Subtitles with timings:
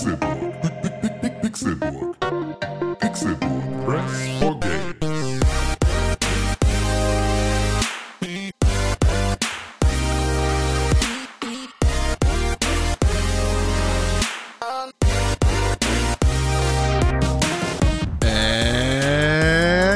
[0.00, 1.42] Pixelburg.
[1.42, 2.16] Pixelburg.
[3.00, 3.84] Pixelburg.
[3.84, 5.40] Press for games.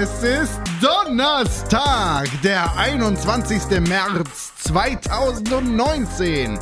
[0.03, 3.81] Es ist Donnerstag, der 21.
[3.81, 6.59] März 2019.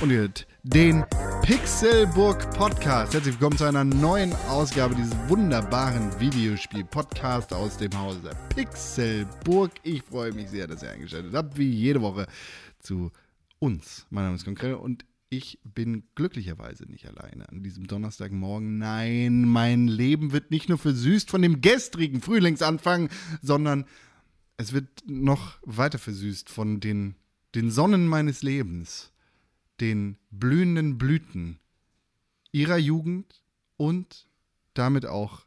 [0.00, 0.28] Und ihr
[0.64, 1.04] den
[1.50, 3.12] Pixelburg Podcast.
[3.12, 9.72] Herzlich willkommen zu einer neuen Ausgabe dieses wunderbaren Videospiel-Podcasts aus dem Hause Pixelburg.
[9.82, 12.28] Ich freue mich sehr, dass ihr eingeschaltet habt, wie jede Woche
[12.78, 13.10] zu
[13.58, 14.06] uns.
[14.10, 18.78] Mein Name ist Konkret und ich bin glücklicherweise nicht alleine an diesem Donnerstagmorgen.
[18.78, 23.08] Nein, mein Leben wird nicht nur versüßt von dem gestrigen Frühlingsanfang,
[23.42, 23.86] sondern
[24.56, 27.16] es wird noch weiter versüßt von den,
[27.56, 29.09] den Sonnen meines Lebens,
[29.80, 31.58] den blühenden Blüten
[32.52, 33.42] ihrer Jugend
[33.76, 34.26] und
[34.74, 35.46] damit auch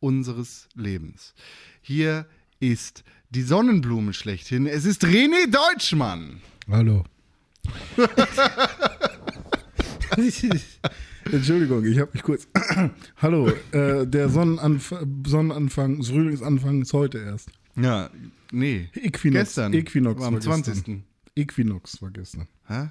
[0.00, 1.34] unseres Lebens.
[1.80, 2.26] Hier
[2.58, 4.66] ist die Sonnenblume schlechthin.
[4.66, 6.40] Es ist René Deutschmann.
[6.68, 7.04] Hallo.
[11.32, 12.48] Entschuldigung, ich habe mich kurz.
[13.16, 14.94] Hallo, äh, der Sonnenanf
[15.26, 17.50] Sonnenanfang, Frühlingsanfang ist heute erst.
[17.76, 18.10] Ja,
[18.50, 18.88] nee.
[18.94, 19.44] Equinox.
[19.44, 19.72] Gestern.
[19.72, 20.74] Equinox war am war 20.
[20.74, 21.04] gestern.
[21.36, 22.48] Equinox war gestern.
[22.66, 22.88] Hä?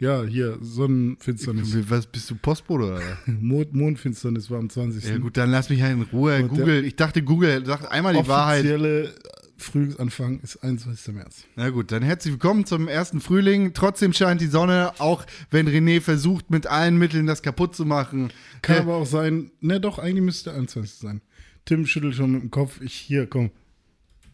[0.00, 1.76] Ja, hier, Sonnenfinsternis.
[1.90, 3.00] Was bist du Postbote oder?
[3.26, 5.04] Mond, Mondfinsternis war am 20.
[5.04, 6.42] Ja gut, dann lass mich halt in Ruhe.
[6.42, 8.60] Und Google, ich dachte Google sagt einmal die Wahrheit.
[8.60, 9.12] Offizielle
[9.58, 11.14] Frühlingsanfang ist 21.
[11.14, 11.44] März.
[11.54, 13.74] Na gut, dann herzlich willkommen zum ersten Frühling.
[13.74, 18.32] Trotzdem scheint die Sonne, auch wenn René versucht, mit allen Mitteln das kaputt zu machen.
[18.62, 20.98] Kann Äh, aber auch sein, ne, doch, eigentlich müsste der 21.
[20.98, 21.20] sein.
[21.66, 22.80] Tim schüttelt schon mit dem Kopf.
[22.80, 23.50] Ich, hier, komm,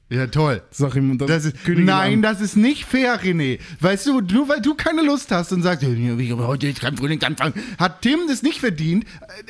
[0.08, 0.62] ja, toll.
[0.70, 1.18] sag ihm.
[1.18, 2.22] dann Das ist, nein, an.
[2.22, 3.58] das ist nicht fair, René.
[3.80, 5.88] Weißt du, nur weil du keine Lust hast und sagst, "Ja,
[6.38, 9.04] heute ist kein Frühlingsanfang, hat Tim das nicht verdient,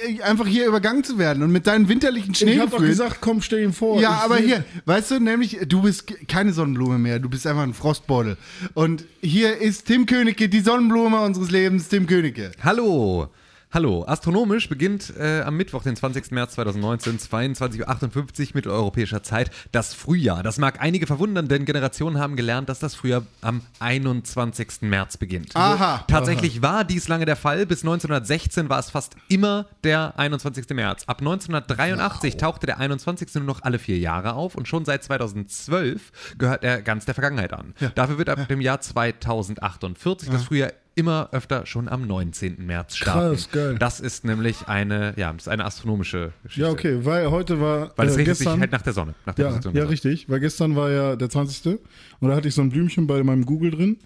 [0.09, 3.43] äh, einfach hier übergangen zu werden und mit deinen winterlichen Ich hab doch gesagt, komm,
[3.43, 4.01] stell ihn vor.
[4.01, 7.63] Ja, Ich aber hier, weißt du, nämlich, du bist keine Sonnenblume mehr, du bist einfach
[7.63, 8.39] ein Frostbeutel.
[8.73, 12.53] Und hier ist Tim Königke, die Sonnenblume unseres Lebens, Tim Königke.
[12.63, 13.29] Hallo.
[13.73, 14.05] Hallo.
[14.07, 16.31] Astronomisch beginnt äh, am Mittwoch, den 20.
[16.31, 20.45] März 2019, 22.58 Uhr mitteleuropäischer Zeit, das Frühjahr.
[20.45, 24.83] Das mag einige verwundern, denn Generationen haben gelernt, dass das Frühjahr am 21.
[24.83, 25.55] März beginnt.
[25.57, 26.05] Aha.
[26.07, 27.67] Tatsächlich war dies lange der Fall.
[27.67, 30.69] Bis 1916 war es fast immer der 21.
[30.71, 31.03] März.
[31.07, 33.35] Ab 1983 tauchte der 21.
[33.35, 37.53] nur noch alle vier Jahre auf und schon seit 2012 gehört er ganz der Vergangenheit
[37.53, 37.75] an.
[37.97, 42.67] Dafür wird ab dem Jahr 2048 das Frühjahr immer öfter schon am 19.
[42.67, 43.37] März starten.
[43.37, 43.77] Krass, geil.
[43.79, 46.63] Das ist nämlich eine, ja, das ist eine astronomische Geschichte.
[46.63, 47.93] Ja, okay, weil heute war.
[47.97, 49.15] Weil es äh, richtet sich halt nach der Sonne.
[49.27, 50.29] Nach der Ja, ja, richtig.
[50.29, 51.79] Weil gestern war ja der 20.
[52.21, 53.99] Und da hatte ich so ein Blümchen bei meinem Google drin.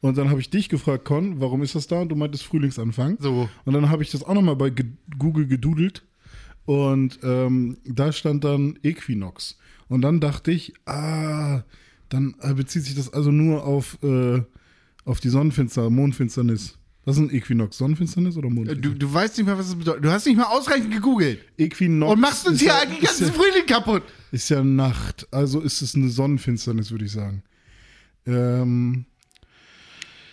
[0.00, 2.00] Und dann habe ich dich gefragt, Con, warum ist das da?
[2.00, 3.18] Und du meintest Frühlingsanfang.
[3.20, 3.48] So.
[3.64, 4.72] Und dann habe ich das auch nochmal bei
[5.18, 6.04] Google gedudelt.
[6.64, 9.58] Und ähm, da stand dann Equinox.
[9.88, 11.62] Und dann dachte ich, ah,
[12.08, 14.42] dann äh, bezieht sich das also nur auf, äh,
[15.08, 16.76] auf die Sonnenfinster, Mondfinsternis.
[17.04, 17.78] Was ist ein Equinox?
[17.78, 18.98] Sonnenfinsternis oder Du, Mondfinsternis?
[18.98, 20.04] du weißt nicht mehr, was das bedeutet.
[20.04, 21.40] Du hast nicht mal ausreichend gegoogelt.
[21.56, 22.12] Equinox.
[22.12, 24.02] Und machst uns hier ja- eigentlich ganzen ja- Frühling kaputt.
[24.30, 27.42] Ist ja Nacht, also ist es eine Sonnenfinsternis, würde ich sagen.
[28.26, 29.06] Ähm,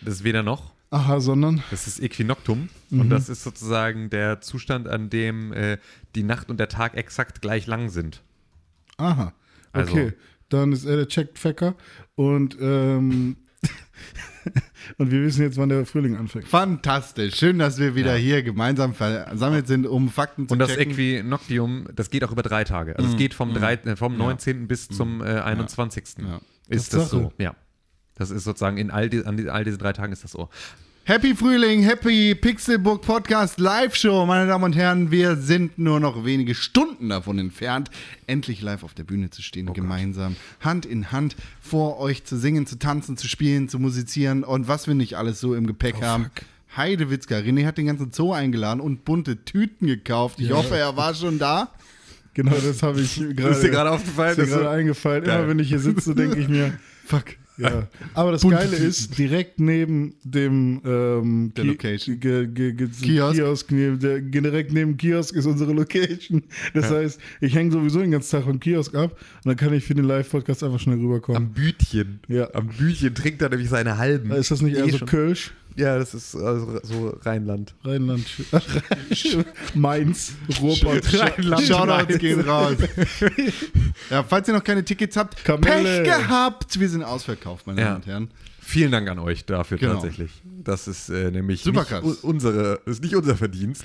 [0.01, 0.73] Das ist weder noch.
[0.89, 1.63] aha, sondern.
[1.71, 2.99] Das ist Äquinoktum Mhm.
[3.01, 5.77] und das ist sozusagen der Zustand, an dem äh,
[6.15, 8.21] die Nacht und der Tag exakt gleich lang sind.
[8.97, 9.33] Aha.
[9.71, 10.13] Also- Okay.
[10.49, 11.75] Dann ist er der Checkfacker
[12.15, 13.37] und, ähm,
[14.97, 16.47] und wir wissen jetzt, wann der Frühling anfängt.
[16.47, 17.35] Fantastisch.
[17.35, 20.93] Schön, dass wir wieder hier gemeinsam versammelt sind, um Fakten zu Und das checken.
[20.93, 22.97] Äquinoctium, das geht auch über drei Tage.
[22.97, 24.67] Also es geht vom, drei, äh, vom 19.
[24.67, 26.05] bis zum äh, 21.
[26.19, 26.41] Ja.
[26.67, 27.23] Ist das Tatsache.
[27.23, 27.33] so?
[27.37, 27.55] Ja.
[28.15, 30.49] Das ist sozusagen in all, die, an die, all diesen drei Tagen ist das so.
[31.07, 35.11] Happy Frühling, Happy Pixelbook Podcast Live Show, meine Damen und Herren.
[35.11, 37.91] Wir sind nur noch wenige Stunden davon entfernt,
[38.25, 42.65] endlich live auf der Bühne zu stehen, gemeinsam Hand in Hand vor euch zu singen,
[42.65, 46.31] zu tanzen, zu spielen, zu musizieren und was wir nicht alles so im Gepäck haben.
[46.75, 50.39] Heidewitzka, René hat den ganzen Zoo eingeladen und bunte Tüten gekauft.
[50.39, 50.55] Ich Ja.
[50.55, 51.69] hoffe, er war schon da.
[52.33, 53.49] Genau, das habe ich gerade.
[53.53, 54.31] Ist dir gerade aufgefallen?
[54.31, 55.23] Ist mir gerade so- eingefallen.
[55.23, 55.39] Geil.
[55.39, 56.73] Immer wenn ich hier sitze, denke ich mir,
[57.05, 57.25] Fuck.
[57.57, 57.87] Ja.
[58.13, 62.19] Aber das Geile ist, direkt neben dem ähm, Der Ki- Location.
[62.19, 63.35] Ge, ge, ge, Kiosk.
[63.37, 66.43] Kiosk neben der, direkt neben Kiosk ist unsere Location.
[66.73, 69.83] Das heißt, ich hänge sowieso den ganzen Tag vom Kiosk ab und dann kann ich
[69.83, 71.37] für den Live-Podcast einfach schnell rüberkommen.
[71.41, 72.19] Am Bütchen.
[72.27, 72.49] Ja.
[72.53, 74.31] Am Bütchen trinkt er nämlich seine halben.
[74.31, 75.07] ist das nicht eher Eh so schon.
[75.07, 75.53] Kölsch?
[75.77, 77.75] Ja, das ist also so Rheinland.
[77.83, 78.25] Rheinland,
[79.73, 81.63] Mainz, Ruhrpott, Rheinland.
[81.67, 82.75] Shoutouts gehen raus.
[84.09, 86.03] ja, falls ihr noch keine Tickets habt, Kamelle.
[86.03, 86.79] Pech gehabt.
[86.79, 87.87] Wir sind ausverkauft, meine Ja.
[87.87, 88.31] Damen und Herren.
[88.61, 89.93] Vielen Dank an euch dafür Genau.
[89.93, 90.31] tatsächlich.
[90.63, 92.03] Das ist äh, nämlich Super nicht krass.
[92.23, 93.83] unsere, ist nicht unser Verdienst,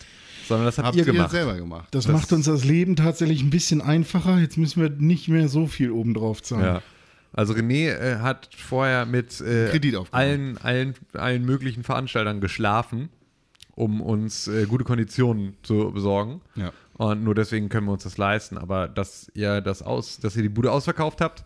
[0.48, 1.30] sondern das habt, Habt ihr ihr gemacht.
[1.32, 1.88] selber gemacht.
[1.90, 4.38] Das, Das- macht uns das Leben tatsächlich ein bisschen einfacher.
[4.38, 6.64] Jetzt müssen wir nicht mehr so viel obendrauf zahlen.
[6.64, 6.82] Ja.
[7.32, 9.70] Also René äh, hat vorher mit äh,
[10.10, 13.08] allen, allen, allen möglichen Veranstaltern geschlafen,
[13.74, 16.40] um uns äh, gute Konditionen zu besorgen.
[16.56, 16.72] Ja.
[16.94, 18.58] Und nur deswegen können wir uns das leisten.
[18.58, 21.44] Aber dass ihr das aus, dass ihr die Bude ausverkauft habt,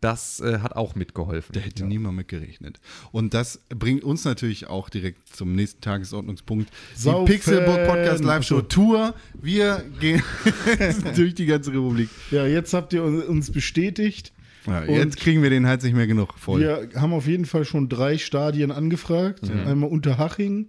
[0.00, 1.52] das äh, hat auch mitgeholfen.
[1.52, 2.80] Da hätte niemand mit gerechnet.
[3.12, 6.70] Und das bringt uns natürlich auch direkt zum nächsten Tagesordnungspunkt.
[6.94, 7.26] Saufen.
[7.26, 8.60] Die Pixelbook Podcast Live Show.
[8.62, 9.14] Tour.
[9.34, 10.22] Wir gehen
[11.16, 12.10] durch die ganze Republik.
[12.30, 14.32] Ja, jetzt habt ihr uns bestätigt.
[14.66, 16.60] Ja, jetzt kriegen wir den Hals nicht mehr genug voll.
[16.60, 19.40] Wir haben auf jeden Fall schon drei Stadien angefragt.
[19.66, 20.68] Einmal Unterhaching,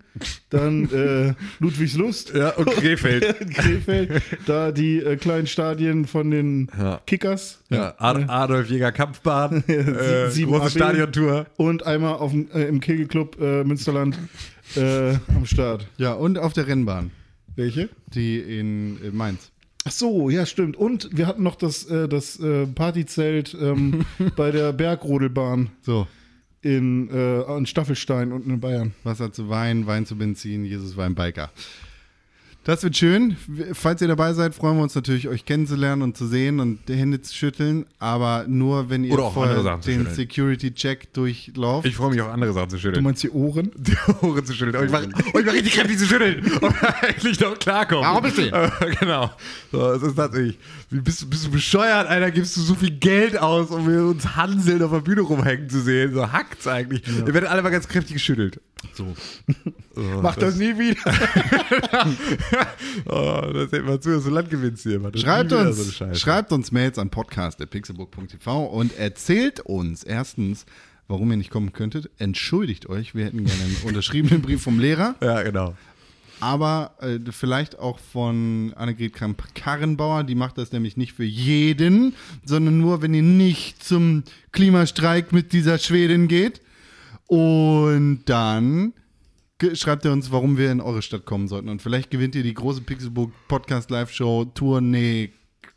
[0.49, 3.51] dann äh, Ludwigslust, Ja, und Krefeld.
[3.53, 7.01] Krefeld, da die äh, kleinen Stadien von den Ja.
[7.05, 10.71] Kickers ja, Ad Adolf Jäger Kampfbahn, äh, sieben große.
[10.71, 11.47] Stadiontour.
[11.57, 14.17] und einmal auf äh, im Kegelclub äh, Münsterland
[14.75, 15.88] äh, am Start.
[15.97, 17.11] Ja, und auf der Rennbahn,
[17.55, 17.89] Welche?
[18.13, 19.51] die in, in Mainz.
[19.88, 20.75] Ach so, ja, stimmt.
[20.75, 24.06] Und wir hatten noch das, äh, das äh, Partyzelt ähm,
[24.36, 26.07] bei der Bergrodelbahn So,
[26.62, 28.94] in, äh, in Staffelstein unten in Bayern.
[29.06, 31.51] Wasser zu Wein, Wein zu Benzin, Jesus war ein Biker.
[32.68, 33.38] Das wird schön.
[33.72, 36.96] Falls ihr dabei seid, freuen wir uns natürlich, euch kennenzulernen und zu sehen und die
[36.96, 37.86] Hände zu schütteln.
[37.98, 40.06] Aber nur, wenn ihr zu den.
[40.06, 41.88] Security-Check durchlauft.
[41.88, 43.06] Ich freue mich auch andere Sachen zu Du schütteln.
[43.06, 43.72] meinst die Ohren?
[43.78, 44.75] die Ohren zu schütteln.
[44.84, 46.44] Euch mal, euch mal richtig kräftig zu schütteln.
[46.62, 48.04] Und eigentlich noch klarkommen.
[48.04, 48.42] Warum bist du?
[48.42, 48.69] Äh,
[49.00, 49.31] genau.
[49.72, 50.60] So, es ist tatsächlich.
[50.90, 52.31] Wie bist, du- bist du bescheuert, Alter?
[52.31, 55.80] Gibst du so viel Geld aus, um wir uns Hanseln auf der Bühne rumhängen zu
[55.80, 56.14] sehen?
[56.14, 57.02] So hackt's eigentlich.
[57.08, 58.60] Ihr werdet alle mal ganz kräftig geschüttelt.
[58.94, 59.16] so.
[60.22, 60.96] Mach das nie wieder.
[63.06, 65.00] Oh, das hält mal zu, dass du Land gewinnst hier.
[65.15, 70.65] Schreibt uns, so schreibt uns Mails an podcast.pixelbook.tv und erzählt uns erstens,
[71.07, 72.09] warum ihr nicht kommen könntet.
[72.18, 75.75] Entschuldigt euch, wir hätten gerne einen unterschriebenen Brief vom Lehrer, Ja, genau.
[76.39, 80.24] aber äh, vielleicht auch von Annegret Kramp-Karrenbauer.
[80.24, 82.13] Die macht das nämlich nicht für jeden,
[82.45, 86.62] sondern nur, wenn ihr nicht zum Klimastreik mit dieser Schwedin geht.
[87.27, 88.94] Und dann
[89.74, 91.69] schreibt ihr uns, warum wir in eure Stadt kommen sollten.
[91.69, 95.31] Und vielleicht gewinnt ihr die große Pixelbook Podcast Live Show Tournee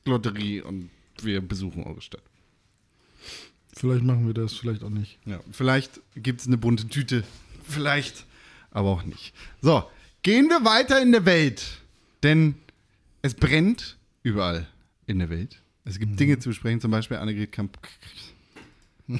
[0.05, 0.91] Lotterie und
[1.23, 2.23] wir besuchen eure Stadt.
[3.75, 5.19] Vielleicht machen wir das, vielleicht auch nicht.
[5.25, 7.25] Ja, vielleicht gibt es eine bunte Tüte.
[7.67, 8.27] Vielleicht,
[8.71, 9.33] aber auch nicht.
[9.63, 9.85] So,
[10.23, 11.79] gehen wir weiter in der Welt.
[12.23, 12.57] Denn
[13.23, 14.67] es brennt überall
[15.07, 15.63] in der Welt.
[15.85, 17.79] Es gibt Dinge zu besprechen, zum Beispiel Annegret Kamp.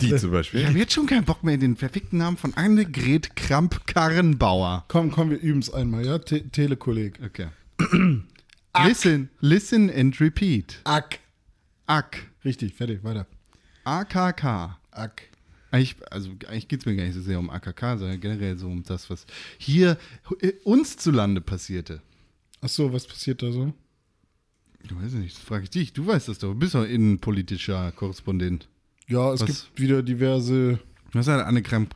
[0.00, 0.66] Die zum Ich Beispiel.
[0.66, 4.84] habe jetzt schon keinen Bock mehr, den verfickten Namen von Annegret Kramp-Karrenbauer.
[4.88, 6.18] Komm, komm, wir üben es einmal, ja?
[6.18, 7.18] Te Telekolleg.
[7.24, 7.48] Okay.
[8.84, 10.80] listen, listen and repeat.
[10.84, 11.20] Ack.
[11.86, 12.26] Ack.
[12.44, 13.26] Richtig, fertig, weiter.
[13.84, 14.76] AKK.
[14.90, 15.22] Ack.
[15.70, 18.66] Eigentlich, also eigentlich geht es mir gar nicht so sehr um AKK, sondern generell so
[18.68, 19.26] um das, was
[19.58, 19.98] hier
[20.40, 22.00] äh, uns zu Lande passierte.
[22.60, 23.72] Ach so, was passiert da so?
[24.82, 25.92] Ich weiß nicht, das frage ich dich.
[25.92, 26.52] Du weißt das doch.
[26.52, 28.68] Du bist doch innenpolitischer Korrespondent.
[29.08, 29.46] Ja, es Was?
[29.46, 30.78] gibt wieder diverse.
[31.12, 31.94] Was hat Anne Kramp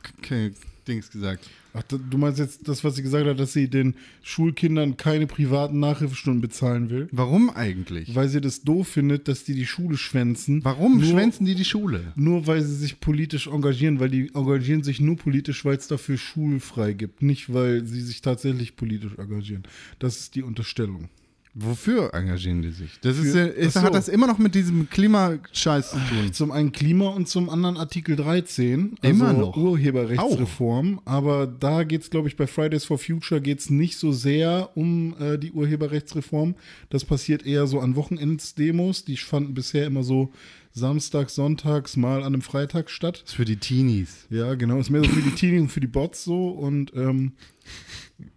[0.87, 1.49] Dings gesagt?
[1.73, 5.79] Ach, du meinst jetzt das, was sie gesagt hat, dass sie den Schulkindern keine privaten
[5.79, 7.07] Nachhilfestunden bezahlen will?
[7.11, 8.13] Warum eigentlich?
[8.13, 10.63] Weil sie das doof findet, dass die die Schule schwänzen.
[10.65, 12.11] Warum nur, schwänzen die die Schule?
[12.15, 16.17] Nur weil sie sich politisch engagieren, weil die engagieren sich nur politisch, weil es dafür
[16.17, 19.63] schulfrei gibt, nicht weil sie sich tatsächlich politisch engagieren.
[19.99, 21.09] Das ist die Unterstellung.
[21.53, 22.91] Wofür engagieren die sich?
[23.01, 23.81] Das ist, Für- ist, so.
[23.81, 26.31] hat das immer noch mit diesem Klimascheiß zu tun.
[26.31, 29.57] Zum einen Klima und zum anderen Artikel 13, also Immer noch.
[29.57, 31.01] Urheberrechtsreform.
[31.03, 34.69] Aber da geht es, glaube ich, bei Fridays for Future geht es nicht so sehr
[34.75, 36.55] um äh, die Urheberrechtsreform.
[36.89, 39.03] Das passiert eher so an Wochenendsdemos.
[39.03, 40.31] Die fanden bisher immer so
[40.71, 43.23] samstags, sonntags, mal an einem Freitag statt.
[43.23, 44.25] Das ist für die Teenies.
[44.29, 44.77] Ja, genau.
[44.79, 47.33] Ist mehr so für die Teenies und für die Bots so und, ähm,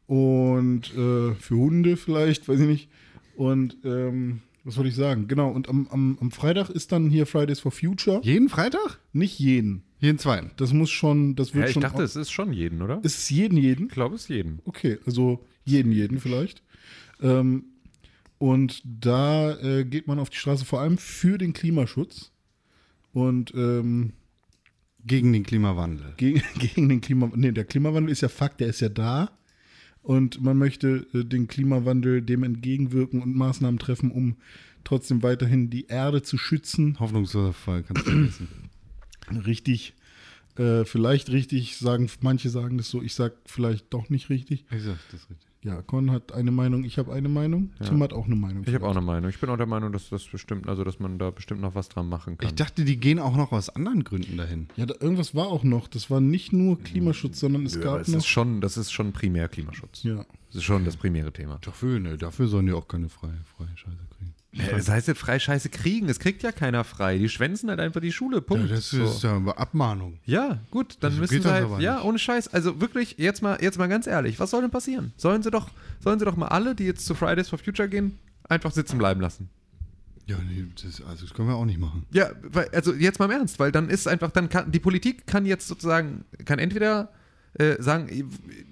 [0.09, 2.89] und äh, für Hunde vielleicht, weiß ich nicht.
[3.37, 5.29] Und ähm, was soll ich sagen?
[5.29, 5.51] Genau.
[5.51, 8.21] Und am, am, am Freitag ist dann hier Fridays for Future.
[8.23, 8.99] Jeden Freitag?
[9.13, 9.83] Nicht jeden.
[10.01, 10.51] Jeden zweiten.
[10.57, 11.83] Das muss schon, das wird Ja, ich schon.
[11.83, 13.01] dachte, es ist schon jeden, oder?
[13.03, 13.87] ist es jeden, jeden?
[13.87, 14.61] Ich glaube, es ist jeden.
[14.65, 16.63] Okay, also jeden, jeden vielleicht.
[17.23, 17.65] Ähm,
[18.39, 22.33] und da äh, geht man auf die Straße vor allem für den Klimaschutz
[23.13, 24.13] und ähm,
[25.07, 26.15] Gegen den Klimawandel.
[26.17, 27.41] gegen, gegen den Klimawandel.
[27.41, 29.31] Nee, der Klimawandel ist ja Fakt, der ist ja da.
[30.05, 34.37] Und man möchte äh, den Klimawandel dem entgegenwirken und Maßnahmen treffen, um
[34.85, 37.01] trotzdem weiterhin die Erde zu schützen.
[37.01, 38.49] Hoffnungsloser Fall, kannst du vergessen.
[39.47, 39.95] Richtig.
[40.59, 44.67] äh, vielleicht richtig, sagen manche sagen das so, ich sag vielleicht doch nicht richtig.
[44.71, 45.49] Ich sag das richtig.
[45.65, 48.65] Ja, Con hat eine Meinung, ich habe eine Meinung, Tim hat auch eine Meinung.
[48.67, 49.31] Ich habe auch eine Meinung.
[49.31, 51.89] Ich bin auch der Meinung, dass das bestimmt, also dass man da bestimmt noch was
[51.89, 52.51] dran machen kann.
[52.51, 54.69] Ich dachte, die gehen auch noch aus anderen Gründen dahin.
[54.77, 55.89] Ja, da, irgendwas war auch noch.
[55.89, 58.19] Das war nicht nur Klimaschutz, sondern es ja, gab es noch.
[58.19, 60.03] ist schon, das ist schon primär Klimaschutz.
[60.03, 60.27] ja.
[60.49, 61.59] Das ist schon das primäre Thema.
[61.63, 64.34] Dafür, ne, dafür sollen die auch keine freie, freie Scheiße kriegen.
[64.71, 66.09] Das heißt, jetzt frei Scheiße kriegen.
[66.09, 67.19] Es kriegt ja keiner frei.
[67.19, 68.37] Die schwänzen halt einfach die Schule.
[68.37, 68.71] Ja, Punkt.
[68.71, 69.05] das So.
[69.05, 70.19] ist ja eine Abmahnung.
[70.25, 72.49] Ja, gut, dann Also müssen sie das halt, ja, ohne Scheiß.
[72.55, 75.13] Also wirklich, jetzt mal, jetzt mal ganz ehrlich, was soll denn passieren?
[75.17, 75.71] Sollen sie doch,
[76.01, 78.19] sollen sie doch mal alle, die jetzt zu Fridays for Future gehen,
[78.49, 79.49] einfach sitzen bleiben lassen?
[80.27, 82.07] Ja, nee, das, also das können wir auch nicht machen.
[82.11, 85.27] Ja, weil, also jetzt mal im Ernst, weil dann ist einfach, dann kann, die Politik
[85.27, 87.11] kann jetzt sozusagen, kann entweder
[87.59, 88.25] äh, sagen, ihr,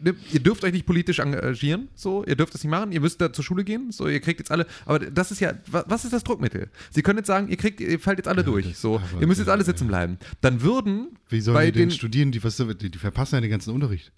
[0.03, 3.21] ne, ihr dürft euch nicht politisch engagieren, so, ihr dürft das nicht machen, ihr müsst
[3.21, 6.05] da zur Schule gehen, so, ihr kriegt jetzt alle, aber das ist ja, wa- was
[6.05, 6.69] ist das Druckmittel?
[6.91, 9.39] Sie können jetzt sagen, ihr kriegt, ihr fallt jetzt alle durch, das- so, ihr müsst
[9.41, 10.19] jetzt alle sitzen bleiben.
[10.41, 12.33] Dann würden Wie sollen bei die denn den, studieren?
[12.33, 14.11] Die, was, die, die verpassen ja den ganzen Unterricht.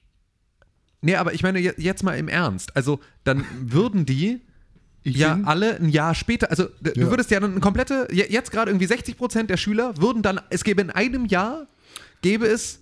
[1.03, 2.75] Nee, aber ich meine je- jetzt mal im Ernst.
[2.77, 4.41] Also dann würden die
[5.03, 7.11] Ich ja bin- alle ein Jahr später, also d- du Ja.
[7.11, 10.41] würdest ja dann eine komplette, je- jetzt gerade irgendwie 60 Prozent der Schüler würden dann,
[10.49, 11.67] es gäbe in einem Jahr,
[12.23, 12.81] gäbe es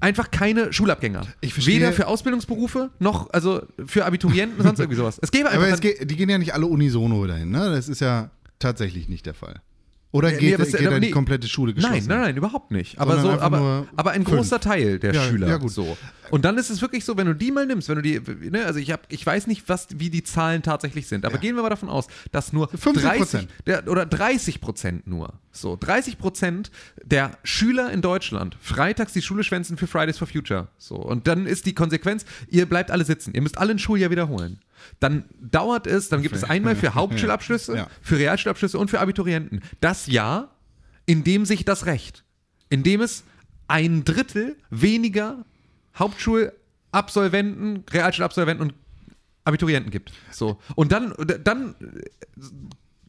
[0.00, 1.22] einfach keine Schulabgänger.
[1.40, 5.18] Ich verstehe- Weder für Ausbildungsberufe noch, also für Abiturienten, sonst irgendwie sowas.
[5.22, 7.70] Es gäbe einfach Aber es geht, die gehen ja nicht alle unisono dahin, ne?
[7.70, 9.60] Das ist ja tatsächlich nicht der Fall.
[10.14, 11.10] Oder Nee, geht, es- geht da die nee.
[11.10, 11.96] komplette Schule geschlossen?
[11.96, 13.00] Nein, nein, nein, überhaupt nicht.
[13.00, 14.36] Aber, Sondern so, aber, aber ein fünf.
[14.36, 15.48] großer Teil der Ja, Schüler.
[15.48, 15.72] ja, gut.
[15.72, 15.96] So.
[16.30, 18.64] Und dann ist es wirklich so, wenn du die mal nimmst, wenn du die, ne,
[18.64, 21.40] also ich habe, ich weiß nicht, was, wie die Zahlen tatsächlich sind, aber Ja.
[21.40, 23.00] gehen wir mal davon aus, dass nur 50%.
[23.02, 26.70] 30 der, oder 30 Prozent nur, so 30 Prozent
[27.04, 30.68] der Schüler in Deutschland freitags die Schule schwänzen für Fridays for Future.
[30.78, 34.12] So und dann ist die Konsequenz, ihr bleibt alle sitzen, ihr müsst alle ein Schuljahr
[34.12, 34.60] wiederholen.
[35.00, 37.86] Dann dauert es, dann gibt es einmal für Hauptschulabschlüsse, Ja.
[38.02, 40.54] für Realschulabschlüsse und für Abiturienten das Jahr,
[41.06, 42.24] in dem sich das Recht,
[42.70, 43.24] in dem es
[43.68, 45.44] ein Drittel weniger
[45.98, 48.74] Hauptschulabsolventen, Realschulabsolventen und
[49.44, 50.12] Abiturienten gibt.
[50.30, 50.58] So.
[50.74, 51.12] Und dann,
[51.44, 51.74] dann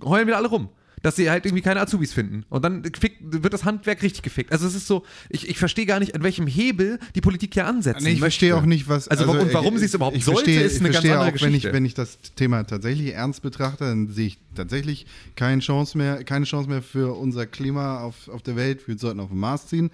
[0.03, 0.69] heulen wieder alle rum.
[1.05, 2.45] Dass sie halt irgendwie keine Azubis finden.
[2.49, 4.51] Und dann fickt, wird das Handwerk richtig gefickt.
[4.51, 7.67] Also es ist so, ich, ich verstehe gar nicht, an welchem Hebel die Politik hier
[7.67, 8.63] ansetzen Nee, ich verstehe möchte.
[8.63, 9.07] auch nicht, was.
[9.07, 11.05] Also, warum- und warum ich- sie es überhaupt ich sollte, verstehe, ist eine ich ganz
[11.05, 11.73] verstehe andere auch, wenn ich, Geschichte.
[11.73, 16.45] wenn ich das Thema tatsächlich ernst betrachte, dann sehe ich tatsächlich keine Chance mehr, keine
[16.45, 18.87] Chance mehr für unser Klima auf, auf der Welt.
[18.87, 19.91] Wir sollten auf den Mars ziehen.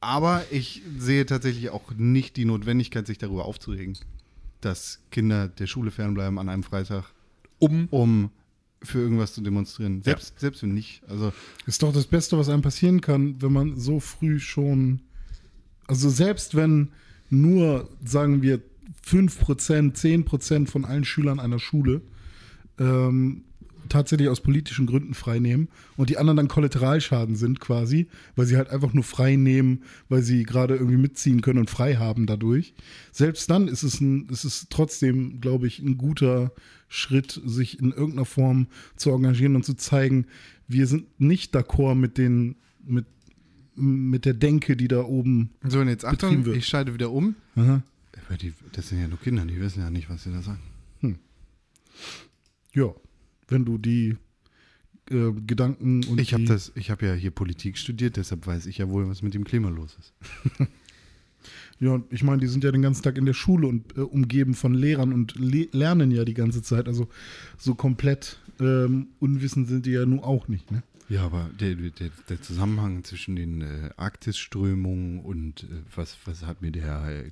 [0.00, 3.96] Aber ich sehe tatsächlich auch nicht die Notwendigkeit, sich darüber aufzuregen,
[4.60, 7.04] dass Kinder der Schule fernbleiben an einem Freitag,
[7.58, 8.30] Um um
[8.82, 10.02] für irgendwas zu demonstrieren.
[10.02, 11.02] Selbst, selbst wenn nicht.
[11.08, 11.32] Also
[11.66, 15.00] Ist doch das Beste, was einem passieren kann, wenn man so früh schon.
[15.86, 16.90] Also selbst wenn
[17.30, 18.60] nur, sagen wir,
[19.06, 22.02] 5%, 10% von allen Schülern einer Schule
[22.78, 23.44] ähm,
[23.88, 28.70] tatsächlich aus politischen Gründen freinehmen und die anderen dann Kollateralschaden sind quasi, weil sie halt
[28.70, 32.74] einfach nur frei nehmen, weil sie gerade irgendwie mitziehen können und frei haben dadurch.
[33.12, 36.52] Selbst dann ist es, ein, ist es trotzdem, glaube ich, ein guter
[36.88, 40.26] Schritt, sich in irgendeiner Form zu engagieren und zu zeigen,
[40.68, 43.06] wir sind nicht d'accord mit den, mit,
[43.74, 45.50] mit der Denke, die da oben.
[45.64, 46.56] so, und jetzt Achtung, wird.
[46.56, 47.34] ich schalte wieder um.
[47.54, 47.82] Aha.
[48.26, 50.60] Aber die, das sind ja nur Kinder, die wissen ja nicht, was sie da sagen.
[52.76, 52.94] Ja,
[53.48, 54.16] wenn du die
[55.10, 58.78] äh, Gedanken und Ich habe das, ich habe ja hier Politik studiert, deshalb weiß ich
[58.78, 60.12] ja wohl, was mit dem Klima los ist.
[61.78, 64.00] Ja, und ich meine, die sind ja den ganzen Tag in der Schule und äh,
[64.00, 66.88] umgeben von Lehrern und le lernen ja die ganze Zeit.
[66.88, 67.08] Also
[67.58, 70.70] so komplett ähm, unwissend sind die ja nun auch nicht.
[70.70, 70.82] Ne?
[71.08, 76.62] Ja, aber der, der, der Zusammenhang zwischen den äh, Arktisströmungen und äh, was, was hat
[76.62, 77.30] mir der äh,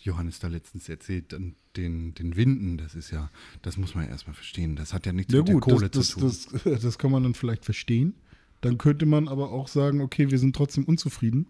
[0.00, 3.30] Johannes da letztens erzählt, und den, den Winden, das ist ja,
[3.62, 4.74] das muss man ja erstmal verstehen.
[4.74, 6.32] Das hat ja nichts Ja mit der gut, Kohle das, zu tun.
[6.64, 8.14] das, das kann man dann vielleicht verstehen.
[8.60, 11.46] Dann könnte man aber auch sagen, okay, wir sind trotzdem unzufrieden,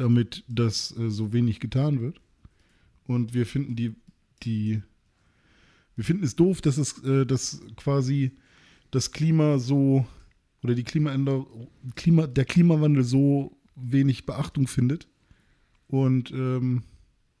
[0.00, 2.20] damit das äh, so wenig getan wird.
[3.06, 3.94] Und wir finden die,
[4.42, 4.82] die,
[5.96, 8.32] wir finden es doof, dass es, äh, dass quasi
[8.90, 10.06] das Klima so
[10.62, 15.08] oder die Klimaänderung, Klima, der Klimawandel so wenig Beachtung findet.
[15.86, 16.82] Und ähm,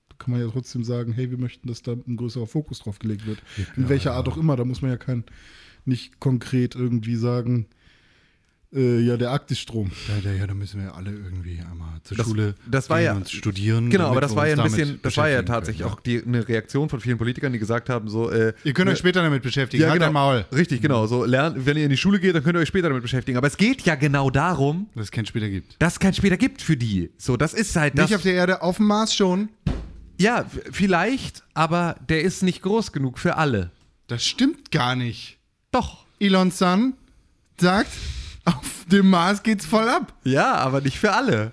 [0.08, 2.98] da kann man ja trotzdem sagen, hey, wir möchten, dass da ein größerer Fokus drauf
[2.98, 3.42] gelegt wird.
[3.76, 4.16] In Ja, welcher ja.
[4.16, 4.56] Art auch immer.
[4.56, 5.24] Da muss man ja kein,
[5.84, 7.66] nicht konkret irgendwie sagen,
[8.74, 9.90] äh, ja, der Arktisstrom.
[10.08, 13.06] Ja, ja, ja, da müssen wir alle irgendwie einmal zur Das- Schule das war gehen
[13.06, 13.88] ja- und studieren.
[13.90, 16.46] Genau, aber das war ja ein bisschen, das war ja tatsächlich können, auch die, eine
[16.46, 19.42] Reaktion von vielen Politikern, die gesagt haben, so, äh, Ihr könnt ne- euch später damit
[19.42, 19.82] beschäftigen.
[19.82, 20.44] ja, halt genau, dein Maul.
[20.52, 21.06] Richtig, genau.
[21.06, 23.38] So lernen, wenn ihr in die Schule geht, dann könnt ihr euch später damit beschäftigen.
[23.38, 25.76] Aber es geht ja genau darum, Dass es keinen später gibt.
[25.80, 27.10] dass es keinen später gibt für die.
[27.16, 28.10] So, das ist halt das.
[28.10, 29.48] Nicht auf der Erde, auf dem Mars schon.
[30.18, 33.70] ja, vielleicht, aber der ist nicht groß genug für alle.
[34.08, 35.38] Das stimmt gar nicht.
[35.70, 36.04] Doch.
[36.20, 36.94] Elon Sun
[37.60, 37.90] sagt,
[38.44, 40.14] auf dem Mars geht's voll ab.
[40.24, 41.52] Ja, aber nicht für alle.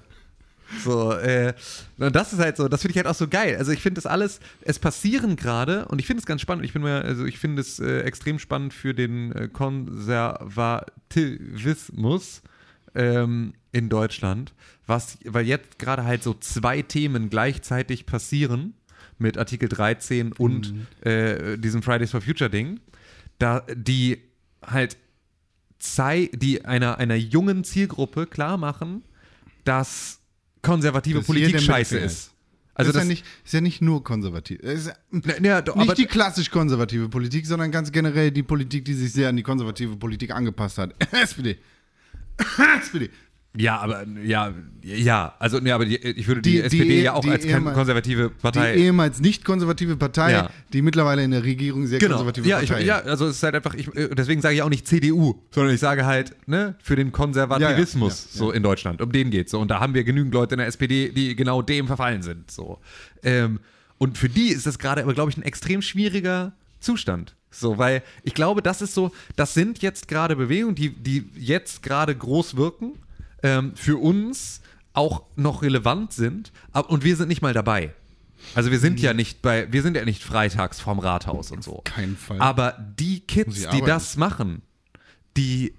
[0.83, 1.53] So, äh,
[1.97, 3.55] und das ist halt so, das finde ich halt auch so geil.
[3.57, 6.65] Also ich finde das alles, es passieren gerade und ich finde es ganz spannend.
[6.65, 12.41] Ich bin mir, also ich finde es äh, extrem spannend für den äh, Konservativismus
[12.95, 14.53] ähm, in Deutschland,
[14.87, 18.73] was, weil jetzt gerade halt so zwei Themen gleichzeitig passieren
[19.17, 22.81] mit Artikel 13 und äh, diesem Fridays for Future Ding,
[23.39, 24.21] da die
[24.65, 24.97] halt
[26.33, 29.03] die einer, einer jungen Zielgruppe klar machen,
[29.63, 30.19] dass
[30.61, 32.31] konservative Dass Politik scheiße ist.
[32.77, 34.59] Also das, das, ist, ja nicht, ist ja nicht nur konservativ.
[34.61, 38.83] Es ist ja ne, doch, nicht die klassisch konservative Politik, sondern ganz generell die Politik,
[38.83, 40.93] die sich sehr an die konservative Politik angepasst hat.
[41.13, 41.57] SPD.
[42.77, 43.09] SPD.
[43.57, 47.13] Ja, aber ja, ja, also ne, aber die, ich würde die, Die- die- SPD ja
[47.13, 48.75] auch die als konservative Die Partei.
[48.75, 50.49] ehemals nicht konservative Partei, Ja.
[50.73, 52.15] die mittlerweile in der Regierung sehr Genau.
[52.15, 53.07] konservative Ja, ich, Partei ja, ist.
[53.09, 55.79] also es ist halt einfach, ich, äh, deswegen sage ich auch nicht CDU, sondern ich
[55.79, 59.01] sage halt, ne, für den Konservativismus Ja, ja, ja, so in Deutschland.
[59.01, 59.59] Um den geht's so.
[59.59, 62.51] Und da haben wir genügend Leute in der SPD, die genau dem verfallen sind.
[62.51, 62.79] So.
[63.23, 63.59] Ähm,
[63.97, 67.35] und für die ist das gerade aber, glaube ich, ein extrem schwieriger Zustand.
[67.49, 71.81] So, weil ich glaube, das ist so, das sind jetzt gerade Bewegungen, die, die jetzt
[71.83, 72.91] gerade groß wirken,
[73.45, 74.61] ähm, für uns
[74.93, 77.93] auch noch relevant sind, ab, und wir sind nicht mal dabei.
[78.53, 81.81] Also wir sind ja nicht bei, wir sind ja nicht freitags vorm Rathaus und so.
[81.83, 82.39] keinen Fall.
[82.39, 84.61] Aber die Kids, die das machen,
[85.37, 85.73] die,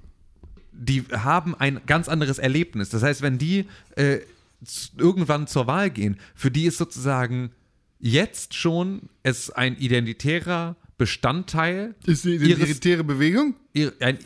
[0.72, 2.88] die haben ein ganz anderes Erlebnis.
[2.90, 4.18] Das heißt, wenn die äh,
[4.98, 7.50] irgendwann zur Wahl gehen, für die ist sozusagen
[8.00, 13.54] jetzt schon es ein identitärer Bestandteil Ist die ihres- identitäre Bewegung?
[13.74, 14.18] ihr- ein,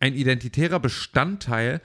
[0.00, 1.80] ein identitärer Bestandteil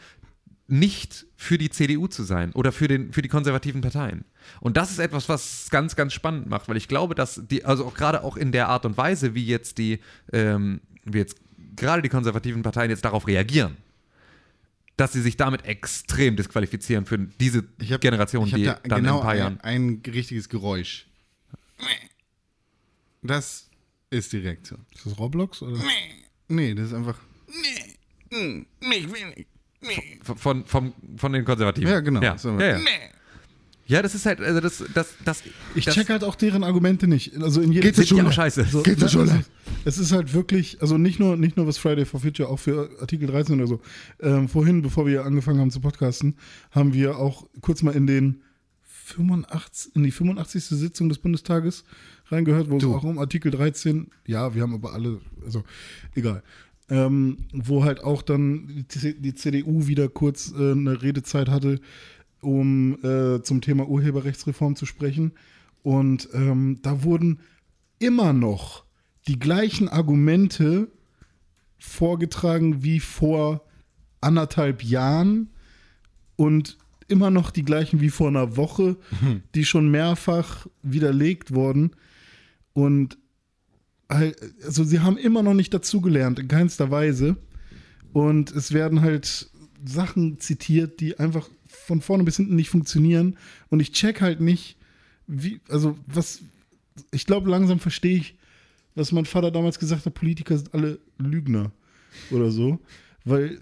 [0.72, 4.26] nicht für die CDU zu sein oder für, den, für die konservativen Parteien.
[4.62, 7.66] Und das ist etwas, was es ganz, ganz spannend macht, weil ich glaube, dass die,
[7.66, 10.00] also auch gerade auch in der Art und Weise, wie jetzt die,
[10.32, 11.38] ähm, wie jetzt
[11.76, 13.78] gerade die konservativen Parteien jetzt darauf reagieren,
[14.98, 18.80] dass sie sich damit extrem disqualifizieren für diese Ich hab- Generation, ich hab die da
[18.84, 19.60] dann genau in ein paar Jahren.
[19.62, 21.08] ein, ein richtiges Geräusch.
[23.22, 23.70] Das
[24.10, 24.86] ist die Reaktion.
[24.94, 25.62] Ist das Roblox?
[25.62, 25.80] Oder?
[26.48, 27.18] Nee, das ist einfach.
[30.36, 31.90] Von, von, von den Konservativen.
[31.90, 32.22] Ja, genau.
[32.22, 32.52] Ja, So.
[32.60, 32.80] ja, ja.
[33.88, 35.44] ja das ist halt, also das, das, das
[35.76, 37.36] Ich das, check halt auch deren Argumente nicht.
[37.42, 38.32] Also in jedem Geht zur Schule.
[38.32, 38.66] scheiße.
[38.66, 39.40] So, Geht zur es Schule.
[39.40, 39.52] ist-
[39.86, 42.90] Es ist halt wirklich, also nicht nur, nicht nur was Friday for Future, auch für
[43.00, 43.82] Artikel 13 oder so.
[44.20, 46.36] Ähm, vorhin, bevor wir angefangen haben zu podcasten,
[46.72, 48.42] haben wir auch kurz mal in den
[49.06, 50.66] 85, in die 85.
[50.66, 51.84] Sitzung des Bundestages
[52.28, 52.92] reingehört, wo Du.
[52.92, 55.64] es auch um Artikel 13, ja, wir haben aber alle, also
[56.16, 56.44] egal.
[56.90, 61.80] Ähm, wo halt auch dann die, CDU wieder kurz äh, eine Redezeit hatte,
[62.42, 65.34] um äh, zum Thema Urheberrechtsreform zu sprechen.
[65.84, 67.42] Und ähm, da wurden
[68.00, 68.86] immer noch
[69.28, 70.88] die gleichen Argumente
[71.78, 73.64] vorgetragen wie vor
[74.22, 75.50] anderthalb Jahren
[76.36, 78.98] und immer noch die gleichen wie vor einer Woche,
[79.56, 81.92] die schon mehrfach widerlegt wurden.
[82.74, 83.18] Und
[84.10, 87.38] also sie haben immer noch nicht dazugelernt, in keinster Weise.
[88.12, 89.50] Und es werden halt
[89.86, 93.38] Sachen zitiert, die einfach von vorne bis hinten nicht funktionieren.
[93.70, 94.78] Und ich check halt nicht,
[95.28, 96.42] wie, also was,
[97.12, 98.36] ich glaube, langsam verstehe ich,
[98.96, 101.72] was mein Vater damals gesagt hat, Politiker sind alle Lügner
[102.32, 102.80] oder so.
[103.24, 103.60] Weil,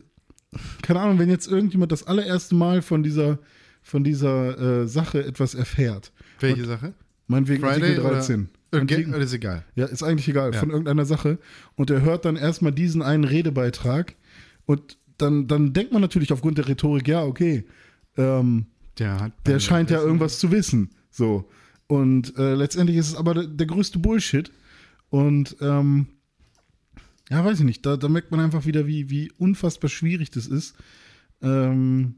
[0.81, 3.39] keine Ahnung, wenn jetzt irgendjemand das allererste Mal von dieser,
[3.83, 6.93] von dieser äh, Sache etwas erfährt, Welche Sache?
[7.27, 8.41] meinetwegen Friday Artikel 13.
[8.43, 8.49] Oder,
[8.81, 9.65] Artikel- okay, ist egal.
[9.75, 10.59] ja, ist eigentlich egal, Ja.
[10.59, 11.37] von irgendeiner Sache.
[11.75, 14.15] Und er hört dann erstmal diesen einen Redebeitrag
[14.65, 17.65] und dann, dann denkt man natürlich aufgrund der Rhetorik, ja, okay,
[18.17, 18.65] ähm,
[18.99, 20.89] Der, hat der scheint ja irgendwas zu wissen.
[21.09, 21.49] So.
[21.87, 24.51] Und äh, letztendlich ist es aber der, der größte Bullshit.
[25.09, 26.07] Und ähm,
[27.29, 30.47] ja, weiß ich nicht, da, da merkt man einfach wieder, wie, wie unfassbar schwierig das
[30.47, 30.75] ist,
[31.41, 32.15] ähm,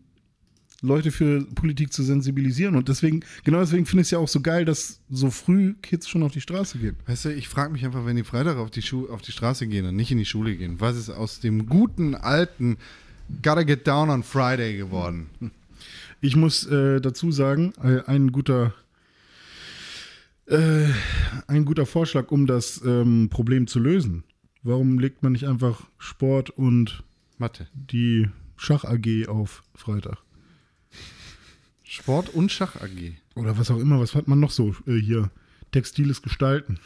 [0.81, 2.75] Leute für Politik zu sensibilisieren.
[2.75, 6.07] Und deswegen, genau deswegen finde ich es ja auch so geil, dass so früh Kids
[6.07, 6.95] schon auf die Straße gehen.
[7.05, 9.67] Weißt du, ich frage mich einfach, wenn die Freitag auf die, Schu auf die Straße
[9.67, 12.77] gehen und nicht in die Schule gehen, was ist aus dem guten alten
[13.43, 15.29] Gotta Get Down on Friday geworden?
[16.21, 18.73] Ich muss äh, dazu sagen, äh, ein guter
[20.47, 20.87] äh,
[21.47, 24.23] ein guter Vorschlag, um das ähm, Problem zu lösen.
[24.63, 27.03] Warum legt man nicht einfach Sport und
[27.37, 27.67] Mathe.
[27.73, 30.17] die Schach AG auf Freitag?
[31.89, 33.13] Sport und Schach AG.
[33.36, 35.32] Oder was auch immer, was hat man noch so äh, hier?
[35.71, 36.80] Textiles Gestalten.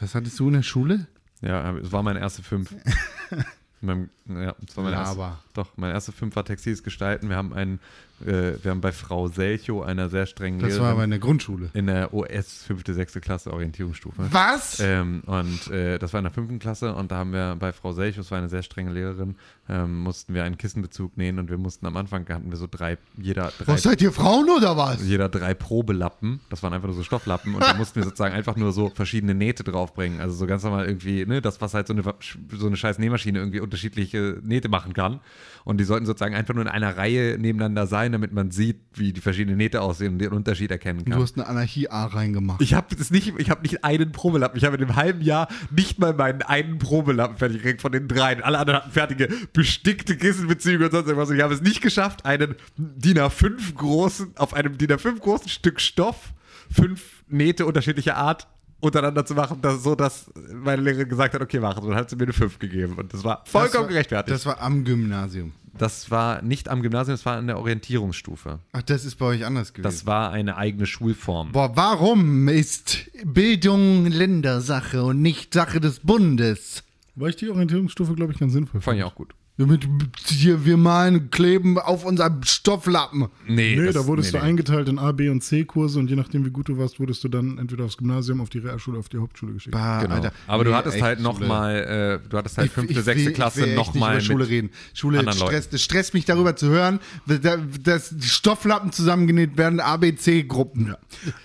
[0.00, 1.06] Was hattest du in der Schule?
[1.42, 2.74] Ja, es war meine erste fünf.
[3.82, 7.30] Mein, ja, das war mein aber- doch, mein erster Film war Textiles Gestalten.
[7.30, 7.80] Wir haben einen,
[8.26, 11.70] äh, wir haben bei Frau Selcho, einer sehr strengen Das war aber in der Grundschule.
[11.74, 13.14] in der OS 5., 6.
[13.20, 14.26] Klasse Orientierungsstufe.
[14.30, 14.80] Was?
[14.80, 17.92] Ähm, und äh, das war in der fünften Klasse und da haben wir bei Frau
[17.92, 19.36] Selch, das war eine sehr strenge Lehrerin,
[19.68, 22.98] ähm, mussten wir einen Kissenbezug nähen und wir mussten am Anfang hatten wir so drei,
[23.16, 25.02] jeder drei, Was seid ihr Frauen oder was?
[25.04, 26.40] jeder drei Probelappen.
[26.50, 29.34] Das waren einfach nur so Stofflappen und da mussten wir sozusagen einfach nur so verschiedene
[29.34, 30.20] Nähte draufbringen.
[30.20, 33.38] Also so ganz normal irgendwie, ne, das, was halt so eine, so eine scheiß Nähmaschine
[33.38, 35.20] irgendwie unterschiedliche Nähte machen kann.
[35.64, 39.12] Und die sollten sozusagen einfach nur in einer Reihe nebeneinander sein, damit man sieht, wie
[39.12, 41.16] die verschiedenen Nähte aussehen und den Unterschied erkennen kann.
[41.16, 42.60] Du hast eine Anarchie-A reingemacht.
[42.60, 44.56] Ich habe nicht, ich habe nicht einen Probelappen.
[44.56, 48.08] Ich habe in einem halben Jahr nicht mal meinen einen Probelappen fertig gekriegt von den
[48.08, 48.42] dreien.
[48.42, 51.30] Alle anderen hatten fertige bestickte Kissenbezüge und sonst irgendwas.
[51.30, 55.48] Und ich habe es nicht geschafft, einen DIN A5 großen, auf einem DIN A5 großen
[55.48, 56.32] Stück Stoff
[56.70, 58.46] fünf Nähte unterschiedlicher Art
[58.80, 61.82] untereinander zu machen, dass, so dass meine Lehrerin gesagt hat, okay, machen.
[61.82, 62.94] Und dann hat sie mir eine 5 gegeben.
[62.94, 64.34] Und das war vollkommen Das war- gerechtfertigt.
[64.34, 65.52] Das war am Gymnasium.
[65.78, 68.58] Das war nicht am Gymnasium, das war in der Orientierungsstufe.
[68.72, 69.84] Ach, das ist bei euch anders gewesen.
[69.84, 71.52] Das war eine eigene Schulform.
[71.52, 76.82] Boah, warum ist Bildung Ländersache und nicht Sache des Bundes?
[77.14, 78.80] War ich die Orientierungsstufe, glaube ich, ganz sinnvoll.
[78.80, 79.32] Fand ich auch gut.
[79.66, 79.86] Mit,
[80.26, 83.28] hier, wir malen, kleben auf unserem Stofflappen.
[83.46, 84.50] Nee, Nee, das- da wurdest nee, du nee.
[84.50, 87.28] eingeteilt in A, B und C-Kurse und je nachdem, wie gut du warst, wurdest du
[87.28, 89.72] dann entweder aufs Gymnasium, auf die Realschule, auf die Hauptschule geschickt.
[89.72, 90.14] Bah, Genau.
[90.14, 90.32] Alter.
[90.46, 93.32] Aber du hattest echt, halt nochmal, äh, du hattest halt Ich- fünfte, ich sechste will-
[93.34, 94.70] Klasse ich will nochmal nicht über Schule reden.
[94.94, 100.94] Schule stresst, es stresst mich darüber zu hören, da- dass die Stofflappen zusammengenäht werden, ABC-Gruppen.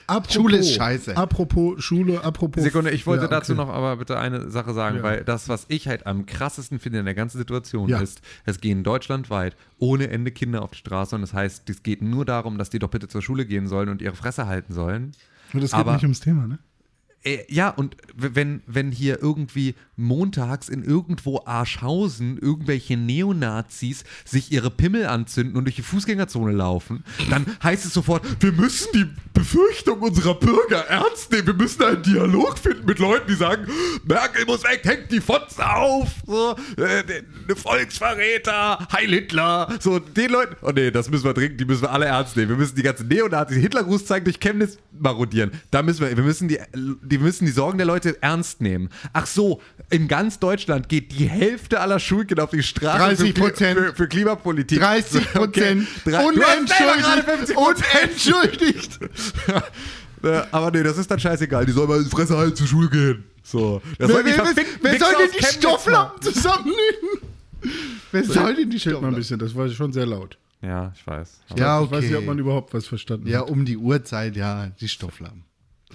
[0.07, 1.17] Apropos, Schule ist scheiße.
[1.17, 2.63] Apropos Schule, apropos.
[2.63, 3.35] Sekunde, ich wollte Ja, okay.
[3.39, 5.03] dazu noch aber bitte eine Sache sagen, Ja.
[5.03, 7.99] weil das, was ich halt am krassesten finde in der ganzen Situation Ja.
[8.05, 12.01] Ist, es gehen deutschlandweit ohne Ende Kinder auf die Straße und das heißt, es geht
[12.01, 15.11] nur darum, dass die doch bitte zur Schule gehen sollen und ihre Fresse halten sollen.
[15.53, 16.59] Und das geht aber- nicht ums Thema, ne?
[17.25, 24.69] Äh, ja, und wenn, wenn hier irgendwie montags in irgendwo Arschhausen irgendwelche Neonazis sich ihre
[24.69, 30.01] Pimmel anzünden und durch die Fußgängerzone laufen, dann heißt es sofort, wir müssen die Befürchtung
[30.01, 31.47] unserer Bürger ernst nehmen.
[31.47, 33.67] Wir müssen einen Dialog finden mit Leuten, die sagen,
[34.05, 37.03] Merkel muss weg, hängt die Fotze auf, so, äh,
[37.47, 41.83] ne Volksverräter, Heil Hitler, so, den Leuten, oh nee, das müssen wir dringend, die müssen
[41.83, 42.49] wir alle ernst nehmen.
[42.49, 45.51] Wir müssen die ganzen Neonazis, Hitlergruß zeigen, durch Chemnitz marodieren.
[45.71, 48.89] Da müssen wir, wir müssen die, die müssen die Sorgen der Leute ernst nehmen.
[49.13, 52.97] Ach so, in ganz Deutschland geht die Hälfte aller Schulkinder auf die Straße
[53.33, 54.79] 30 für, für, für Klimapolitik.
[54.79, 58.99] 30 Prozent 50 unentschuldigt.
[60.23, 61.65] Äh, Aber nee, das ist dann scheißegal.
[61.65, 63.23] Die sollen mal in die Fresse halten zur Schule gehen.
[63.43, 63.81] So.
[63.99, 64.65] Das Wer, die wer, soll denn
[65.31, 66.75] die Chemnitz Stofflappen zusammennehmen?
[68.11, 70.37] Wer soll denn die Chillt mal ein bisschen, das war schon sehr laut.
[70.61, 71.41] Ja, ich weiß.
[71.49, 72.41] Aber Ja, Ich weiß nicht, ob man okay.
[72.41, 73.49] überhaupt was verstanden Ja, hat.
[73.49, 75.43] um die Uhrzeit, ja, die Stofflappen.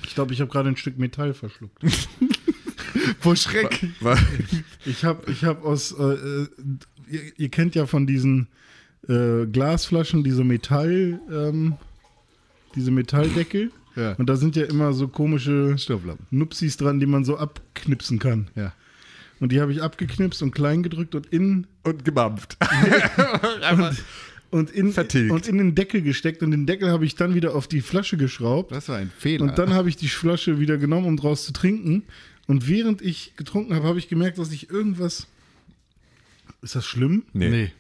[0.05, 1.83] Ich glaube, ich habe gerade ein Stück Metall verschluckt.
[3.21, 3.87] Vor Schreck.
[4.85, 6.49] Ich habe ich hab aus, äh, äh,
[7.09, 8.49] ihr, ihr kennt ja von diesen
[9.09, 11.75] äh, Glasflaschen diese Metall, ähm,
[12.75, 13.71] diese Metalldeckel.
[13.97, 14.15] Ja.
[14.15, 16.27] Und da sind ja immer so komische Stofflappen.
[16.31, 18.49] Nupsis dran, die man so abknipsen kann.
[18.55, 18.73] Ja.
[19.41, 22.57] Und die habe ich abgeknipst und klein gedrückt und in Und gemampft.
[23.73, 24.05] und
[24.53, 25.33] in, Vertilgt.
[25.33, 28.17] und in den Deckel gesteckt und den Deckel habe ich dann wieder auf die Flasche
[28.17, 28.73] geschraubt.
[28.73, 29.45] Das war ein Fehler.
[29.45, 32.03] Und dann habe ich die Flasche wieder genommen, um draus zu trinken.
[32.49, 35.29] Und während ich getrunken habe, habe ich gemerkt, dass ich irgendwas.
[36.63, 37.25] Ist das schlimm?
[37.33, 37.71] nee.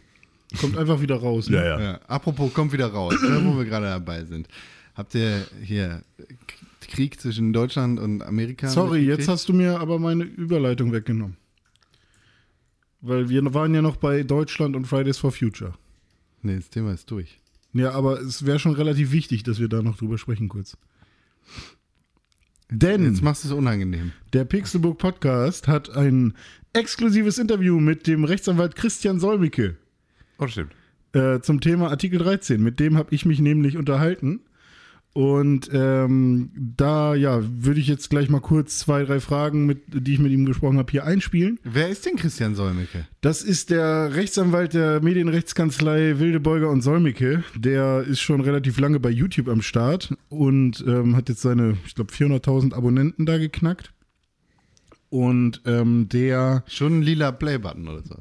[0.58, 1.48] Kommt einfach wieder raus.
[1.48, 1.64] Ne?
[1.64, 2.00] Ja.
[2.08, 4.48] Apropos, kommt wieder raus, ne, wo wir gerade dabei sind.
[4.94, 6.02] Habt ihr hier
[6.80, 8.68] Krieg zwischen Deutschland und Amerika?
[8.68, 11.36] Sorry, jetzt hast du mir aber meine Überleitung weggenommen.
[13.00, 15.74] Weil wir waren ja noch bei Deutschland und Fridays for Future.
[16.42, 17.38] Nee, das Thema ist durch.
[17.72, 20.76] Ja, aber es wäre schon relativ wichtig, dass wir da noch drüber sprechen kurz.
[22.70, 24.12] Denn Jetzt machst du es unangenehm.
[24.32, 26.34] der Pixelbook Podcast hat ein
[26.72, 29.76] exklusives Interview mit dem Rechtsanwalt Christian Solmicke
[30.38, 30.72] Oh, stimmt.
[31.12, 32.62] äh, zum Thema Artikel 13.
[32.62, 34.40] Mit dem habe ich mich nämlich unterhalten.
[35.12, 40.14] Und ähm, da, ja, würde ich jetzt gleich mal kurz zwei, drei Fragen, mit, die
[40.14, 41.58] ich mit ihm gesprochen habe, hier einspielen.
[41.64, 43.08] Wer ist denn Christian Solmecke?
[43.20, 47.42] Das ist der Rechtsanwalt der Medienrechtskanzlei Wildebeuger und Solmicke.
[47.56, 51.96] Der ist schon relativ lange bei YouTube am Start und ähm, hat jetzt seine, ich
[51.96, 53.92] glaube, 400.000 Abonnenten da geknackt.
[55.08, 58.14] Und ähm, der Schon ein lila Playbutton oder so.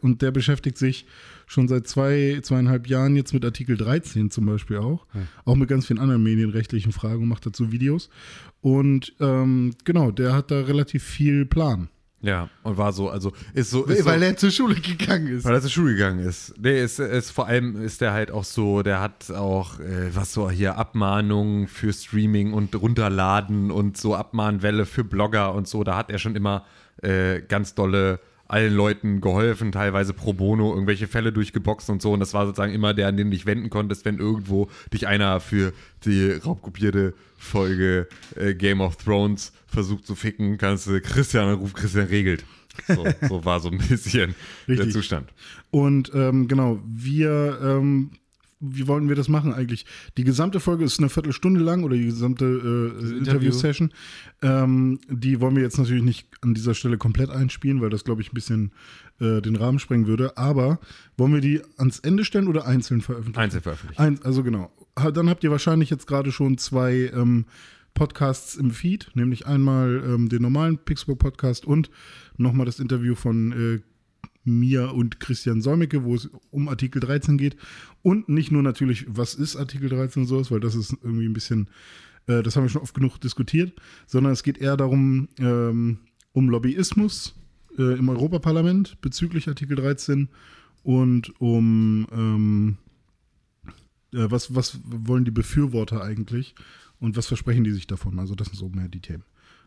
[0.00, 1.04] und der beschäftigt sich
[1.52, 5.06] schon seit zwei, zweieinhalb Jahren jetzt mit Artikel 13 zum Beispiel auch.
[5.44, 8.08] Auch mit ganz vielen anderen medienrechtlichen Fragen und macht dazu Videos.
[8.60, 11.88] Und ähm, genau, der hat da relativ viel Plan.
[12.22, 13.84] Ja, und war so, also ist so.
[13.84, 15.44] Ist Weil so, er zur Schule gegangen ist.
[15.44, 16.54] Weil er zur Schule gegangen ist.
[16.56, 20.32] Nee, ist, ist vor allem ist der halt auch so, der hat auch, äh, was
[20.32, 25.82] so hier, Abmahnungen für Streaming und runterladen und so Abmahnwelle für Blogger und so.
[25.82, 26.64] Da hat er schon immer
[27.02, 28.20] äh, ganz dolle
[28.52, 32.12] allen Leuten geholfen, teilweise pro bono irgendwelche Fälle durchgeboxt und so.
[32.12, 35.06] Und das war sozusagen immer der, an den du dich wenden konntest, wenn irgendwo dich
[35.06, 35.72] einer für
[36.04, 42.06] die raubkopierte Folge äh, Game of Thrones versucht zu ficken, kannst du Christian anrufen, Christian
[42.06, 42.44] regelt.
[42.86, 44.34] So, so war so ein bisschen
[44.66, 44.92] der Richtig.
[44.92, 45.32] Zustand.
[45.70, 48.10] Und ähm, genau, wir, ähm,
[48.62, 49.84] wie wollen wir das machen eigentlich?
[50.16, 53.92] Die gesamte Folge ist eine Viertelstunde lang oder die gesamte äh, Interview-Session.
[54.40, 58.22] Ähm, die wollen wir jetzt natürlich nicht an dieser Stelle komplett einspielen, weil das, glaube
[58.22, 58.72] ich, ein bisschen
[59.20, 60.36] äh, den Rahmen sprengen würde.
[60.38, 60.78] Aber
[61.16, 63.40] wollen wir die ans Ende stellen oder einzeln veröffentlichen?
[63.40, 64.00] Einzeln veröffentlicht.
[64.00, 64.72] Eins, also genau.
[64.94, 67.46] Dann habt ihr wahrscheinlich jetzt gerade schon zwei ähm,
[67.94, 71.90] Podcasts im Feed, nämlich einmal ähm, den normalen Pixburg Podcast und
[72.36, 73.80] nochmal das Interview von äh,
[74.44, 77.56] mir und Christian Solmecke, wo es um Artikel 13 geht.
[78.02, 81.32] Und nicht nur natürlich, was ist Artikel 13 und sowas, weil das ist irgendwie ein
[81.32, 81.68] bisschen,
[82.26, 83.72] äh, das haben wir schon oft genug diskutiert,
[84.06, 85.98] sondern es geht eher darum, ähm,
[86.32, 87.34] um Lobbyismus
[87.78, 90.28] äh, im Europaparlament bezüglich Artikel 13
[90.82, 92.76] und um ähm,
[94.12, 96.54] äh, was, was wollen die Befürworter eigentlich
[96.98, 98.18] und was versprechen die sich davon?
[98.18, 99.24] Also das sind so mehr die Themen.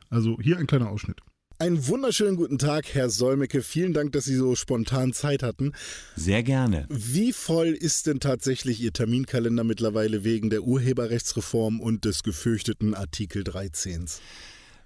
[0.09, 1.21] Also hier ein kleiner Ausschnitt.
[1.57, 3.61] Einen wunderschönen guten Tag, Herr Solmecke.
[3.61, 5.71] Vielen Dank, dass Sie so spontan Zeit hatten.
[6.17, 6.85] Sehr gerne.
[6.89, 13.45] Wie voll ist denn tatsächlich Ihr Terminkalender mittlerweile wegen der Urheberrechtsreform und des gefürchteten Artikel
[13.45, 14.05] 13?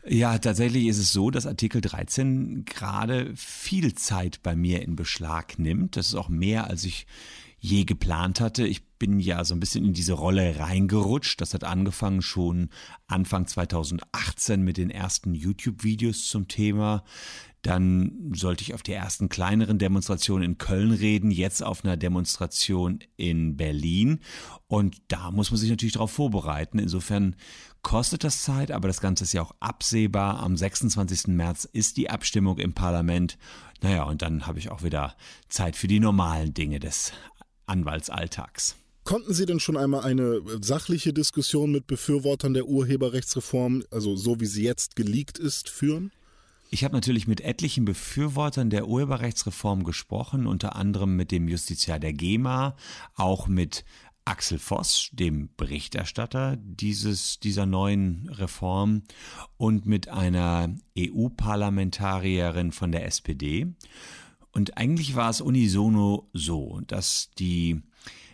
[0.05, 5.57] Ja, tatsächlich ist es so, dass Artikel 13 gerade viel Zeit bei mir in Beschlag
[5.57, 5.97] nimmt.
[5.97, 7.07] Das ist auch mehr, als ich
[7.59, 8.65] je geplant hatte.
[8.65, 11.39] Ich bin ja so ein bisschen in diese Rolle reingerutscht.
[11.41, 12.69] Das hat angefangen schon
[13.07, 17.03] Anfang 2018 mit den ersten YouTube-Videos zum Thema.
[17.61, 22.99] Dann sollte ich auf die ersten kleineren Demonstrationen in Köln reden, jetzt auf einer Demonstration
[23.17, 24.19] in Berlin.
[24.67, 26.79] Und da muss man sich natürlich darauf vorbereiten.
[26.79, 27.35] Insofern
[27.81, 30.39] kostet das Zeit, aber das Ganze ist ja auch absehbar.
[30.39, 31.27] Am 26.
[31.27, 33.37] März ist die Abstimmung im Parlament.
[33.81, 35.15] Naja, und dann habe ich auch wieder
[35.49, 37.11] Zeit für die normalen Dinge des
[37.69, 38.75] Anwaltsalltags.
[39.03, 44.45] Konnten Sie denn schon einmal eine sachliche Diskussion mit Befürwortern der Urheberrechtsreform, also so wie
[44.45, 46.11] sie jetzt geleakt ist, führen?
[46.71, 52.13] Ich habe natürlich mit etlichen Befürwortern der Urheberrechtsreform gesprochen, unter anderem mit dem Justiziar der
[52.13, 52.75] GEMA,
[53.15, 53.83] auch mit
[54.25, 59.01] Axel Voss, dem Berichterstatter dieses, dieser neuen Reform,
[59.57, 63.65] und mit einer EU-Parlamentarierin von der SPD.
[64.51, 67.81] Und eigentlich war es unisono so, dass die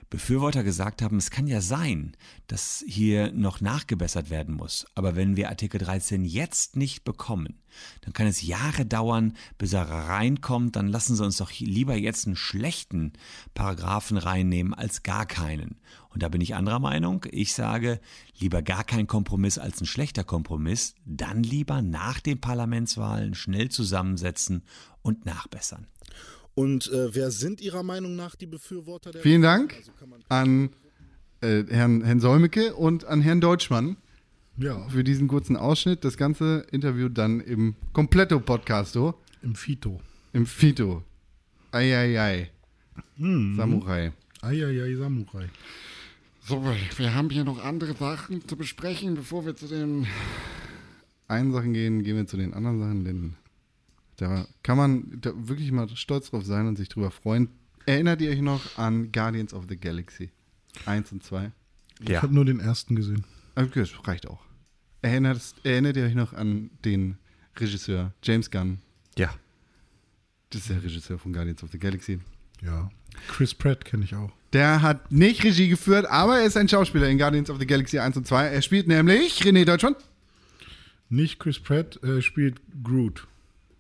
[0.10, 2.16] Befürworter gesagt haben, es kann ja sein,
[2.48, 4.86] dass hier noch nachgebessert werden muss.
[4.96, 7.60] Aber wenn wir Artikel 13 jetzt nicht bekommen,
[8.02, 10.76] dann kann es Jahre dauern, bis er reinkommt.
[10.76, 13.14] Dann lassen Sie uns doch lieber jetzt einen schlechten
[13.56, 15.82] Paragraphen reinnehmen als gar keinen.
[16.16, 17.26] Und da bin ich anderer Meinung.
[17.30, 18.00] Ich sage,
[18.40, 20.96] lieber gar kein Kompromiss als ein schlechter Kompromiss.
[21.06, 24.64] Dann lieber nach den Parlamentswahlen schnell zusammensetzen
[25.02, 25.88] und nachbessern.
[26.54, 29.76] Und äh, wer sind Ihrer Meinung nach die Befürworter der Vielen Dank
[30.30, 30.70] an
[31.42, 33.98] äh, Herrn, Herrn Solmecke und an Herrn Deutschmann
[34.56, 36.06] Ja, für diesen kurzen Ausschnitt.
[36.06, 40.00] Das ganze Interview dann im Completo-Podcasto, im Fito.
[40.32, 41.04] im Fito.
[41.74, 42.52] Eieiei.
[43.18, 44.14] Samurai.
[44.42, 45.50] Eieiei, Samurai.
[46.48, 50.06] So, wir haben hier noch andere Sachen zu besprechen, bevor wir zu den
[51.28, 53.36] einen Sachen gehen, gehen wir zu den anderen Sachen, denn
[54.18, 57.50] da kann man da wirklich mal stolz drauf sein und sich drüber freuen.
[57.88, 60.30] Erinnert ihr euch noch an Guardians of the Galaxy
[60.86, 61.52] 1 und 2?
[62.02, 63.26] Ich habe nur den ersten gesehen.
[63.56, 64.44] Okay, das reicht auch.
[65.02, 67.18] Erinnert, erinnert ihr euch noch an den
[67.58, 68.82] Regisseur James Gunn?
[69.18, 69.34] Ja.
[70.52, 72.20] Das ist der Regisseur von Guardians of the Galaxy.
[72.62, 72.92] Ja.
[73.28, 74.32] Chris Pratt kenne ich auch.
[74.54, 78.00] Der hat nicht Regie geführt, aber er ist ein Schauspieler in Guardians of the Galaxy
[78.00, 78.48] 1 und 2.
[78.48, 79.96] Er spielt nämlich René Deutschmann.
[81.10, 83.28] Nicht Chris Pratt, er spielt Groot.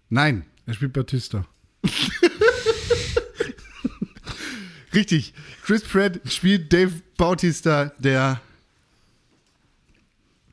[0.09, 1.45] Nein, Er spielt Batista.
[4.93, 5.33] richtig.
[5.63, 8.41] Chris Pratt spielt Dave Bautista, der.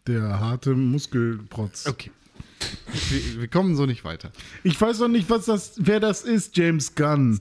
[0.06, 1.86] Der harte Muskelprotz.
[1.86, 2.10] Okay.
[3.10, 4.30] Wir, wir kommen so nicht weiter.
[4.62, 7.40] Ich weiß noch nicht, was das, wer das ist, James Gunn.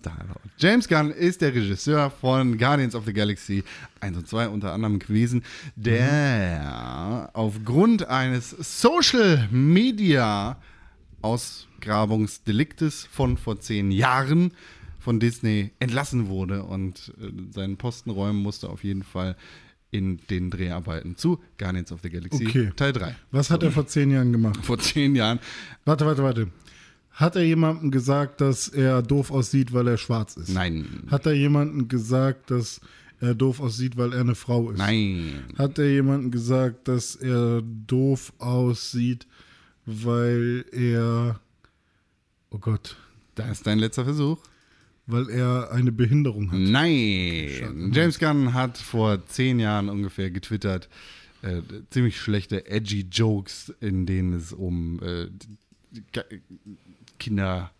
[0.58, 3.64] James Gunn ist der Regisseur von Guardians of the Galaxy
[4.00, 5.44] 1 und 2 unter anderem gewesen,
[5.76, 10.58] der aufgrund eines Social Media
[11.22, 14.54] Ausgrabungsdeliktes von vor zehn Jahren
[15.00, 19.36] von Disney entlassen wurde und äh, seinen Posten räumen musste auf jeden Fall
[19.92, 22.72] in den Dreharbeiten zu Guardians of the Galaxy Okay.
[22.76, 23.16] Teil 3.
[23.32, 24.66] Was hat er vor zehn Jahren gemacht?
[24.66, 25.40] Vor zehn Jahren.
[25.86, 26.48] Warte, warte, warte.
[27.12, 30.50] Hat er jemandem gesagt, dass er doof aussieht, weil er schwarz ist?
[30.50, 31.04] Nein.
[31.12, 32.80] Hat er jemandem gesagt, dass
[33.20, 34.78] er doof aussieht, weil er eine Frau ist?
[34.78, 35.44] Nein.
[35.58, 39.28] Hat er jemandem gesagt, dass er doof aussieht,
[39.86, 41.40] weil er.
[42.50, 42.96] Oh Gott.
[43.36, 44.38] Das ist dein letzter Versuch.
[45.12, 46.60] Weil er eine Behinderung hat.
[46.60, 47.92] Nein.
[47.94, 50.90] James Gunn hat vor zehn Jahren ungefähr getwittert,
[51.42, 55.28] äh, ziemlich schlechte, edgy Jokes, in denen es um äh,
[57.20, 57.72] Kinder,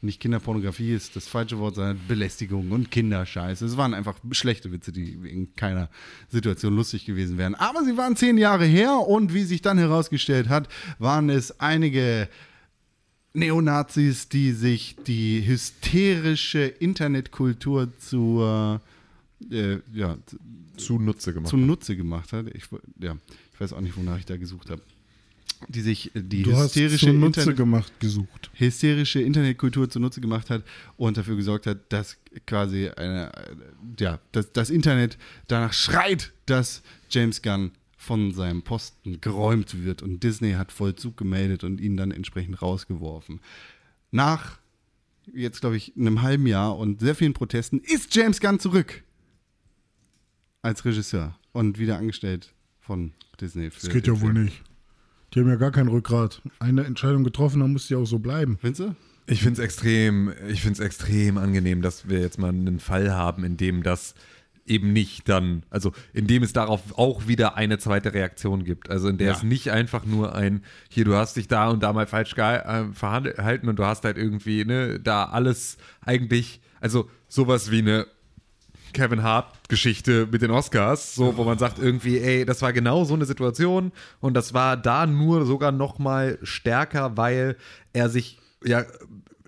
[0.00, 3.64] nicht Kinderpornografie ist das falsche Wort, sondern Belästigung und Kinderscheiße.
[3.64, 5.88] Es waren einfach schlechte Witze, die in keiner
[6.28, 7.54] Situation lustig gewesen wären.
[7.54, 10.68] Aber sie waren zehn Jahre her und wie sich dann herausgestellt hat,
[10.98, 12.28] waren es einige
[13.36, 18.80] Neonazis, die sich die hysterische Internetkultur zur,
[19.50, 20.16] äh, ja,
[20.76, 21.50] Zunutze gemacht.
[21.50, 22.46] zum Nutze gemacht hat.
[22.54, 22.64] Ich,
[23.00, 23.16] ja,
[23.52, 24.82] ich weiß auch nicht, wonach ich da gesucht habe.
[25.68, 28.50] Die sich äh, die Du hysterische, Internet, gemacht gesucht.
[28.54, 30.62] hysterische Internetkultur zunutze gemacht hat
[30.96, 33.54] und dafür gesorgt hat, dass quasi eine, äh,
[33.98, 35.16] ja, dass das Internet
[35.48, 37.70] danach schreit, dass James Gunn
[38.06, 43.40] von seinem Posten geräumt wird und Disney hat Vollzug gemeldet und ihn dann entsprechend rausgeworfen.
[44.12, 44.58] Nach
[45.34, 49.02] jetzt glaube ich einem halben Jahr und sehr vielen Protesten ist James Gunn zurück
[50.62, 53.70] als Regisseur und wieder angestellt von Disney.
[53.70, 54.62] Für Das geht ja wohl nicht.
[55.34, 56.40] Die haben ja gar kein Rückgrat.
[56.60, 58.56] Eine Entscheidung getroffen, dann muss die auch so bleiben.
[58.60, 58.96] Findest du?
[59.26, 63.12] Ich finde es extrem, ich finde es extrem angenehm, dass wir jetzt mal einen Fall
[63.12, 64.14] haben, in dem das
[64.66, 68.90] eben nicht dann, also in dem es darauf auch wieder eine zweite Reaktion gibt.
[68.90, 69.32] Also in der Ja.
[69.34, 72.84] es nicht einfach nur ein, hier, du hast dich da und da mal falsch äh,
[72.92, 78.06] verhalten und du hast halt irgendwie, ne, da alles eigentlich, also sowas wie eine
[78.92, 83.14] Kevin Hart-Geschichte mit den Oscars, so wo man sagt irgendwie, ey, das war genau so
[83.14, 87.56] eine Situation und das war da nur sogar noch mal stärker, weil
[87.92, 88.84] er sich ja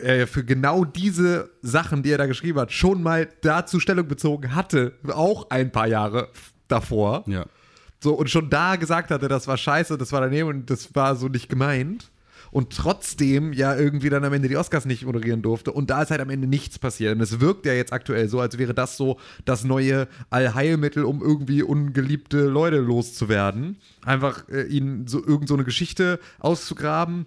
[0.01, 4.09] er ja für genau diese Sachen, die er da geschrieben hat, schon mal dazu Stellung
[4.09, 6.29] bezogen hatte, auch ein paar Jahre
[6.69, 7.25] davor.
[7.27, 7.47] Ja.
[8.01, 11.17] So, und schon da gesagt hatte, das war scheiße, das war daneben und das war
[11.17, 12.11] so nicht gemeint.
[12.51, 15.71] Und trotzdem ja irgendwie dann am Ende die Oscars nicht moderieren durfte.
[15.71, 17.15] Und da ist halt am Ende nichts passiert.
[17.15, 21.21] Und es wirkt ja jetzt aktuell so, als wäre das so das neue Allheilmittel, um
[21.21, 23.77] irgendwie ungeliebte Leute loszuwerden.
[24.03, 27.27] Einfach äh, ihnen so irgend so eine Geschichte auszugraben.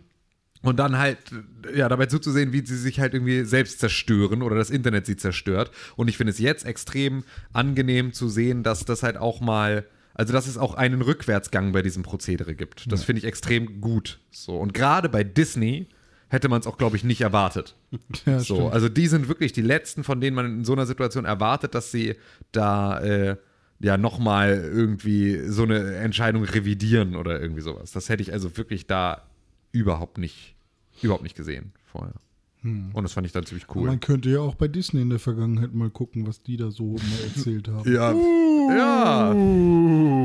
[0.64, 1.18] Und dann halt,
[1.74, 5.72] ja, dabei zuzusehen, wie sie sich halt irgendwie selbst zerstören oder das Internet sie zerstört.
[5.96, 10.34] Und ich finde es jetzt extrem angenehm zu sehen, dass das halt auch mal, also
[10.34, 12.92] dass es auch einen Rückwärtsgang bei diesem Prozedere gibt.
[12.92, 14.20] Das finde ich extrem gut.
[14.30, 14.56] So.
[14.58, 15.88] Und gerade bei Disney
[16.32, 17.76] hätte man es auch, glaube ich, nicht erwartet.
[18.26, 18.74] Ja, so, stimmt.
[18.74, 21.92] also die sind wirklich die letzten, von denen man in so einer Situation erwartet, dass
[21.92, 22.16] sie
[22.52, 23.38] da äh,
[23.80, 27.92] ja nochmal irgendwie so eine Entscheidung revidieren oder irgendwie sowas.
[27.92, 29.24] Das hätte ich also wirklich da
[29.72, 30.51] überhaupt nicht,
[31.04, 32.16] überhaupt nicht gesehen vorher.
[32.62, 32.92] Hm.
[32.94, 33.88] Und das fand ich dann ziemlich cool.
[33.88, 36.94] Man könnte ja auch bei Disney in der Vergangenheit mal gucken, was die da so
[36.94, 37.92] mal erzählt haben.
[37.92, 39.34] Ja, ja,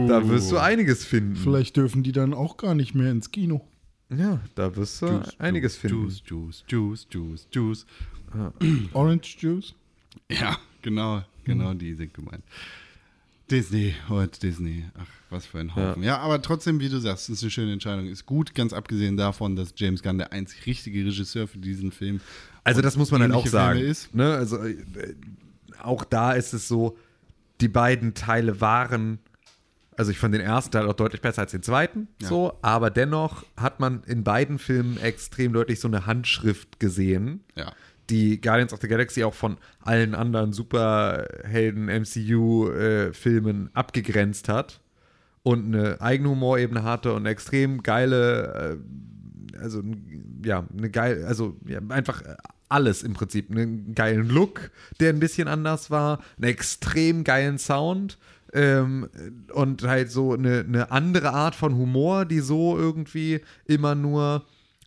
[0.07, 1.37] da wirst du einiges finden.
[1.37, 3.67] Vielleicht dürfen die dann auch gar nicht mehr ins Kino.
[4.11, 6.03] Ja, da wirst du einiges finden.
[6.03, 7.87] Juice, Juice, Juice, Juice, Juice.
[8.93, 9.75] Orange Juice?
[10.31, 12.45] Ja, genau, genau die sind gemeint.
[13.51, 14.85] Disney und Disney.
[14.99, 16.03] Ach, was für ein Haufen.
[16.03, 16.19] Ja.
[16.19, 18.07] aber trotzdem, wie du sagst, ist eine schöne Entscheidung.
[18.07, 22.21] Ist gut, ganz abgesehen davon, dass James Gunn der einzig richtige Regisseur für diesen Film
[22.65, 23.81] Also das muss man halt auch sagen.
[23.81, 24.15] Ist.
[24.15, 24.35] Ne?
[24.35, 24.77] Also äh,
[25.83, 26.97] auch da ist es so,
[27.61, 29.19] die beiden Teile waren,
[29.97, 33.47] also ich fand den ersten Teil auch deutlich besser als den zweiten, so, aber dennoch
[33.57, 37.73] hat man in beiden Filmen extrem deutlich so eine Handschrift gesehen, Ja.
[38.11, 44.81] Die Guardians of the Galaxy auch von allen anderen Superhelden MCU-Filmen äh, abgegrenzt hat
[45.43, 48.77] und eine eigene Humorebene hatte und eine extrem geile äh,
[49.61, 49.83] also
[50.45, 52.37] ja, eine geil, also ja, einfach äh,
[52.69, 53.51] alles im Prinzip.
[53.51, 58.19] Einen geilen Look, der ein bisschen anders war, einen extrem geilen Sound
[58.53, 59.09] ähm,
[59.53, 64.45] und halt so eine, eine andere Art von Humor, die so irgendwie immer nur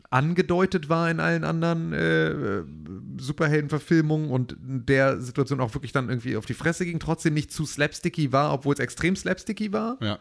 [0.09, 2.63] angedeutet war in allen anderen äh,
[3.19, 7.65] Superheldenverfilmungen und der Situation auch wirklich dann irgendwie auf die Fresse ging, trotzdem nicht zu
[7.65, 9.97] slapsticky war, obwohl es extrem slapsticky war.
[10.01, 10.19] Ja.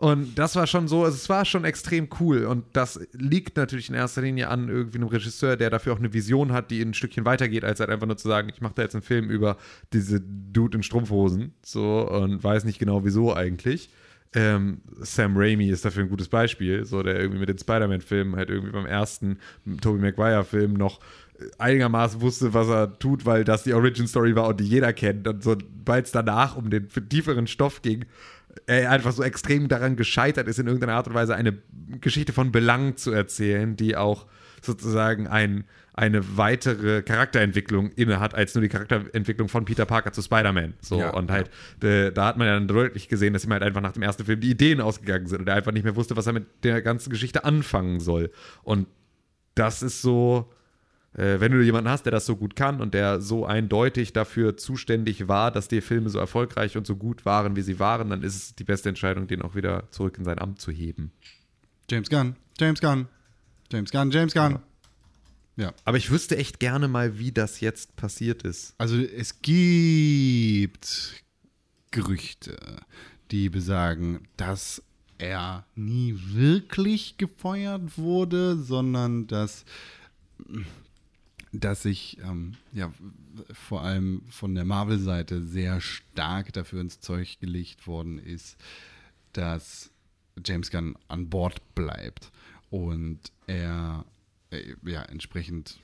[0.00, 2.46] Und das war schon so, also es war schon extrem cool.
[2.46, 6.14] Und das liegt natürlich in erster Linie an irgendwie einem Regisseur, der dafür auch eine
[6.14, 8.82] Vision hat, die ein Stückchen weitergeht, als halt einfach nur zu sagen, ich mache da
[8.82, 9.58] jetzt einen Film über
[9.92, 11.52] diese Dude in Strumpfhosen.
[11.62, 13.90] So und weiß nicht genau wieso eigentlich.
[14.32, 18.48] Ähm, Sam Raimi ist dafür ein gutes Beispiel, so der irgendwie mit den Spider-Man-Filmen halt
[18.48, 19.38] irgendwie beim ersten
[19.80, 21.00] Tobey Maguire-Film noch
[21.58, 25.26] einigermaßen wusste, was er tut, weil das die Origin-Story war und die jeder kennt.
[25.26, 28.04] Und sobald es danach um den tieferen Stoff ging,
[28.66, 31.58] er einfach so extrem daran gescheitert ist, in irgendeiner Art und Weise eine
[32.00, 34.26] Geschichte von Belang zu erzählen, die auch
[34.62, 35.64] sozusagen ein,
[36.00, 40.72] eine weitere Charakterentwicklung inne hat, als nur die Charakterentwicklung von Peter Parker zu Spider-Man.
[40.80, 41.50] So, Ja, und halt,
[41.82, 44.24] äh, da hat man ja dann deutlich gesehen, dass ihm halt einfach nach dem ersten
[44.24, 46.80] Film die Ideen ausgegangen sind und er einfach nicht mehr wusste, was er mit der
[46.80, 48.30] ganzen Geschichte anfangen soll.
[48.62, 48.86] Und
[49.54, 50.50] das ist so,
[51.12, 54.56] äh, wenn du jemanden hast, der das so gut kann und der so eindeutig dafür
[54.56, 58.22] zuständig war, dass die Filme so erfolgreich und so gut waren, wie sie waren, dann
[58.22, 61.12] ist es die beste Entscheidung, den auch wieder zurück in sein Amt zu heben.
[61.90, 63.08] James Gunn, James Gunn,
[63.70, 64.52] James Gunn, James Gunn.
[64.52, 64.62] Ja.
[65.84, 68.74] Aber ich wüsste echt gerne mal, wie das jetzt passiert ist.
[68.78, 71.22] Also es gibt
[71.90, 72.56] Gerüchte,
[73.30, 74.82] die besagen, dass
[75.18, 79.64] er nie wirklich gefeuert wurde, sondern dass,
[81.52, 82.92] dass sich ähm, ja,
[83.52, 88.56] vor allem von der Marvel-Seite sehr stark dafür ins Zeug gelegt worden ist,
[89.32, 89.90] dass
[90.44, 92.30] James Gunn an Bord bleibt
[92.70, 94.04] und er
[94.84, 95.78] ja entsprechend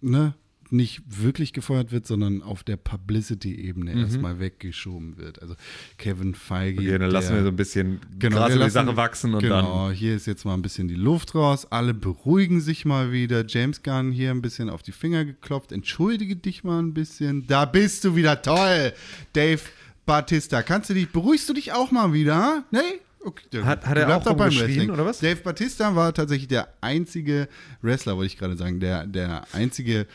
[0.00, 0.34] ne,
[0.72, 5.42] nicht wirklich gefeuert wird, sondern auf der Publicity-Ebene erstmal weggeschoben wird.
[5.42, 5.56] Also
[5.98, 6.80] Kevin Feige.
[6.80, 6.86] Mhm.
[6.86, 9.42] Okay, dann lassen der- wir so ein bisschen Genau, über die lassen- Sache wachsen und
[9.42, 9.64] dann.
[9.64, 11.66] genau, hier ist jetzt mal ein bisschen die Luft raus.
[11.72, 13.44] Alle beruhigen sich mal wieder.
[13.48, 15.72] James Gunn hier ein bisschen auf die Finger geklopft.
[15.72, 17.48] Entschuldige dich mal ein bisschen.
[17.48, 18.92] Da bist du wieder toll,
[19.32, 19.62] Dave
[20.06, 20.62] Batista.
[20.62, 22.62] Kannst du dich, beruhigst du dich auch mal wieder?
[22.70, 22.78] Nee?
[23.22, 24.90] Okay, ja, Hat- hat er auch rumgeschrien, Wrestling.
[24.90, 25.18] oder was?
[25.18, 27.48] Dave Batista war tatsächlich der einzige
[27.82, 30.06] Wrestler, wollte ich gerade sagen, der, der einzige,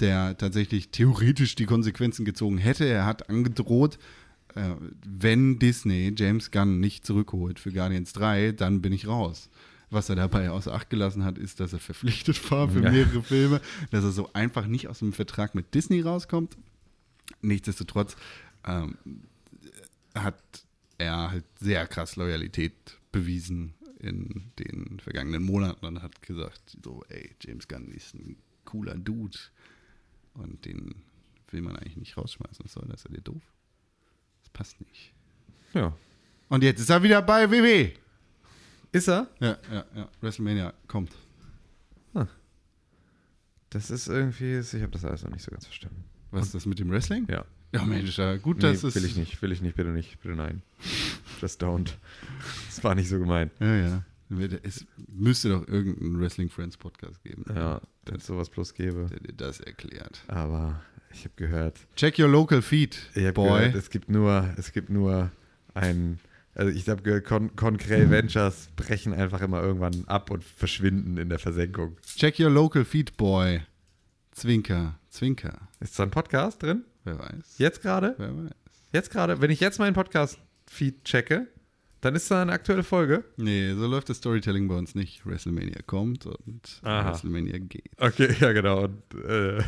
[0.00, 2.86] der tatsächlich theoretisch die Konsequenzen gezogen hätte.
[2.86, 3.98] Er hat angedroht,
[4.54, 4.70] äh,
[5.06, 9.50] wenn Disney James Gunn nicht zurückholt für Guardians 3, dann bin ich raus.
[9.90, 12.90] Was er dabei außer Acht gelassen hat, ist, dass er verpflichtet war für Ja.
[12.90, 13.60] mehrere Filme,
[13.90, 16.56] dass er so einfach nicht aus dem Vertrag mit Disney rauskommt.
[17.42, 18.16] Nichtsdestotrotz
[18.66, 18.96] ähm,
[20.14, 20.34] hat
[20.98, 27.34] er halt sehr krass Loyalität bewiesen in den vergangenen Monaten und hat gesagt, so, ey,
[27.40, 29.38] James Gunn ist ein cooler Dude
[30.34, 30.94] und den
[31.50, 32.64] will man eigentlich nicht rausschmeißen.
[32.64, 33.00] Was soll das?
[33.00, 33.42] Ist er dir doof?
[34.42, 35.14] Das passt nicht.
[35.72, 35.96] Ja.
[36.48, 37.92] Und jetzt ist er wieder bei WW.
[38.92, 39.28] Ist er?
[39.40, 40.08] Ja, ja, ja.
[40.20, 41.16] WrestleMania kommt.
[43.70, 46.04] Das ist irgendwie, ich habe das alles noch nicht so ganz verstanden.
[46.30, 47.26] Was ist das mit dem Wrestling?
[47.28, 47.44] Ja.
[47.74, 48.94] Ja, Mensch, ja, gut, Nee, das ist.
[48.94, 50.62] will ich nicht, will ich nicht, bitte nicht, bitte nein.
[51.40, 51.90] Just don't.
[52.66, 53.52] Das war nicht so gemeint.
[53.60, 54.04] Ja, ja.
[54.62, 59.06] Es müsste doch irgendeinen Wrestling Friends Podcast geben, Ja, wenn es sowas bloß gäbe.
[59.10, 60.22] der dir das erklärt.
[60.28, 60.80] Aber
[61.12, 62.96] ich habe gehört, Check your local feed,
[63.34, 63.58] boy.
[63.58, 65.30] gehört, es gibt nur, es gibt nur
[65.74, 66.18] ein,
[66.54, 71.28] also ich habe gehört, Con Concrete Ventures brechen einfach immer irgendwann ab und verschwinden in
[71.28, 71.96] der Versenkung.
[72.16, 73.60] Check your local feed, boy.
[74.32, 75.68] Zwinker, Zwinker.
[75.80, 76.84] Ist da ein Podcast drin?
[77.04, 77.58] Wer weiß.
[77.58, 78.14] Jetzt gerade?
[78.18, 78.50] Wer weiß.
[78.92, 79.40] Jetzt gerade?
[79.40, 81.46] Wenn ich jetzt meinen Podcast-Feed checke,
[82.00, 83.24] dann ist da eine aktuelle Folge.
[83.36, 85.24] Nee, so läuft das Storytelling bei uns nicht.
[85.26, 87.10] WrestleMania kommt und Aha.
[87.10, 87.90] WrestleMania geht.
[87.98, 88.84] Okay, ja genau.
[88.84, 89.62] Und äh,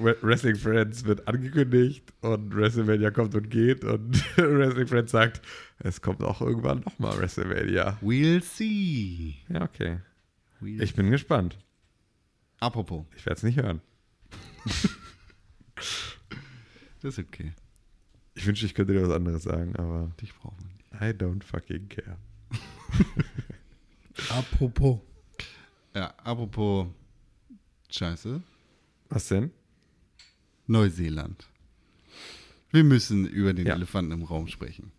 [0.00, 5.42] Wre- Wrestling Friends wird angekündigt und WrestleMania kommt und geht und Wrestling Friends sagt,
[5.80, 7.98] es kommt auch irgendwann nochmal WrestleMania.
[8.02, 9.36] We'll see.
[9.48, 9.98] Ja, okay.
[10.60, 11.58] We'll Ich bin gespannt.
[12.60, 13.80] Apropos, Ich werde es nicht hören.
[17.02, 17.52] das ist okay.
[18.34, 20.84] Ich wünschte, ich könnte dir was anderes sagen, aber Dich brauchen wir nicht.
[21.00, 22.16] I don't fucking care.
[24.30, 25.00] Apropos.
[25.94, 26.86] Ja, apropos
[27.90, 28.42] Scheiße.
[29.08, 29.50] Was denn?
[30.66, 31.46] Neuseeland.
[32.70, 33.74] Wir müssen über den Ja.
[33.74, 34.92] Elefanten im Raum sprechen.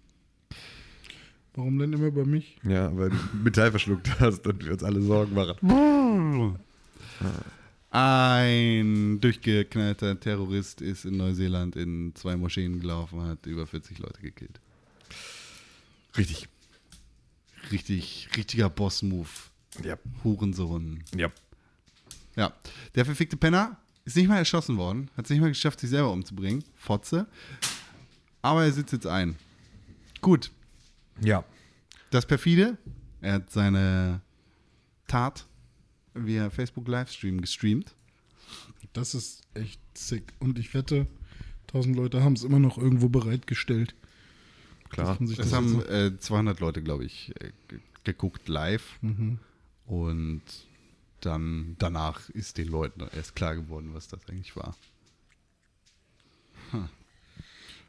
[1.54, 2.60] Warum denn immer bei mich?
[2.64, 6.58] Ja, weil du Metall verschluckt hast und wir uns alle Sorgen machen.
[7.90, 14.60] Ein durchgeknallter Terrorist ist in Neuseeland in zwei Moscheen gelaufen, hat über 40 Leute gekillt.
[16.18, 16.48] Richtig.
[17.72, 19.30] Richtig, richtiger Boss-Move.
[19.84, 19.98] Ja.
[20.24, 21.04] Hurensohn.
[21.16, 21.32] Ja.
[22.36, 22.54] Ja,
[22.94, 26.12] der verfickte Penner ist nicht mal erschossen worden, hat es nicht mal geschafft, sich selber
[26.12, 26.64] umzubringen.
[26.76, 27.26] Fotze.
[28.44, 29.36] Aber er sitzt jetzt ein.
[30.22, 30.52] Gut,
[31.20, 31.44] Ja.
[32.12, 32.78] das perfide,
[33.22, 34.22] er hat seine
[35.08, 35.47] Tat
[36.26, 37.94] via Facebook Livestream gestreamt.
[38.94, 40.34] Das ist echt sick.
[40.40, 41.08] Und ich wette,
[41.68, 43.94] tausend Leute haben es immer noch irgendwo bereitgestellt.
[44.90, 45.18] Klar.
[45.36, 48.98] Das haben äh, 200 Leute, glaube ich, äh, ge- geguckt live.
[49.86, 50.42] Und
[51.22, 54.76] dann danach ist den Leuten erst klar geworden, was das eigentlich war.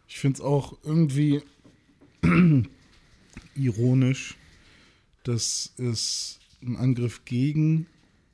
[0.08, 1.42] Ich finde es auch irgendwie
[3.54, 4.36] ironisch,
[5.24, 7.86] dass es ein Angriff gegen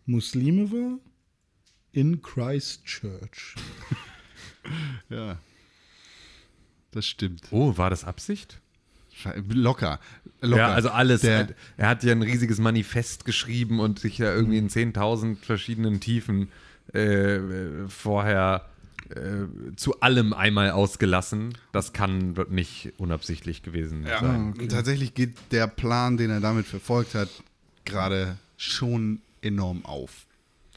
[0.07, 0.99] Muslime war
[1.93, 3.55] in Christchurch.
[5.11, 5.37] Ja.
[6.91, 7.43] Das stimmt.
[7.51, 8.63] Oh, war das Absicht?
[9.49, 10.01] Locker.
[10.41, 10.57] Locker.
[10.57, 11.21] Ja, also alles.
[11.21, 16.01] Der, er hat ja ein riesiges Manifest geschrieben und sich da irgendwie in 10.000 verschiedenen
[16.01, 16.49] Tiefen
[16.93, 17.41] äh,
[17.89, 18.71] vorher
[19.11, 21.59] äh, zu allem einmal ausgelassen.
[21.73, 24.55] Das kann nicht unabsichtlich gewesen ja, sein.
[24.69, 27.29] Tatsächlich geht der Plan, den er damit verfolgt hat,
[27.85, 30.27] gerade schon enorm auf.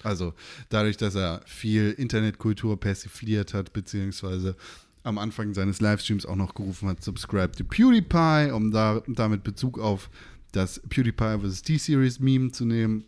[0.03, 0.33] Also
[0.69, 4.55] dadurch, dass er viel Internetkultur persifliert hat, beziehungsweise
[5.03, 9.79] am Anfang seines Livestreams auch noch gerufen hat, subscribe to PewDiePie, um da, damit Bezug
[9.79, 10.09] auf
[10.51, 11.61] das PewDiePie vs.
[11.61, 13.05] T-Series Meme zu nehmen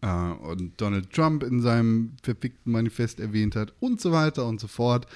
[0.00, 4.66] äh, und Donald Trump in seinem verfickten Manifest erwähnt hat und so weiter und so
[4.66, 5.06] fort,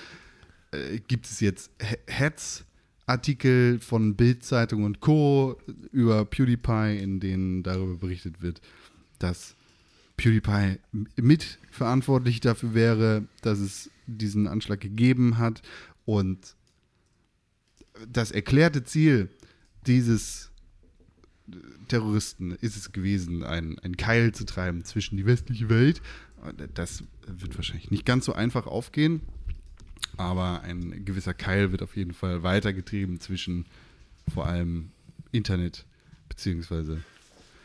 [0.72, 1.70] äh, gibt es jetzt
[2.06, 5.56] Hetz-Artikel von Bild-Zeitung und Co.
[5.92, 8.60] über PewDiePie, in denen darüber berichtet wird,
[9.18, 9.56] dass
[10.16, 10.78] PewDiePie
[11.16, 15.62] mitverantwortlich dafür wäre, dass es diesen Anschlag gegeben hat
[16.04, 16.54] und
[18.10, 19.28] das erklärte Ziel
[19.86, 20.50] dieses
[21.88, 26.00] Terroristen ist es gewesen, einen, einen Keil zu treiben zwischen die westliche Welt.
[26.74, 29.20] Das wird wahrscheinlich nicht ganz so einfach aufgehen,
[30.16, 33.66] aber ein gewisser Keil wird auf jeden Fall weitergetrieben zwischen
[34.32, 34.90] vor allem
[35.32, 35.84] Internet
[36.28, 37.02] beziehungsweise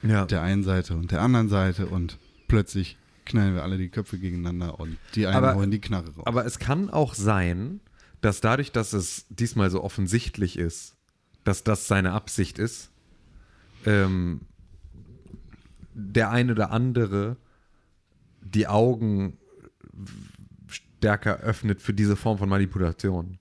[0.03, 0.25] Ja.
[0.25, 2.17] der einen Seite und der anderen Seite und
[2.47, 6.25] plötzlich knallen wir alle die Köpfe gegeneinander und die einen Aber- holen die Knarre raus.
[6.25, 7.81] Aber es kann auch sein,
[8.21, 10.95] dass dadurch, dass es diesmal so offensichtlich ist,
[11.43, 12.89] dass das seine Absicht ist,
[13.85, 14.41] ähm,
[15.93, 17.37] der eine oder andere
[18.41, 19.37] die Augen
[20.67, 23.39] stärker öffnet für diese Form von Manipulation.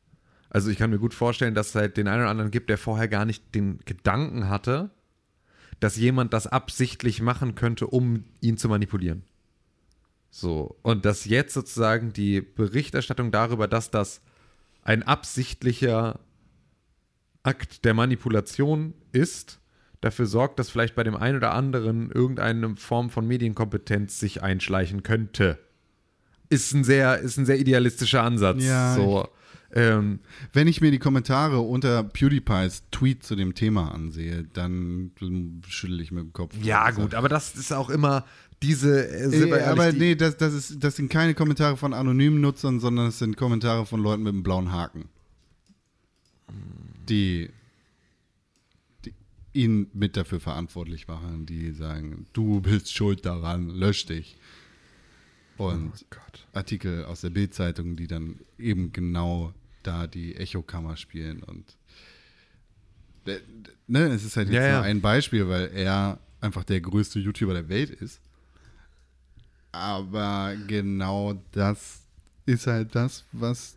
[0.51, 2.79] Also ich kann mir gut vorstellen, dass es halt den einen oder anderen gibt, der
[2.79, 4.91] vorher gar nicht den Gedanken hatte,
[5.81, 9.23] dass jemand das absichtlich machen könnte, um ihn zu manipulieren.
[10.31, 14.21] So, und dass jetzt sozusagen die Berichterstattung darüber, dass das
[14.83, 16.21] ein absichtlicher
[17.43, 19.61] Akt der Manipulation ist,
[20.01, 25.03] dafür sorgt, dass vielleicht bei dem einen oder anderen irgendeine Form von Medienkompetenz sich einschleichen
[25.03, 25.59] könnte.
[26.49, 28.63] Ist ein sehr, ist ein sehr idealistischer Ansatz.
[28.63, 29.29] Ja, so.
[29.73, 30.21] Ähm,
[30.53, 35.11] Wenn ich mir die Kommentare unter PewDiePies Tweet zu dem Thema ansehe, dann
[35.69, 36.55] schüttel ich mit dem Kopf.
[36.63, 38.25] ja, gut, aber das ist auch immer
[38.63, 39.09] diese.
[39.09, 41.93] äh, sind wir Äh, aber die- nee, das, das, ist, das sind keine Kommentare von
[41.93, 45.09] anonymen Nutzern, sondern es sind Kommentare von Leuten mit einem blauen Haken.
[47.09, 47.51] Die,
[49.05, 49.13] die
[49.53, 54.37] ihn mit dafür verantwortlich machen, die sagen, du bist schuld daran, lösch dich.
[55.59, 55.93] Und
[56.53, 59.53] Artikel aus der Bildzeitung, die dann eben genau
[59.83, 61.77] da die Echokammer spielen und
[63.27, 63.41] äh,
[63.87, 64.77] ne, es ist halt jetzt ja.
[64.77, 68.21] nur ein Beispiel, weil er einfach der größte YouTuber der Welt ist.
[69.73, 72.01] Aber genau das
[72.47, 73.77] ist halt das, was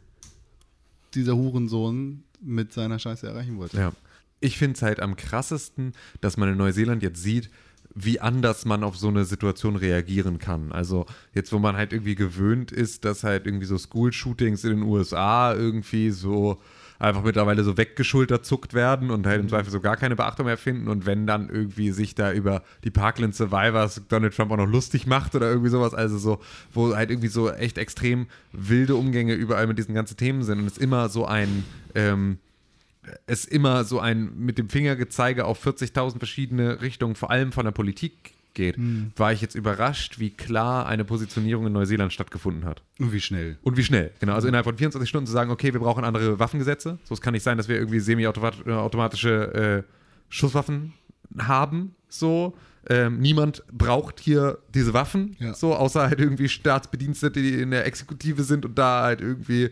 [1.14, 3.78] dieser Hurensohn mit seiner Scheiße erreichen wollte.
[3.78, 3.92] Ja.
[4.40, 7.50] Ich finde es halt am krassesten, dass man in Neuseeland jetzt sieht,
[7.96, 10.72] wie anders man auf so eine Situation reagieren kann.
[10.72, 14.84] Also jetzt, wo man halt irgendwie gewöhnt ist, dass halt irgendwie so School-Shootings in den
[14.84, 16.60] USA irgendwie so
[17.00, 20.58] einfach mittlerweile so weggeschultert zuckt werden und halt im Zweifel so gar keine Beachtung mehr
[20.58, 24.68] finden und wenn dann irgendwie sich da über die Parkland Survivors Donald Trump auch noch
[24.68, 26.40] lustig macht oder irgendwie sowas, also so,
[26.74, 30.68] wo halt irgendwie so echt extrem wilde Umgänge überall mit diesen ganzen Themen sind und
[30.68, 31.64] es immer so ein,
[31.96, 32.38] ähm,
[33.28, 37.72] es immer so ein mit dem Fingergezeige auf 40.000 verschiedene Richtungen, vor allem von der
[37.72, 38.78] Politik geht,
[39.16, 42.82] war ich jetzt überrascht, wie klar eine Positionierung in Neuseeland stattgefunden hat.
[43.00, 43.58] Und wie schnell.
[43.62, 44.34] Und wie schnell, genau.
[44.34, 47.00] Also innerhalb von 24 Stunden zu sagen, okay, wir brauchen andere Waffengesetze.
[47.04, 49.94] So, es kann nicht sein, dass wir irgendwie semi-automatische äh,
[50.30, 50.94] Schusswaffen
[51.38, 51.96] haben.
[52.10, 55.36] So, ähm, niemand braucht hier diese Waffen.
[55.40, 55.54] Ja.
[55.54, 59.70] So, außer halt irgendwie Staatsbedienstete, die in der Exekutive sind und da halt irgendwie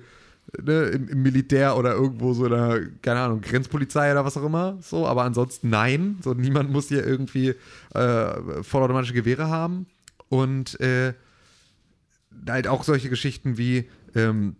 [0.61, 4.45] ne, im, im Militär oder irgendwo so in der, keine Ahnung, Grenzpolizei oder was auch
[4.45, 4.77] immer.
[4.81, 6.17] So, aber ansonsten nein.
[6.23, 7.55] So, niemand muss hier irgendwie
[7.93, 9.87] äh, vollautomatische Gewehre haben.
[10.29, 11.13] Und äh,
[12.47, 14.55] halt auch solche Geschichten wie, ähm,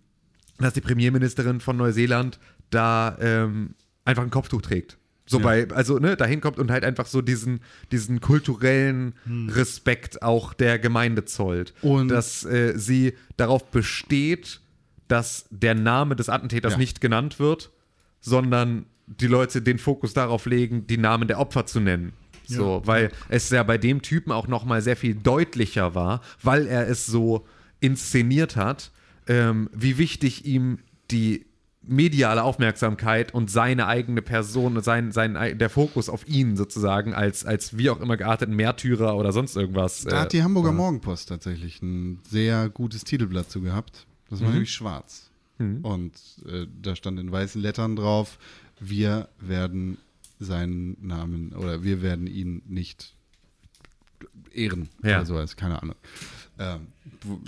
[0.59, 3.71] dass die Premierministerin von Neuseeland da ähm,
[4.05, 4.97] einfach ein Kopftuch trägt.
[5.29, 7.59] So bei, also ne, dahin kommt und halt einfach so diesen,
[7.91, 9.13] diesen kulturellen
[9.49, 11.73] Respekt auch der Gemeinde zollt.
[11.81, 14.61] Und- dass äh, sie darauf besteht,
[15.07, 16.77] dass der Name des Attentäters Ja.
[16.79, 17.71] nicht genannt wird,
[18.19, 22.13] sondern die Leute den Fokus darauf legen, die Namen der Opfer zu nennen.
[22.49, 26.65] So, weil es ja bei dem Typen auch noch mal sehr viel deutlicher war, weil
[26.65, 27.45] er es so
[27.81, 28.91] inszeniert hat,
[29.27, 30.79] ähm, wie wichtig ihm
[31.11, 31.45] die
[31.81, 37.77] mediale Aufmerksamkeit und seine eigene Person, sein, sein, der Fokus auf ihn sozusagen als, als
[37.77, 40.03] wie auch immer gearteten Märtyrer oder sonst irgendwas.
[40.03, 44.06] Da hat die äh, Hamburger Morgenpost tatsächlich ein sehr gutes Titelblatt zu gehabt.
[44.29, 45.29] Das war nämlich schwarz.
[45.59, 46.13] Und
[46.45, 48.37] äh, da stand in weißen Lettern drauf,
[48.79, 49.97] wir werden
[50.39, 53.15] seinen Namen oder wir werden ihn nicht
[54.53, 55.17] ehren Ja.
[55.17, 55.95] oder sowas, keine Ahnung.
[56.59, 56.87] Ähm,
[57.23, 57.39] wo,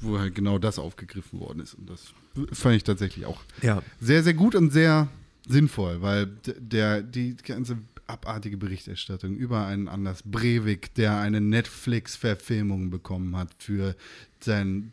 [0.00, 1.74] wo halt genau das aufgegriffen worden ist.
[1.74, 2.12] Und das
[2.52, 3.82] fand ich tatsächlich auch Ja.
[4.00, 5.08] sehr, sehr gut und sehr
[5.48, 6.26] sinnvoll, weil
[6.58, 13.96] der, die ganze abartige Berichterstattung über einen Anders Breivik, der eine Netflix-Verfilmung bekommen hat für
[14.40, 14.92] seinen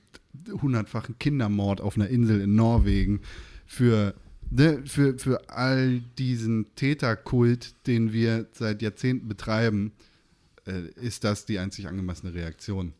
[0.61, 3.21] hundertfachen Kindermord auf einer Insel in Norwegen,
[3.65, 4.13] für,
[4.49, 9.91] ne, für, für all diesen Täterkult, den wir seit Jahrzehnten betreiben,
[10.67, 12.93] äh, ist das die einzig angemessene Reaktion,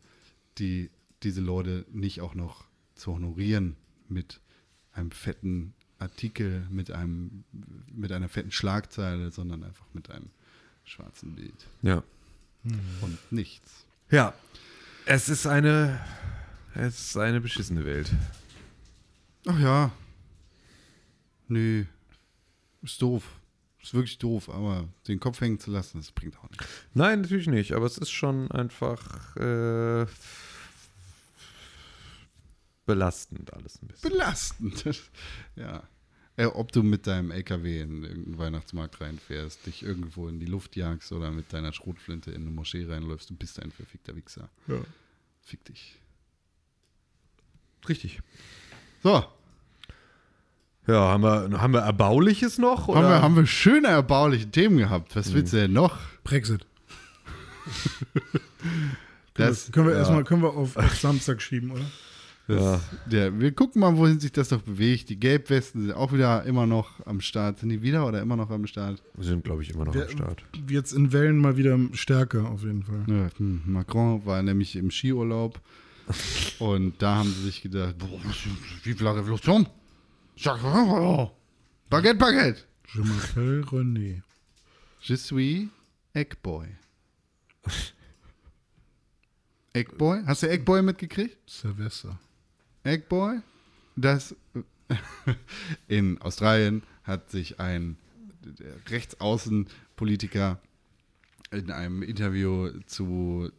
[0.58, 0.90] die
[1.22, 2.64] diese Leute nicht auch noch
[2.94, 3.76] zu honorieren
[4.08, 4.40] mit
[4.92, 7.44] einem fetten Artikel, mit einem
[7.94, 10.28] mit einer fetten Schlagzeile, sondern einfach mit einem
[10.84, 12.02] schwarzen Bild Ja.
[13.00, 13.84] und nichts.
[14.10, 14.34] Ja.
[15.06, 16.00] Es ist eine.
[16.78, 18.12] Es ist eine beschissene Welt.
[19.46, 19.92] Ach ja.
[21.48, 21.86] Nö.
[22.82, 23.40] Ist doof.
[23.82, 26.66] Ist wirklich doof, aber den Kopf hängen zu lassen, das bringt auch nichts.
[26.92, 30.06] Nein, natürlich nicht, aber es ist schon einfach äh,
[32.84, 34.10] belastend alles ein bisschen.
[34.10, 34.84] Belastend.
[35.56, 35.82] ja.
[36.36, 40.76] Äh, ob du mit deinem LKW in irgendeinen Weihnachtsmarkt reinfährst, dich irgendwo in die Luft
[40.76, 44.50] jagst oder mit deiner Schrotflinte in eine Moschee reinläufst, du bist ein verfickter Wichser.
[44.66, 44.80] Ja.
[45.40, 45.98] Fick dich.
[47.88, 48.20] Richtig.
[49.02, 49.24] So,
[50.86, 52.88] Ja, haben wir, haben wir Erbauliches noch?
[52.88, 52.98] Oder?
[52.98, 55.14] haben wir, haben wir schöne erbauliche Themen gehabt.
[55.16, 55.98] Was willst du denn noch?
[56.24, 56.66] Brexit.
[59.34, 59.98] Das, können wir ja.
[59.98, 61.84] erstmal können wir auf, auf Samstag schieben, oder?
[62.48, 62.80] ja.
[63.04, 65.10] Der, wir gucken mal, wohin sich das doch bewegt.
[65.10, 67.58] Die Gelbwesten sind auch wieder immer noch am Start.
[67.58, 69.02] Sind die wieder oder immer noch am Start?
[69.14, 70.42] Wir sind, glaube ich, immer noch Wir- am Start.
[70.70, 73.04] Jetzt in Wellen mal wieder stärker, auf jeden Fall.
[73.08, 75.60] Ja, hm, Macron war nämlich im Skiurlaub
[76.58, 78.20] und da haben sie sich gedacht, boah,
[78.82, 79.66] vive la Revolution.
[81.88, 82.66] Baguette, Baguette.
[82.94, 84.22] Je m'appelle René.
[85.00, 85.68] Je suis
[86.14, 86.68] Eggboy.
[89.72, 90.22] Eggboy?
[90.26, 91.38] Hast du Eggboy mitgekriegt?
[91.48, 92.18] Silvester.
[92.84, 93.40] Eggboy?
[93.96, 94.34] Das
[95.88, 97.96] in Australien hat sich ein
[98.88, 100.60] Rechtsaußenpolitiker
[101.50, 103.50] in einem Interview zu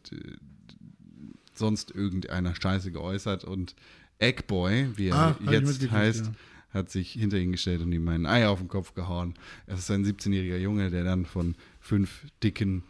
[1.58, 3.74] sonst irgendeiner Scheiße geäußert und
[4.18, 6.32] Eggboy, wie er Ah, jetzt heißt, ja.
[6.70, 9.34] hat sich hinter ihn gestellt und ihm ein Ei auf den Kopf gehauen.
[9.66, 12.82] Es ist ein 17-jähriger Junge, der dann von fünf dicken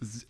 [0.00, 0.26] s-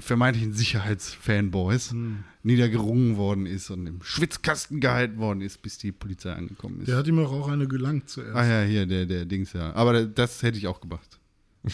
[0.00, 2.24] vermeintlichen Sicherheitsfanboys Hm.
[2.42, 6.88] niedergerungen worden ist und im Schwitzkasten gehalten worden ist, bis die Polizei angekommen ist.
[6.88, 8.34] Der hat ihm auch auch eine gelangt zuerst.
[8.34, 9.72] ah ja, hier, der, der Dings ja.
[9.74, 11.18] Aber das hätte ich auch gemacht.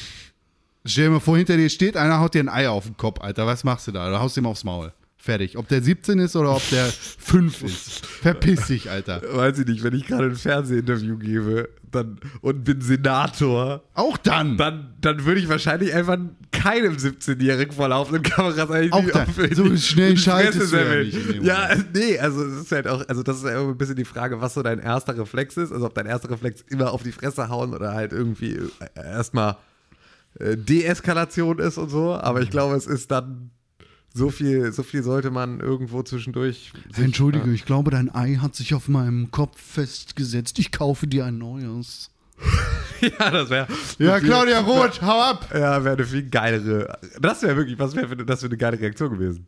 [0.84, 3.20] Stell dir mal vor, hinter dir steht einer, haut dir ein Ei auf den Kopf,
[3.20, 3.46] Alter.
[3.46, 4.08] Was machst du da?
[4.10, 4.92] Du haust ihm aufs Maul.
[5.22, 5.58] Fertig.
[5.58, 8.06] Ob der 17 ist oder ob der 5 ist.
[8.06, 9.20] Verpiss dich, Alter.
[9.30, 14.56] Weiß ich nicht, wenn ich gerade ein Fernsehinterview gebe dann, und bin Senator, Auch dann.
[14.56, 16.16] dann, dann würde ich wahrscheinlich einfach
[16.52, 19.28] keinem 17-Jährigen vor laufenden Kameras eigentlich Auch dann.
[19.28, 21.00] auf- So schnell schaltest du ja
[21.42, 21.94] Ja, Moment.
[21.94, 24.40] nee, also es ist halt auch, also das ist ja immer ein bisschen die Frage,
[24.40, 25.70] was so dein erster Reflex ist.
[25.72, 29.56] Also ob dein erster Reflex immer auf die Fresse hauen oder halt irgendwie äh, erstmal
[30.38, 32.14] Deeskalation ist und so.
[32.14, 33.50] Aber ich glaube, es ist dann
[34.12, 36.72] so viel, so viel sollte man irgendwo zwischendurch.
[36.94, 40.58] sich- Entschuldige, ich glaube, dein Ei hat sich auf meinem Kopf festgesetzt.
[40.58, 42.10] Ich kaufe dir ein neues.
[43.00, 43.66] Ja, das wäre.
[43.98, 45.48] Ja, Claudia Roth, hau ab!
[45.54, 46.98] Ja, wäre eine viel geilere.
[47.18, 49.46] Das wäre wirklich, was wäre für, das für eine geile Reaktion gewesen?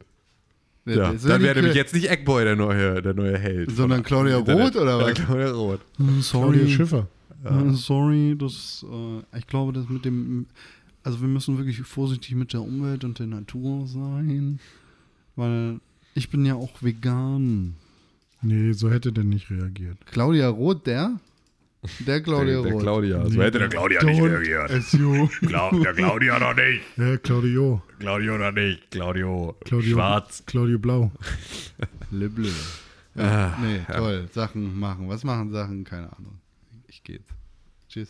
[0.86, 3.70] Ja, ist dann wäre nämlich jetzt nicht Eggboy der neue, der neue Held.
[3.76, 4.38] Sondern Claudia.
[4.38, 5.12] Roth, oder Ja, was?
[5.14, 5.80] Claudia Roth.
[5.96, 7.06] Claudia Sorry, Schiffer.
[7.44, 10.46] Äh, sorry, das, äh, ich glaube, das mit dem,
[11.02, 14.60] also wir müssen wirklich vorsichtig mit der Umwelt und der Natur sein,
[15.36, 15.80] weil
[16.14, 17.74] ich bin ja auch vegan.
[18.42, 19.98] Nee, so hätte der nicht reagiert.
[20.06, 21.18] Claudia Roth, der?
[22.06, 22.82] Der Claudia Der, der Roth.
[22.82, 23.28] Claudia.
[23.28, 24.70] So hätte der Claudia nicht reagiert.
[24.92, 25.26] You.
[25.48, 26.80] Clau- der Claudia noch nicht.
[26.96, 27.82] Ja, Claudio.
[27.98, 28.88] Claudio noch nicht.
[28.92, 29.56] Claudio.
[29.64, 29.92] Claudio.
[29.94, 30.44] Schwarz.
[30.46, 31.10] Claudio Blau.
[32.12, 32.50] Lible.
[33.16, 34.28] Ja, nee, toll.
[34.32, 35.08] Sachen machen.
[35.08, 35.82] Was machen Sachen?
[35.82, 36.38] Keine Ahnung.
[37.04, 37.24] Ich geht's.
[37.88, 38.08] Tschüss.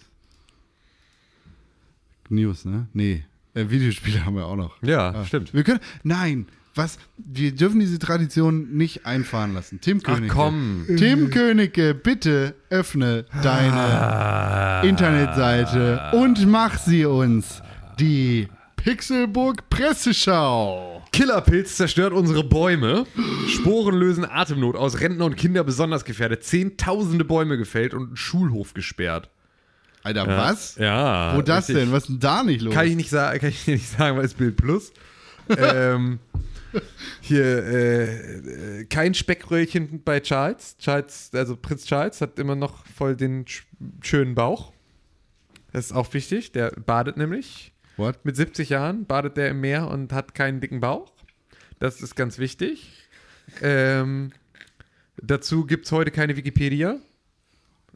[2.29, 2.87] News, ne?
[2.93, 3.25] Nee.
[3.55, 4.83] Äh, Videospiele haben wir auch noch.
[4.83, 5.25] Ja, Ah.
[5.25, 5.53] stimmt.
[5.55, 5.81] Wir können.
[6.03, 6.99] Nein, was?
[7.17, 9.81] Wir dürfen diese Tradition nicht einfahren lassen.
[9.81, 10.35] Tim Ach Königke.
[10.35, 10.85] komm.
[10.97, 14.83] Tim Königke, bitte öffne deine Ah.
[14.83, 17.63] Internetseite und mach sie uns.
[17.99, 18.49] Die
[18.83, 21.05] Pixelburg Presseschau.
[21.13, 23.07] Killerpilz zerstört unsere Bäume.
[23.47, 24.99] Sporen lösen Atemnot aus.
[24.99, 26.43] Rentner und Kinder besonders gefährdet.
[26.43, 29.31] Zehntausende Bäume gefällt und einen Schulhof gesperrt.
[30.03, 30.75] Alter, was?
[30.79, 31.37] Ja.
[31.37, 31.77] Wo das richtig.
[31.77, 31.93] denn?
[31.93, 32.75] Was ist denn da nicht los?
[32.75, 34.93] Kann ich nicht sagen, kann ich dir nicht sagen, weil es Bild Plus.
[35.49, 36.19] ähm,
[37.21, 40.77] hier äh, äh, kein Speckröllchen bei Charles.
[40.79, 43.63] Charles, also Prinz Charles hat immer noch voll den sch
[44.01, 44.73] schönen Bauch.
[45.73, 46.51] Das ist auch wichtig.
[46.51, 47.72] Der badet nämlich.
[47.97, 48.25] What?
[48.25, 51.13] Mit 70 Jahren badet der im Meer und hat keinen dicken Bauch.
[51.79, 52.91] Das ist ganz wichtig.
[53.61, 54.33] Ähm,
[55.21, 56.97] dazu gibt es heute keine Wikipedia.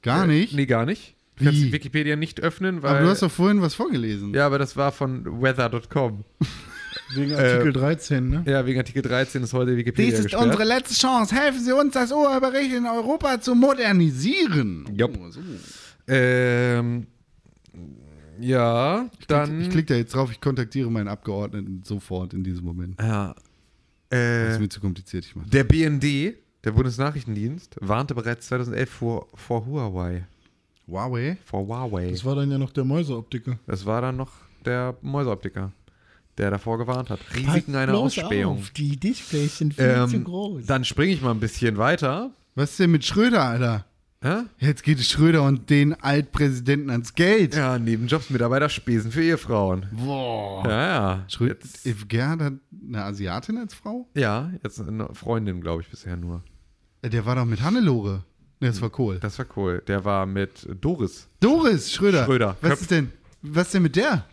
[0.02, 0.54] Gar nicht?
[0.54, 1.14] Nee, gar nicht.
[1.36, 2.90] Du kannst die Wikipedia nicht öffnen, weil.
[2.92, 4.32] Aber du hast doch vorhin was vorgelesen.
[4.34, 6.24] ja, aber das war von weather.com.
[7.14, 8.44] Wegen Artikel 13, ne?
[8.46, 10.42] Ja, wegen Artikel 13 ist heute Wikipedia Dies ist gesperrt.
[10.44, 11.36] unsere letzte Chance.
[11.36, 14.88] Helfen Sie uns, das Urheberrecht in Europa zu modernisieren.
[14.92, 15.16] Jupp.
[15.20, 15.40] Oh, so.
[16.08, 17.06] Ähm,
[18.40, 19.60] ja, dann.
[19.60, 23.00] Ich klicke da jetzt drauf, ich kontaktiere meinen Abgeordneten sofort in diesem Moment.
[23.00, 23.34] Ja.
[24.08, 26.34] Das Äh, ist mir zu kompliziert, ich mache der BND,
[26.64, 30.26] der Bundesnachrichtendienst, warnte bereits 2011 vor, vor Huawei.
[30.86, 31.36] Huawei.
[31.44, 32.10] Vor Huawei.
[32.10, 33.58] Das war dann ja noch der Mäuseoptiker.
[33.66, 34.30] Das war dann noch
[34.64, 35.72] der Mäuseoptiker,
[36.38, 37.18] der davor gewarnt hat.
[37.34, 38.62] Risiken einer Ausspähung.
[38.76, 40.24] die Displays sind Ähm,
[40.66, 42.30] dann springe ich mal ein bisschen weiter.
[42.54, 43.84] Was ist denn mit Schröder, Alter?
[44.22, 44.44] Hä?
[44.58, 47.54] Jetzt geht es Schröder und den Altpräsidenten ans Geld.
[47.54, 49.86] Ja, Nebenjobs, Mitarbeiter, Spesen für Ehefrauen.
[49.92, 50.64] Boah.
[50.68, 51.24] Ja, ja.
[51.28, 52.54] Schröder, If Gerhard hat
[52.88, 54.08] eine Asiatin als Frau?
[54.14, 56.42] ja, jetzt eine Freundin, glaube ich, bisher nur.
[57.02, 58.24] Äh, Der war doch mit Hannelore.
[58.60, 59.18] Ne, das war Kohl.
[59.20, 59.82] Das war cool.
[59.86, 61.28] Der war mit Doris.
[61.40, 62.24] Doris Schröder.
[62.24, 62.56] Schröder.
[62.62, 62.80] Was Köpf.
[62.82, 63.12] ist denn?
[63.42, 64.24] Was denn mit der?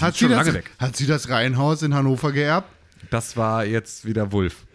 [0.00, 2.68] Hat ist sie, das, hat sie das Reihenhaus in Hannover geerbt?
[3.08, 4.66] Das war jetzt wieder Wulf.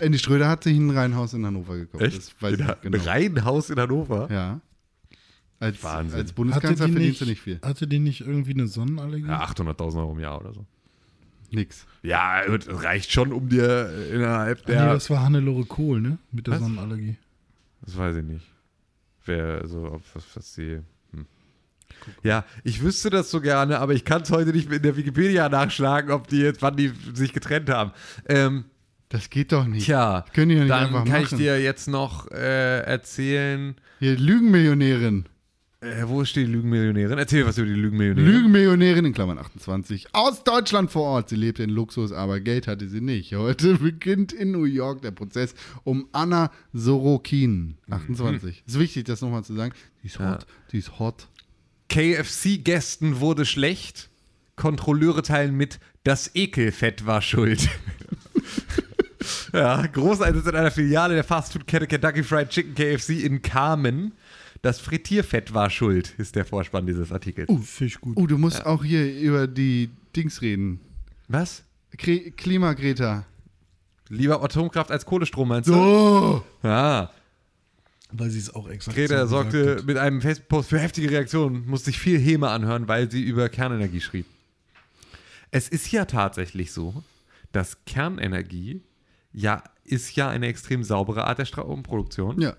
[0.00, 2.04] Andy Schröder hat sich ein Reihenhaus in Hannover gekauft.
[2.04, 2.98] Das weiß ich In nicht genau.
[2.98, 4.28] Ein Reihenhaus in Hannover?
[4.30, 4.60] Ja.
[5.58, 6.18] Als, Wahnsinn.
[6.20, 7.60] als Bundeskanzler die, verdienst nicht, du nicht viel.
[7.62, 9.26] hatte die nicht irgendwie eine Sonnenallergie?
[9.26, 10.66] Ja, 800.000 Euro im Jahr oder so.
[11.50, 11.86] Nix.
[12.02, 14.92] Ja, reicht schon, um dir innerhalb Ah, nee, der.
[14.94, 16.18] das war Hannelore Kohl, ne?
[16.32, 16.60] Mit der Was?
[16.60, 17.16] Sonnenallergie.
[17.82, 18.44] Das weiß ich nicht.
[19.24, 20.80] Wer, so, ob, was, was sie.
[21.12, 21.26] Hm.
[22.22, 25.48] Ja, ich wüsste das so gerne, aber ich kann es heute nicht in der Wikipedia
[25.48, 27.92] nachschlagen, ob die jetzt, wann die sich getrennt haben.
[28.28, 28.64] Ähm,
[29.08, 29.84] Das geht doch nicht.
[29.86, 31.38] tja, Können die ja nicht dann einfach kann ich machen.
[31.38, 33.76] dir jetzt noch äh, erzählen.
[34.00, 35.26] Hier, Lügenmillionärin.
[35.80, 37.16] Äh, wo steht die Lügenmillionärin?
[37.18, 38.28] Erzähl was über die Lügenmillionärin.
[38.32, 40.08] Lügenmillionärin in Klammern 28.
[40.12, 41.28] Aus Deutschland vor Ort.
[41.28, 43.32] Sie lebte in Luxus, aber Geld hatte sie nicht.
[43.34, 45.54] Heute beginnt in New York der Prozess
[45.84, 47.76] um Anna Sorokin.
[47.90, 48.64] 28.
[48.66, 49.72] Ist wichtig, das nochmal zu sagen.
[50.02, 50.24] Die ist hot.
[50.42, 50.46] Ja.
[50.72, 51.28] Die ist hot.
[51.90, 54.08] KFC-Gästen wurde schlecht.
[54.56, 57.68] Kontrolleure teilen mit, das Ekelfett war schuld.
[59.52, 64.12] ja, Großeinsatz in einer Filiale der Fastfood-Kette Kentucky Fried Chicken KFC in Carmen.
[64.62, 67.48] Das Frittierfett war schuld, ist der Vorspann dieses Artikels.
[67.48, 68.16] Uh, Fisch gut.
[68.16, 70.80] Oh, du musst auch hier über die Dings reden.
[71.28, 71.62] Was?
[71.96, 73.24] Kre Klimagreta.
[74.08, 75.74] Lieber Atomkraft als Kohlestrom, meinst du?
[75.74, 76.42] Oh!
[76.62, 77.10] Ja.
[78.12, 81.86] Weil sie es auch exakt Greta so sorgte mit einem Facebook-Post für heftige Reaktionen, musste
[81.86, 84.26] sich viel Häme anhören, weil sie über Kernenergie schrieb.
[85.50, 87.02] Es ist ja tatsächlich so,
[87.52, 88.82] dass Kernenergie
[89.36, 92.40] ja ist ja eine extrem saubere Art der Stromproduktion.
[92.40, 92.56] Ja.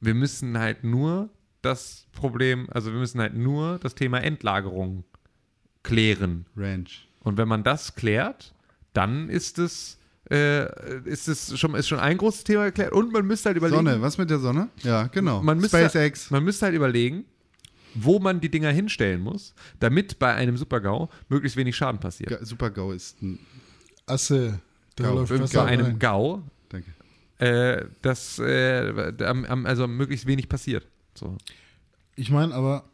[0.00, 1.30] Wir müssen halt nur
[1.62, 5.04] das Problem, also wir müssen halt nur das Thema Endlagerung
[5.84, 6.46] klären.
[6.56, 7.06] Ranch.
[7.20, 8.54] Und wenn man das klärt,
[8.94, 9.98] dann ist es,
[10.30, 10.66] äh,
[11.04, 12.92] ist es schon, ist schon ein großes Thema geklärt.
[12.92, 13.76] Und man müsste halt überlegen.
[13.84, 14.68] Sonne, was mit der Sonne?
[14.82, 15.42] Ja, genau.
[15.42, 16.30] Man müsste, SpaceX.
[16.30, 17.24] Man müsste halt überlegen,
[17.94, 22.30] wo man die Dinger hinstellen muss, damit bei einem Supergau möglichst wenig Schaden passiert.
[22.30, 23.38] Ga- Super-GAU ist ein.
[24.06, 24.60] Asse.
[24.98, 25.14] Da Gau.
[25.14, 25.98] läuft Bei einem rein.
[25.98, 26.90] Gau, Danke.
[27.38, 30.86] äh, dass äh, am- am- also möglichst wenig passiert.
[31.14, 31.36] So.
[32.16, 32.84] Ich meine aber,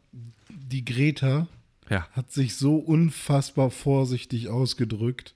[0.50, 1.48] die Greta
[1.88, 2.07] Ja.
[2.12, 5.34] hat sich so unfassbar vorsichtig ausgedrückt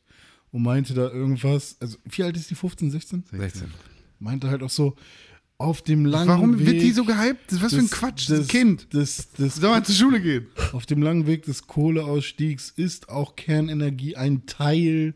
[0.52, 3.24] und meinte da irgendwas, also wie alt ist die, 15, 16?
[3.32, 3.70] 16.
[4.18, 4.96] Meinte halt auch so,
[5.58, 7.60] auf dem langen Warum Weg wird die so gehypt?
[7.62, 8.92] Was für ein des- Quatsch, das des- Kind.
[8.94, 10.46] Des, des, Soll mal zur Schule gehen.
[10.72, 15.14] auf dem langen Weg des Kohleausstiegs ist auch Kernenergie ein Teil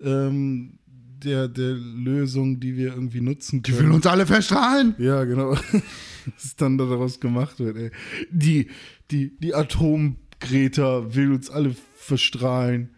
[0.00, 0.78] ähm,
[1.24, 3.88] der, der Lösung, die wir irgendwie nutzen Die können.
[3.88, 4.94] will uns alle verstrahlen.
[4.98, 5.52] Ja, genau.
[6.36, 7.90] Was dann daraus gemacht wird, ey.
[8.30, 8.68] Die,
[9.10, 12.90] die, die Atomgreta will uns alle verstrahlen.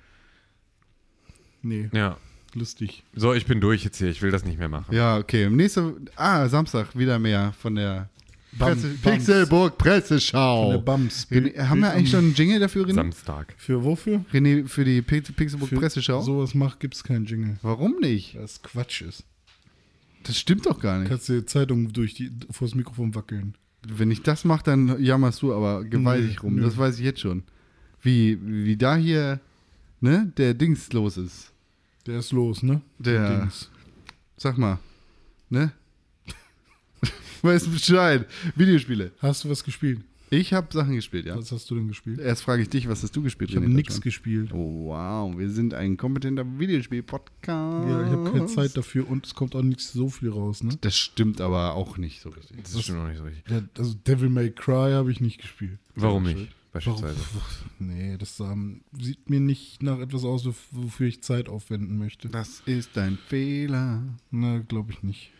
[1.62, 2.16] Nee, Ja.
[2.55, 3.05] lustig.
[3.14, 4.09] So, ich bin durch jetzt hier.
[4.09, 4.95] Ich will das nicht mehr machen.
[4.95, 5.49] Ja, okay.
[5.49, 8.11] Nächste, ah, Samstag wieder mehr von der
[8.59, 9.00] Bam- Presse, Bams.
[9.03, 10.72] Pixelburg Presseschau.
[10.72, 11.26] Der Bams.
[11.30, 12.94] René, haben wir eigentlich schon einen Jingle dafür, René?
[12.94, 13.55] Samstag.
[13.57, 14.24] Für wofür?
[14.32, 16.20] René, für die Pix- Pixelburg Für Presseschau?
[16.22, 17.57] sowas macht, gibt's keinen Jingle.
[17.62, 18.34] Warum nicht?
[18.36, 19.24] Weil es Quatsch ist.
[20.24, 21.09] Das stimmt doch gar nicht.
[21.09, 23.55] Kannst du die Zeitung durch die, vors Mikrofon wackeln.
[23.88, 26.55] Wenn ich das mache, dann jammerst du aber gewaltig Nö, rum.
[26.57, 26.62] nö.
[26.62, 27.42] Das weiß ich jetzt schon.
[28.03, 29.40] Wie, wie da hier,
[30.00, 31.50] ne, der Dings los ist.
[32.07, 32.80] Der ist los, ne?
[32.98, 33.70] Der- Dings.
[34.36, 34.78] Sag mal,
[35.50, 35.72] ne?
[37.49, 38.26] weißt du Bescheid.
[38.57, 39.12] Videospiele.
[39.18, 40.01] Hast du was gespielt?
[40.30, 41.36] Ich habe Sachen gespielt, ja.
[41.36, 42.18] Was hast du denn gespielt?
[42.18, 43.51] Erst frage ich dich, was hast du gespielt?
[43.51, 44.51] Ich habe nichts gespielt.
[44.55, 47.88] Oh, wow, wir sind ein kompetenter Videospiel-Podcast.
[47.90, 50.72] Ja, ich habe keine Zeit dafür und es kommt auch nicht so viel raus, ne?
[50.80, 52.62] Das stimmt aber auch nicht so richtig.
[52.62, 53.45] Das stimmt noch nicht so richtig.
[53.51, 55.78] Ja, also Devil May Cry habe ich nicht gespielt.
[55.97, 56.36] Warum nicht?
[56.36, 56.49] Warum?
[56.72, 57.20] Beispielsweise.
[57.78, 62.28] Nee, das ähm, sieht mir nicht nach etwas aus, wof- wofür ich Zeit aufwenden möchte.
[62.30, 64.03] Das ist ein Fehler.
[64.30, 65.30] Na, glaube ich nicht.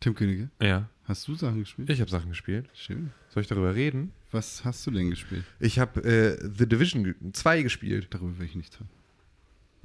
[0.00, 0.88] Tim Königke, Ja.
[1.04, 1.90] hast du Sachen gespielt?
[1.90, 2.68] Ich habe Sachen gespielt.
[2.74, 3.10] Schön.
[3.30, 4.12] Soll ich darüber reden?
[4.30, 5.44] Was hast du denn gespielt?
[5.58, 8.08] Ich habe äh, The Division 2 gespielt.
[8.10, 8.88] Darüber will ich nichts hören.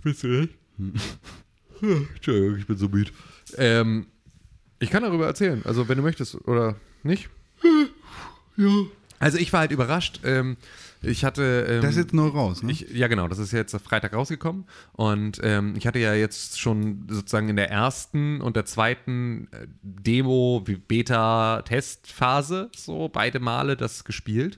[0.03, 0.53] Willst du nicht?
[2.15, 3.11] Entschuldigung, ich bin so müde.
[3.57, 4.07] Ähm,
[4.79, 7.29] ich kann darüber erzählen, also wenn du möchtest, oder nicht?
[8.57, 8.67] Ja.
[9.19, 10.19] Also ich war halt überrascht.
[10.23, 10.57] Ähm,
[11.03, 11.65] ich hatte.
[11.69, 12.71] Ähm, Das ist jetzt neu raus, ne?
[12.71, 14.65] ich, ja, genau, das ist jetzt Freitag rausgekommen.
[14.93, 19.67] Und ähm, ich hatte ja jetzt schon sozusagen in der ersten und der zweiten äh,
[19.81, 24.57] Demo, Beta-Testphase, so beide Male das gespielt.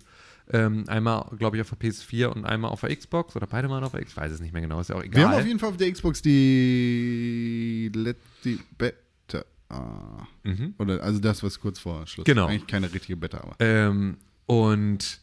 [0.51, 3.83] Ähm, einmal, glaube ich, auf der PS4 und einmal auf der Xbox oder beide Mal
[3.83, 4.11] auf der Xbox.
[4.11, 5.21] Ich weiß es nicht mehr genau, ist ja auch egal.
[5.21, 9.43] Wir haben auf jeden Fall auf der Xbox die letzte Beta.
[9.69, 10.27] Ah.
[10.77, 12.27] Oder also das, was kurz vor Schluss.
[12.27, 12.31] Mhm.
[12.31, 12.45] Genau.
[12.45, 13.55] Eigentlich keine richtige Beta, aber.
[13.59, 15.19] Ähm, und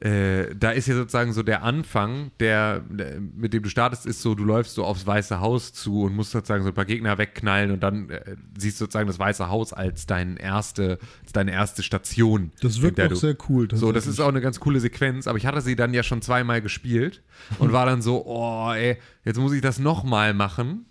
[0.00, 4.22] äh, da ist ja sozusagen so der Anfang, der, der, mit dem du startest, ist
[4.22, 7.18] so, du läufst so aufs Weiße Haus zu und musst sozusagen so ein paar Gegner
[7.18, 11.50] wegknallen und dann äh, siehst du sozusagen das Weiße Haus als, dein erste, als deine
[11.52, 12.52] erste Station.
[12.60, 13.68] Das wirkt auch du- sehr cool.
[13.72, 16.22] So, das ist auch eine ganz coole Sequenz, aber ich hatte sie dann ja schon
[16.22, 17.22] zweimal gespielt
[17.58, 20.86] und war dann so, oh, ey, jetzt muss ich das nochmal machen.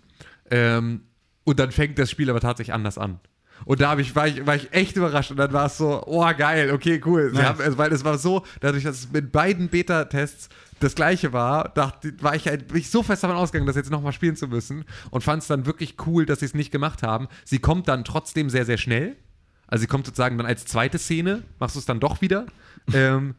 [0.50, 1.02] Ähm,
[1.44, 3.20] und dann fängt das Spiel aber tatsächlich anders an.
[3.64, 6.26] Und da ich, war, ich, war ich echt überrascht und dann war es so, oh
[6.36, 7.30] geil, okay, cool.
[7.34, 10.48] Sie haben, also, weil es war so, dadurch, dass es mit beiden Beta-Tests
[10.80, 13.90] das gleiche war, dachte, war ich halt bin ich so fest davon ausgegangen, das jetzt
[13.90, 17.02] nochmal spielen zu müssen und fand es dann wirklich cool, dass sie es nicht gemacht
[17.02, 17.28] haben.
[17.44, 19.16] Sie kommt dann trotzdem sehr, sehr schnell.
[19.66, 22.46] Also sie kommt sozusagen dann als zweite Szene, machst du es dann doch wieder.
[22.94, 23.34] ähm,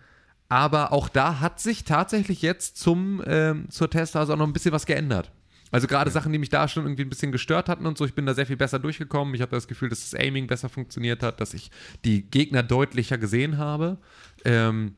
[0.49, 4.71] aber auch da hat sich tatsächlich jetzt zum, ähm, zur Testphase auch noch ein bisschen
[4.71, 5.31] was geändert.
[5.71, 8.15] Also gerade Sachen, die mich da schon irgendwie ein bisschen gestört hatten und so, ich
[8.15, 9.33] bin da sehr viel besser durchgekommen.
[9.35, 11.71] Ich hatte das Gefühl, dass das Aiming besser funktioniert hat, dass ich
[12.05, 13.97] die Gegner deutlicher gesehen habe.
[14.45, 14.95] Ähm,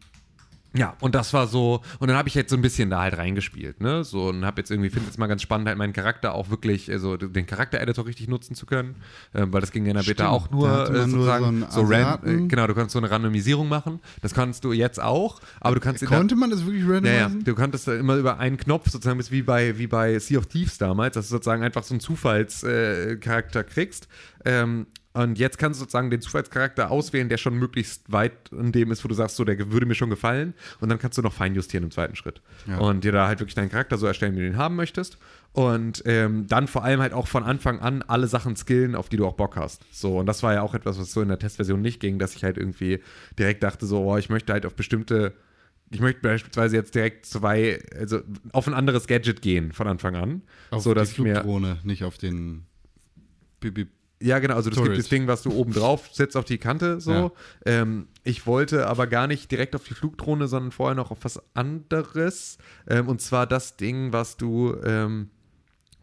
[0.74, 3.18] ja, und das war so, und dann habe ich jetzt so ein bisschen da halt
[3.18, 4.04] reingespielt, ne?
[4.06, 6.90] So, und habe jetzt irgendwie, finde es mal ganz spannend, halt meinen Charakter auch wirklich,
[6.90, 8.96] also den Charakter-Editor richtig nutzen zu können,
[9.34, 11.88] ähm, weil das ging ja in der Beta auch nur, äh, nur sozusagen, so einen
[11.90, 15.42] so, ran, äh, genau, du kannst so eine Randomisierung machen, das kannst du jetzt auch,
[15.60, 17.44] aber du kannst in der- Konnte man das wirklich ja, ja, randomisieren?
[17.44, 20.46] du konntest da immer über einen Knopf sozusagen, bist wie bei, wie bei Sea of
[20.48, 24.08] Thieves damals, dass du sozusagen einfach so einen Zufallscharakter äh, kriegst.
[24.46, 28.92] Ähm, und jetzt kannst du sozusagen den Zufallscharakter auswählen, der schon möglichst weit in dem
[28.92, 30.54] ist, wo du sagst, so, der würde mir schon gefallen.
[30.80, 32.42] Und dann kannst du noch feinjustieren im zweiten Schritt.
[32.80, 35.18] Und dir da halt wirklich deinen Charakter so erstellen, wie du ihn haben möchtest.
[35.52, 39.18] Und ähm, dann vor allem halt auch von Anfang an alle Sachen skillen, auf die
[39.18, 39.84] du auch Bock hast.
[39.92, 42.36] So, und das war ja auch etwas, was so in der Testversion nicht ging, dass
[42.36, 43.02] ich halt irgendwie
[43.38, 45.34] direkt dachte, so, oh, ich möchte halt auf bestimmte
[45.94, 48.22] ich möchte beispielsweise jetzt direkt zwei, also
[48.54, 50.42] auf ein anderes Gadget gehen von Anfang an.
[50.70, 51.34] Auf so dass die ich mir.
[51.36, 52.64] Flugdrohne, nicht auf den
[53.60, 53.88] Bibi.
[54.22, 57.02] Ja, genau, also das gibt das Ding, was du oben drauf setzt auf die Kante
[57.02, 57.12] so.
[57.12, 57.32] Ja.
[57.66, 61.42] Ähm, ich wollte aber gar nicht direkt auf die Flugdrohne, sondern vorher noch auf was
[61.56, 62.58] anderes.
[62.88, 64.76] Ähm, und zwar das Ding, was du.
[64.84, 65.30] Ähm,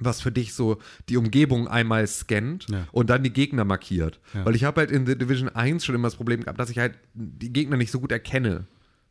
[0.00, 2.86] was für dich so die Umgebung einmal scannt Ja.
[2.92, 4.20] und dann die Gegner markiert.
[4.32, 4.44] Ja.
[4.44, 6.78] Weil ich habe halt in The Division 1 schon immer das Problem gehabt, dass ich
[6.78, 8.66] halt die Gegner nicht so gut erkenne.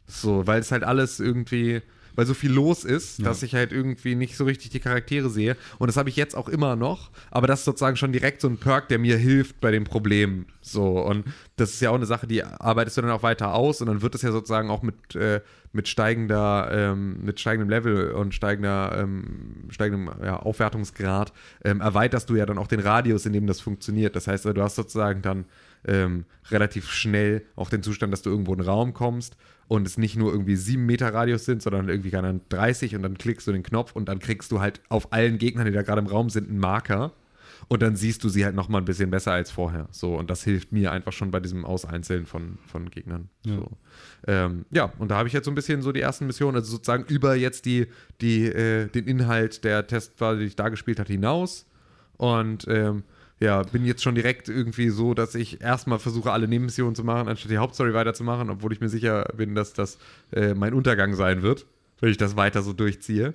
[0.05, 1.81] So, weil es halt alles irgendwie,
[2.17, 5.55] weil so viel los ist, dass ich halt irgendwie nicht so richtig die Charaktere sehe.
[5.77, 8.49] Und das habe ich jetzt auch immer noch, aber das ist sozusagen schon direkt so
[8.49, 10.47] ein Perk, der mir hilft bei dem Problem.
[10.61, 11.25] So, und
[11.57, 14.01] das ist ja auch eine Sache, die arbeitest du dann auch weiter aus und dann
[14.01, 15.41] wird es ja sozusagen auch mit, äh,
[15.73, 21.31] mit steigender, ähm, mit steigendem Level und steigender, ähm, steigendem ja, Aufwertungsgrad
[21.63, 24.15] ähm, erweiterst du ja dann auch den Radius, in dem das funktioniert.
[24.15, 25.45] Das heißt, du hast sozusagen dann
[25.85, 29.97] ähm, relativ schnell auch den Zustand, dass du irgendwo in den Raum kommst und es
[29.97, 33.47] nicht nur irgendwie sieben Meter Radius sind, sondern irgendwie keine Ahnung, 30 und dann klickst
[33.47, 36.07] du den Knopf und dann kriegst du halt auf allen Gegnern, die da gerade im
[36.07, 37.13] Raum sind, einen Marker
[37.67, 39.87] und dann siehst du sie halt nochmal ein bisschen besser als vorher.
[39.91, 43.29] So, und das hilft mir einfach schon bei diesem Auseinzeln von, von Gegnern.
[43.45, 43.55] Ja.
[43.55, 43.71] So.
[44.27, 46.71] Ähm, ja, und da habe ich jetzt so ein bisschen so die ersten Missionen, also
[46.71, 47.87] sozusagen über jetzt die,
[48.21, 51.65] die, äh, den Inhalt der Testphase, die ich da gespielt hatte, hinaus.
[52.17, 53.03] Und ähm,
[53.39, 57.27] ja, bin jetzt schon direkt irgendwie so, dass ich erstmal versuche, alle Nebenmissionen zu machen,
[57.27, 59.99] anstatt die Hauptstory weiterzumachen, obwohl ich mir sicher bin, dass das
[60.31, 61.65] äh, mein Untergang sein wird,
[61.99, 63.33] wenn ich das weiter so durchziehe.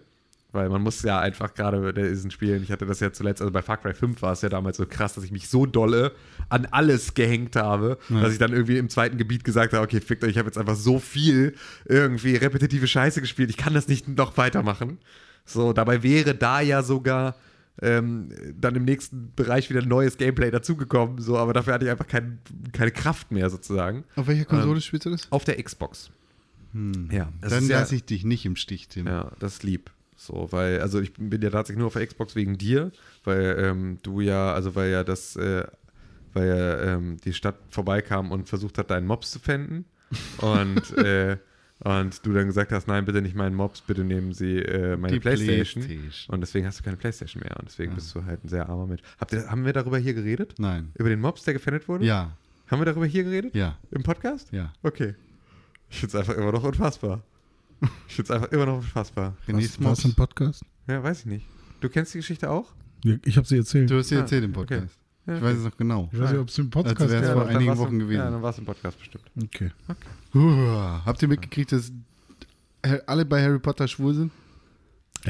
[0.50, 3.50] Weil man muss ja einfach gerade bei diesen Spielen, ich hatte das ja zuletzt, also
[3.50, 6.12] bei Far Cry 5 war es ja damals so krass, dass ich mich so dolle
[6.50, 10.22] an alles gehängt habe, dass ich dann irgendwie im zweiten Gebiet gesagt habe, okay, fickt
[10.24, 11.54] euch, ich habe jetzt einfach so viel
[11.86, 14.98] irgendwie repetitive Scheiße gespielt, ich kann das nicht noch weitermachen.
[15.46, 17.34] So, dabei wäre da ja sogar
[17.80, 18.28] ähm,
[18.60, 22.38] dann im nächsten Bereich wieder neues Gameplay dazugekommen, so, aber dafür hatte ich einfach kein,
[22.72, 24.04] keine Kraft mehr sozusagen.
[24.16, 25.30] Auf welcher Konsole spielst du das?
[25.30, 26.10] Auf der Xbox.
[27.10, 29.06] Ja, das Dann ist ja, lasse ich dich nicht im Stich, Tim.
[29.06, 29.90] ja, das ist lieb.
[30.16, 32.92] So, weil, also ich bin ja tatsächlich nur auf der Xbox wegen dir,
[33.24, 35.64] weil ähm, du ja, also weil ja das, äh,
[36.32, 39.84] weil ja ähm, die Stadt vorbeikam und versucht hat, deinen Mops zu fänden.
[40.38, 41.38] Und, äh,
[41.84, 45.18] und du dann gesagt hast, nein, bitte nicht meinen Mops, bitte nehmen Sie äh, meine
[45.20, 45.82] Playstation.
[45.84, 46.34] Playstation.
[46.34, 47.56] Und deswegen hast du keine Playstation mehr.
[47.58, 49.02] Und deswegen bist du halt ein sehr armer Mensch.
[49.18, 50.54] Habt ihr, haben wir darüber hier geredet?
[50.58, 50.92] Nein.
[50.96, 52.04] Über den Mops, der gefändet wurde?
[52.04, 52.36] Ja,
[52.68, 53.54] Haben wir darüber hier geredet?
[53.54, 54.52] ja, Im Podcast?
[54.52, 54.72] ja.
[54.82, 55.14] Okay.
[55.90, 57.22] Ich finde es einfach immer noch unfassbar.
[58.08, 59.36] Ich finde es einfach immer noch unfassbar.
[59.48, 60.64] René Was, was ein Podcast?
[60.86, 61.46] Ja, weiß ich nicht.
[61.80, 62.72] Du kennst die Geschichte auch?
[63.04, 63.90] Ja, Ich habe sie erzählt.
[63.90, 64.82] Du hast sie Ah, erzählt im okay.
[65.26, 66.08] Ja, Ich weiß es noch genau.
[66.12, 67.32] Ich weiß nicht, ob es im Podcast Als wär's ist.
[67.32, 68.18] vor einigen Wochen im, gewesen.
[68.18, 69.24] Ja, dann war es im Podcast bestimmt.
[69.42, 69.70] Okay.
[70.34, 71.92] Uh, habt ihr mitgekriegt, dass
[73.06, 74.32] alle bei Harry Potter schwul sind?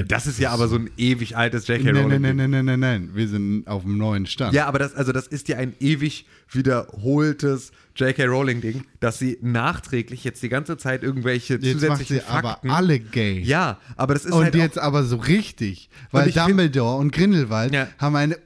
[0.08, 1.84] Das ist ja aber so ein ewig altes J.K.
[1.92, 2.22] Nein, Rowling.
[2.22, 3.10] nein, nein, nein, nein, nein, nein.
[3.12, 4.54] Wir sind auf dem neuen Stand.
[4.54, 8.24] Ja, aber das, also das ist ja ein ewig wiederholtes J.K.
[8.24, 12.70] Rowling-Ding, dass sie nachträglich jetzt die ganze Zeit irgendwelche Jetzt macht zusätzlichen sie aber Fakten.
[12.70, 13.40] alle gay.
[13.40, 15.90] Ja, aber das ist Und halt jetzt aber so richtig.
[16.10, 17.88] Weil find- Dumbledore und Grindelwald Ja.
[17.98, 18.36] haben eine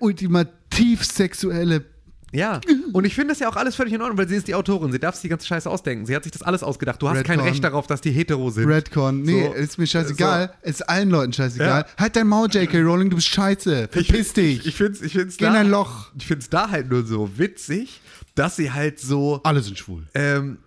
[0.79, 1.85] ultimativ sexuelle.
[2.33, 2.61] ja.
[2.93, 4.91] Und ich finde das ja auch alles völlig in Ordnung, weil sie ist die Autorin,
[4.93, 6.07] sie darf sich die ganze Scheiße ausdenken.
[6.07, 7.01] Sie hat sich das alles ausgedacht.
[7.03, 7.49] Du hast kein Redcon.
[7.49, 8.69] Recht darauf, dass die hetero sind.
[8.69, 9.23] Redcon.
[9.23, 9.53] Nee, So.
[9.55, 10.53] ist mir scheißegal.
[10.63, 11.83] Ist allen Leuten scheißegal.
[11.89, 11.97] Ja.
[11.99, 12.81] Halt dein Maul, J.K.
[12.83, 13.89] Rowling, du bist scheiße.
[13.91, 14.67] Verpiss dich.
[14.67, 16.11] Ich finde es ich find's Geh in da, ein Loch.
[16.19, 18.01] Ich finde es da halt nur so witzig,
[18.35, 20.07] dass sie halt so Alle sind schwul.
[20.15, 20.59] ähm,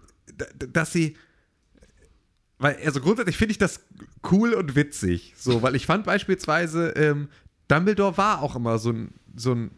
[0.72, 1.16] dass sie.
[2.62, 3.80] Weil, also grundsätzlich finde ich das
[4.32, 5.34] cool und witzig.
[5.38, 7.30] So, weil ich fand beispielsweise, ähm,
[7.70, 9.72] Dumbledore war auch immer so ein, so ein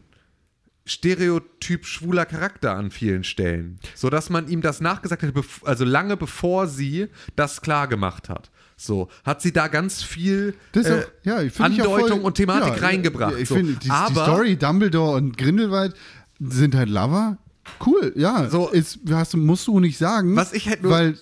[0.85, 3.79] Stereotyp schwuler Charakter an vielen Stellen.
[3.95, 8.49] So dass man ihm das nachgesagt hat, also lange bevor sie das klar gemacht hat.
[8.77, 12.77] So, hat sie da ganz viel äh, auch, ja, ich auch Andeutung voll, und Thematik
[12.77, 13.33] ja, reingebracht.
[13.33, 13.55] Ja, ich so.
[13.55, 15.93] finde, die, die Story Dumbledore und Grindelwald
[16.39, 17.37] sind halt Lover.
[17.85, 18.49] Cool, ja.
[18.49, 18.69] So.
[18.69, 20.35] ist, hast, musst du nicht sagen.
[20.35, 21.17] Was ich halt nur- Weil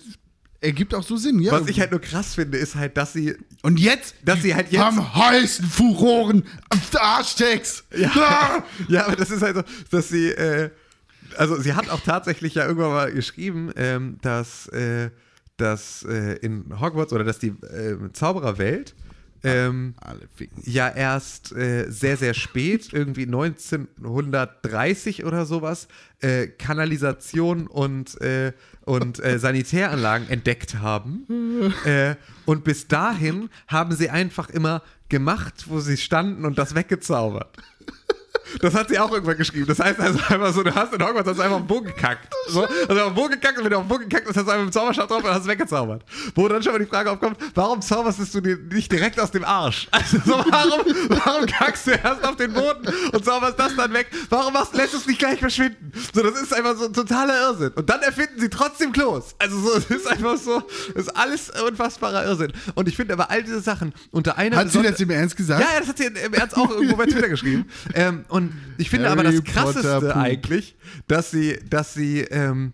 [0.60, 1.52] ergibt auch so Sinn, ja.
[1.52, 4.70] was ich halt nur krass finde, ist halt, dass sie und jetzt, dass sie halt
[4.70, 7.84] jetzt am heißen Furoren am Arschtext.
[7.96, 8.64] Ja.
[8.88, 10.70] Ja, aber das ist halt so, dass sie, äh,
[11.36, 15.10] also sie hat auch tatsächlich ja irgendwann mal geschrieben, ähm, dass, äh,
[15.56, 18.94] dass äh, in Hogwarts oder dass die äh, Zaubererwelt
[19.42, 20.62] ähm, Alle ficken.
[20.64, 25.88] ja erst äh, sehr, sehr spät, irgendwie 1930 oder sowas,
[26.20, 28.52] äh, Kanalisation und, äh,
[28.84, 31.72] und äh, Sanitäranlagen entdeckt haben.
[31.84, 37.56] äh, und bis dahin haben sie einfach immer gemacht, wo sie standen und das weggezaubert.
[38.60, 39.66] Das hat sie auch irgendwann geschrieben.
[39.66, 42.28] Das heißt also einfach so, du hast in Hogwarts hast einfach auf den Boden gekackt.
[42.48, 44.46] So, also auf den Boden gekackt und wenn du auf den Boden gekackt hast, hast
[44.46, 46.04] du einfach dem Zauberstab drauf und hast es weggezaubert.
[46.34, 49.44] Wo dann schon mal die Frage aufkommt, warum zauberst du dir nicht direkt aus dem
[49.44, 49.88] Arsch?
[49.92, 54.08] Also so, warum, warum kackst du erst auf den Boden und zauberst das dann weg?
[54.28, 55.92] Warum machst, lässt du es nicht gleich verschwinden?
[56.14, 57.72] So, das ist einfach so ein totaler Irrsinn.
[57.74, 59.34] Und dann erfinden sie trotzdem Klos.
[59.38, 60.62] Also so, es ist einfach so,
[60.94, 62.52] es ist alles unfassbarer Irrsinn.
[62.74, 65.60] Und ich finde aber all diese Sachen unter einer Hat sie das im Ernst gesagt?
[65.60, 67.66] ja, ja, das hat sie im Ernst auch irgendwo bei Twitter geschrieben.
[67.92, 68.39] Ähm, und
[68.78, 70.76] ich finde aber Harry das Krasseste Potter eigentlich,
[71.08, 72.72] dass sie, dass sie ähm,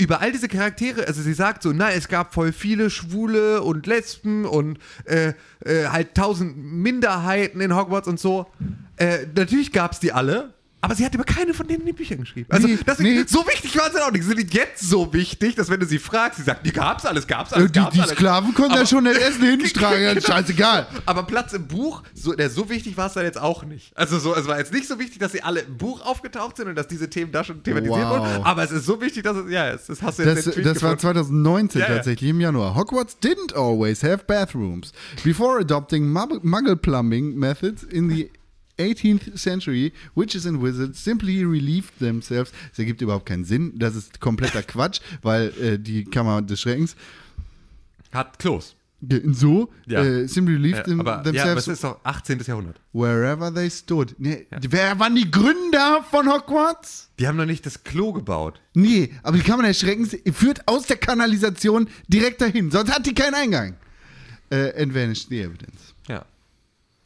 [0.00, 3.86] über all diese Charaktere, also sie sagt so, na, es gab voll viele Schwule und
[3.86, 5.34] Lesben und äh,
[5.64, 8.46] äh, halt tausend Minderheiten in Hogwarts und so.
[8.96, 10.54] Äh, natürlich gab es die alle.
[10.82, 12.46] Aber sie hat über keine von denen in den Büchern geschrieben.
[12.50, 13.24] Also, Nee, deswegen, nee.
[13.26, 14.22] so wichtig waren sie auch nicht.
[14.24, 17.26] Sie sind jetzt so wichtig, dass wenn du sie fragst, sie sagt, die gab's alles,
[17.26, 18.12] gab's alles, Äh, die, gab's die alles.
[18.14, 20.86] Sklaven konnten ja schon das Essen hintragen, ja, scheißegal.
[21.04, 23.94] aber Platz im Buch, so, der, so wichtig war es dann jetzt auch nicht.
[23.94, 26.68] Also so, es war jetzt nicht so wichtig, dass sie alle im Buch aufgetaucht sind
[26.68, 28.18] und dass diese Themen da schon thematisiert Wow.
[28.20, 28.44] wurden.
[28.44, 30.56] Aber es ist so wichtig, dass es, ja, es, das hast du jetzt Das, das
[30.82, 31.00] war gefunden.
[31.00, 31.94] 2019 Ja, ja.
[31.96, 32.74] tatsächlich im Januar.
[32.74, 34.92] Hogwarts didn't always have bathrooms.
[35.24, 38.30] Before adopting mug- Muggle plumbing methods in the
[38.80, 42.50] 18th century, witches and wizards simply relieved themselves.
[42.70, 43.72] Das ergibt überhaupt keinen Sinn.
[43.76, 46.96] Das ist kompletter Quatsch, weil äh, die Kammer des Schreckens
[48.12, 48.74] Hat Klos.
[49.32, 50.02] so Ja.
[50.04, 52.40] äh, simply relieved Ja, aber, ja, aber themselves es ist doch 18.
[52.46, 52.80] Jahrhundert.
[52.92, 54.14] wherever they stood.
[54.18, 57.08] Nee, Wer waren die Gründer von Hogwarts?
[57.18, 58.60] Die haben noch nicht das Klo gebaut.
[58.74, 62.70] Nee, aber die Kammer des Schreckens führt aus der Kanalisation direkt dahin.
[62.70, 63.76] Sonst hat die keinen Eingang.
[64.50, 65.94] Äh, and vanished the evidence.
[66.08, 66.24] Ja.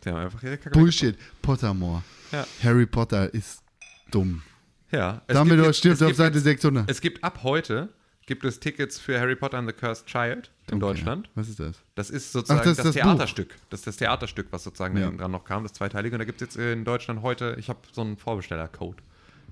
[0.05, 1.17] Die haben einfach ihre Kacke Bullshit.
[1.43, 2.03] Pottermore.
[2.33, 2.47] Ja.
[2.63, 3.63] Harry Potter ist
[4.11, 4.43] dumm.
[4.91, 5.23] Ja.
[5.27, 6.91] Es Dumbledore gibt stirbt es auf Seite jetzt- 600.
[6.91, 7.89] Es gibt ab heute
[8.27, 11.29] gibt es Tickets für Harry Potter and the Cursed Child in Deutschland.
[11.35, 11.77] Was ist das?
[11.95, 13.55] Das ist sozusagen Ach, das das, das Theaterstück.
[13.71, 15.11] Das ist das Theaterstück, was sozusagen Ja.
[15.11, 16.15] dran noch kam, das zweiteilige.
[16.15, 18.97] Und da gibt es jetzt in Deutschland heute, ich habe so einen Vorbestellercode.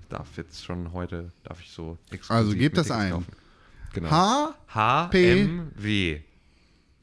[0.01, 3.11] Ich darf jetzt schon heute, darf ich so exklusiv Also gebt das Tickets ein.
[3.13, 3.33] kaufen.
[3.95, 4.11] Genau.
[4.11, 4.55] H.
[4.69, 5.41] H P.
[5.43, 6.21] M W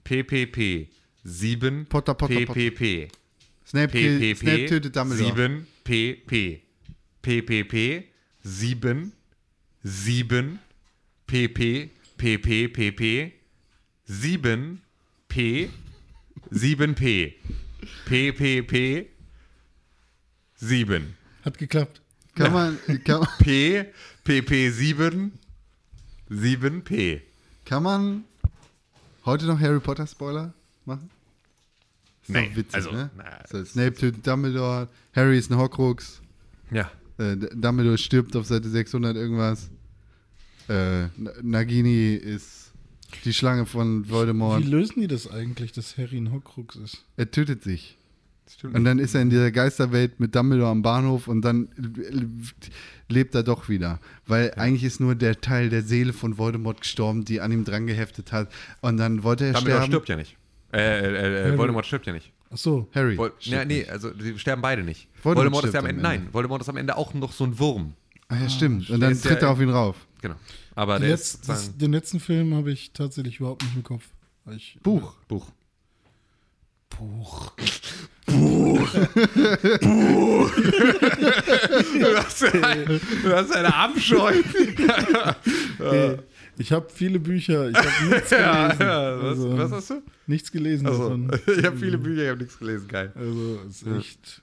[0.04, 0.88] PPP
[1.24, 3.10] 7 Potter, Potter, PPP
[3.70, 5.36] Snape, PPP Snape tötet Dumbledore.
[5.36, 6.62] 7 PP
[7.22, 8.04] PPP
[8.44, 9.12] 7
[9.84, 10.60] 7
[11.28, 13.32] PP PP PP
[14.06, 14.82] 7
[15.28, 15.70] P
[16.52, 17.36] 7 P
[18.06, 19.06] PPP
[20.56, 21.16] 7
[21.46, 22.02] Hat geklappt.
[22.36, 23.86] Kann man, kann, P
[24.24, 25.32] PP 7
[26.30, 27.22] 7 P
[27.66, 28.24] kann man
[29.26, 30.56] heute noch Harry Potter Spoiler
[30.86, 31.12] machen?
[32.30, 33.10] Nee, witzig, also, ne?
[33.18, 36.22] na, so, Snape tötet Dumbledore, Harry ist ein Horcrux,
[36.72, 36.90] Ja.
[37.18, 39.70] äh, Dumbledore stirbt auf Seite 600 irgendwas,
[40.70, 41.08] äh,
[41.42, 42.72] Nagini ist
[43.26, 44.64] Die Schlange von Voldemort.
[44.64, 47.04] Wie lösen die das eigentlich, dass Harry ein Horcrux ist?
[47.18, 47.98] Er tötet sich.
[48.64, 51.70] Und dann ist er in dieser Geisterwelt mit Dumbledore am Bahnhof und dann
[53.08, 54.00] lebt er doch wieder.
[54.28, 57.88] Weil eigentlich ist nur der Teil der Seele von Voldemort gestorben, die an ihm dran
[57.88, 58.52] geheftet hat.
[58.82, 59.92] Und dann wollte er Dumbledore sterben.
[59.92, 60.38] stirbt ja nicht.
[60.72, 62.32] Äh, äh, äh, Voldemort stirbt ja nicht.
[62.52, 62.88] Ach so.
[62.94, 63.18] Harry.
[63.18, 63.90] Vol ja, nee, nicht.
[63.90, 65.08] also die sterben beide nicht.
[65.24, 66.24] Voldemort Voldemort, ist stirbt ja am am Ende, Ende.
[66.26, 67.94] nein, Voldemort ist am Ende auch noch so ein Wurm.
[68.28, 68.90] Ah ja, stimmt.
[68.90, 69.96] Und der dann tritt er auf ihn rauf.
[70.22, 70.36] Genau.
[70.76, 73.84] Aber Die der letz- ist das, den letzten Film habe ich tatsächlich überhaupt nicht im
[73.84, 74.04] Kopf.
[74.56, 75.14] Ich, Buch.
[75.28, 75.48] Buch.
[76.90, 77.54] Buch.
[82.00, 82.86] Du hast, ein,
[83.24, 84.34] du hast eine Abscheu.
[85.80, 86.18] Hey,
[86.60, 88.82] ich habe viele Bücher, ich habe nichts ja, gelesen.
[88.82, 90.02] ja, was, also, was hast du?
[90.28, 91.16] Nichts gelesen Also,
[91.58, 93.12] ich habe viele Bücher, ich habe nichts gelesen, geil.
[93.16, 94.42] Also es ist echt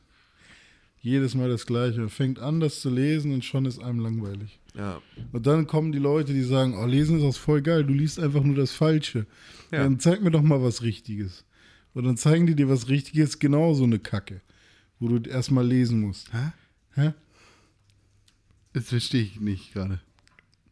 [1.03, 2.09] jedes Mal das Gleiche.
[2.09, 4.59] Fängt an, das zu lesen und schon ist einem langweilig.
[4.75, 5.01] Ja.
[5.33, 8.19] Und dann kommen die Leute, die sagen, oh, lesen ist auch voll geil, du liest
[8.19, 9.27] einfach nur das Falsche.
[9.71, 9.83] Ja.
[9.83, 11.45] Dann zeig mir doch mal was Richtiges.
[11.93, 14.41] Und dann zeigen die dir was Richtiges, genau so eine Kacke,
[14.99, 16.33] wo du erstmal lesen musst.
[16.33, 16.53] Hä?
[16.95, 17.15] Hä?
[18.73, 20.01] Das verstehe ich nicht gerade.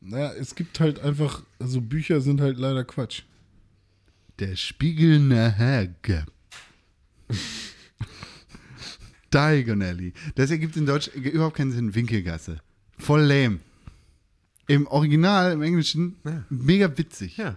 [0.06, 3.22] Naja, es gibt halt einfach, also Bücher sind halt leider Quatsch.
[4.38, 6.26] Der spiegelnde Hag.
[9.32, 10.12] Diagonally.
[10.34, 11.94] Das ergibt in Deutsch überhaupt keinen Sinn.
[11.94, 12.58] Winkelgasse.
[12.98, 13.58] Voll lame.
[14.66, 16.44] Im Original, im Englischen, Ja.
[16.50, 17.36] mega witzig.
[17.36, 17.56] Ja.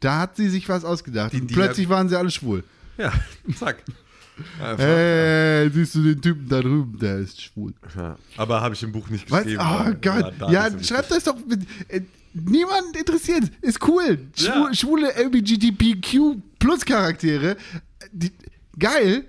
[0.00, 1.32] Da hat sie sich was ausgedacht.
[1.32, 2.64] Die und Dia- plötzlich waren sie alle schwul.
[2.96, 3.12] Ja,
[3.58, 3.82] zack.
[4.60, 7.72] Einfach, Hey, siehst du den Typen da drüben, der ist schwul.
[7.96, 8.16] ja.
[8.36, 9.44] Aber habe ich im Buch nicht Was?
[9.44, 9.62] geschrieben.
[9.64, 10.34] Oh weil- Gott.
[10.38, 11.60] da Ja, schreibt das doch mit.
[11.88, 12.02] Äh,
[12.34, 13.44] niemand interessiert.
[13.62, 14.18] Ist cool.
[14.36, 14.74] Schwu Ja.
[14.74, 17.56] Schwule LGBTQ Plus Charaktere.
[18.12, 18.30] Die,
[18.78, 19.24] geil.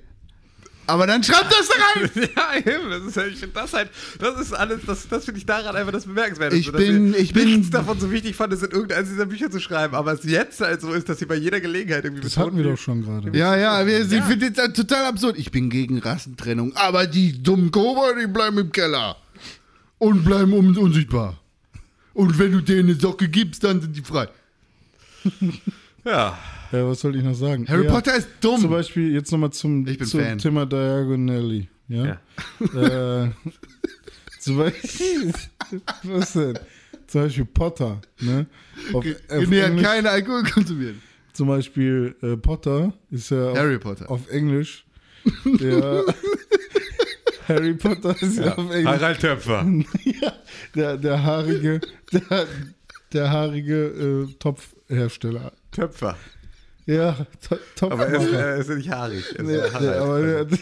[0.88, 2.30] Aber dann schreibt das da rein.
[2.36, 2.90] Ja, eben.
[2.90, 5.76] Das ist, halt- ich finde das halt, das ist alles, das, das finde ich daran
[5.76, 6.56] einfach das Bemerkenswerte.
[6.56, 9.60] Ich bin- ich bin- nichts davon so wichtig fand, es in irgendeines dieser Bücher zu
[9.60, 12.56] schreiben, aber es jetzt halt so ist, dass sie bei jeder Gelegenheit irgendwie Das hatten
[12.58, 13.38] wir doch schon gerade.
[13.38, 15.38] Ja, ja, wir- ich finde das total absurd.
[15.38, 19.18] Ich bin gegen Rassentrennung, aber die dummen Kober, die bleiben im Keller.
[20.00, 21.38] Und bleiben un unsichtbar.
[22.14, 24.28] Und wenn du denen eine Socke gibst, dann sind die frei.
[26.06, 26.38] Ja.
[26.72, 27.66] Ja, was soll ich noch sagen?
[27.68, 28.60] Harry ja, Potter ist dumm.
[28.60, 30.38] Zum Beispiel jetzt nochmal zum, Ich bin zum Fan.
[30.38, 31.68] Thema Diagonally.
[31.88, 32.20] Ja.
[32.60, 33.30] äh,
[34.40, 35.34] zum Beispiel,
[36.04, 36.60] was denn?
[37.08, 38.02] Zum Beispiel Potter.
[38.20, 38.46] Ne?
[38.92, 41.02] Auf, auf nee, hat Englisch, keine Alkohol konsumieren.
[41.32, 44.10] zum Beispiel äh, Potter ist ja auf, Harry Potter.
[44.12, 44.86] auf Englisch.
[45.46, 46.04] Der
[47.48, 48.86] Harry Potter ist ja, auf Englisch.
[48.86, 49.66] Harald Töpfer.
[50.04, 50.34] Ja,
[50.76, 51.80] der, der haarige,
[52.12, 52.48] der,
[53.14, 55.54] der haarige äh, Topfhersteller.
[55.72, 56.18] Töpfer.
[56.88, 57.28] Ja,
[57.76, 59.30] to Aber er ist, er ist ja nicht haarig.
[59.32, 60.46] Ist Nee, ja der, aber der,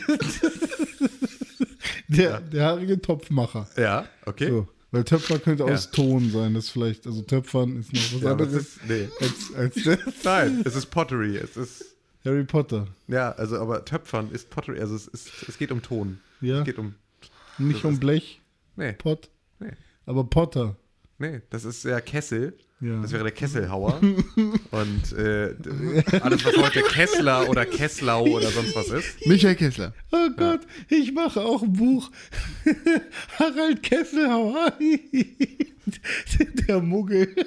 [2.08, 3.68] der, der haarige Topfmacher.
[3.78, 4.50] ja, okay.
[4.50, 6.54] So, weil Töpfer könnte aus Ton sein.
[6.54, 9.08] Das vielleicht, also Töpfern ist noch was Ja, anderes ist, nee.
[9.20, 11.38] als, als Nein, es ist Pottery.
[11.38, 11.86] Es ist,
[12.24, 12.88] Harry Potter.
[13.08, 14.80] ja, also, aber Töpfern ist Pottery.
[14.80, 16.20] Also, es, ist, es geht um Ton.
[16.42, 16.60] Ja.
[16.60, 16.96] Es geht um,
[17.58, 18.42] Nicht um Blech,
[18.78, 19.72] nee, Pott, nee.
[20.06, 20.76] aber Potter.
[21.18, 22.58] Nee, das ist ja Kessel.
[22.82, 23.02] Ja.
[23.02, 24.00] Das wäre der Kesselhauer.
[24.72, 25.56] Und äh,
[26.22, 29.26] alles, was heute Kessler oder Kesslau oder sonst was ist.
[29.26, 29.94] Michael Kessler.
[30.12, 32.12] Oh Gott, ich mache auch ein Buch.
[33.40, 34.74] Harald Kesselhauer.
[36.68, 37.36] Der Muggel.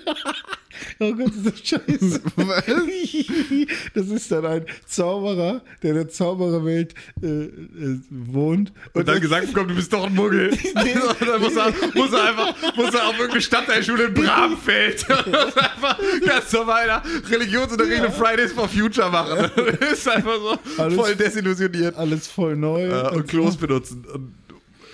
[1.00, 2.20] Oh Gott, ist das scheiße.
[3.94, 8.72] Das ist dann ein Zauberer, der in der Zaubererwelt äh, äh, wohnt.
[8.92, 10.50] Und dann gesagt bekommt, du bist doch ein Muggel.
[10.50, 15.04] Und dann muss er, muss er einfach muss er auf irgendeine Stadtteilschule in Bramfeld.
[15.26, 19.50] Und einfach ganz normaler Religionsunterricht und Fridays for Future machen.
[19.92, 21.96] ist einfach so Alles- voll desillusioniert.
[21.96, 22.86] alles voll neu.
[22.88, 24.32] Ja, und Klos benutzen und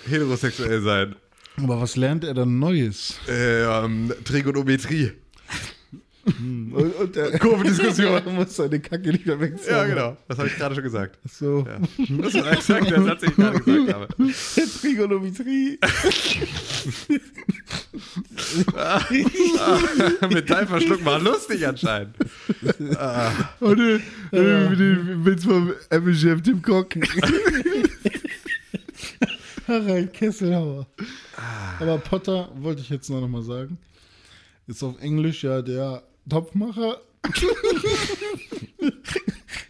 [0.09, 1.15] heterosexuell sein.
[1.63, 3.15] Aber was lernt er dann Neues?
[3.27, 5.11] Äh, ähm, Trigonometrie.
[6.25, 8.13] Und, und er, Kurvendiskussion.
[8.13, 9.89] er muss seine Kacke nicht mehr wegzaubern.
[9.89, 10.17] Ja, genau.
[10.27, 11.19] Das habe ich gerade schon gesagt.
[11.31, 11.77] So, Ja.
[12.17, 14.07] Das war exakt der Satz, den ich gerade gesagt habe.
[14.81, 15.79] Trigonometrie.
[20.29, 22.15] Metallverschluck war lustig anscheinend.
[23.59, 23.99] Und äh,
[24.31, 26.95] äh, mit dem Witz vom Apple-Chef Tim Cock.
[29.67, 30.87] Harald Kesselhauer.
[31.37, 31.77] Ah.
[31.79, 33.77] Aber Potter, wollte ich jetzt noch mal sagen,
[34.67, 37.01] ist auf Englisch ja der Topfmacher.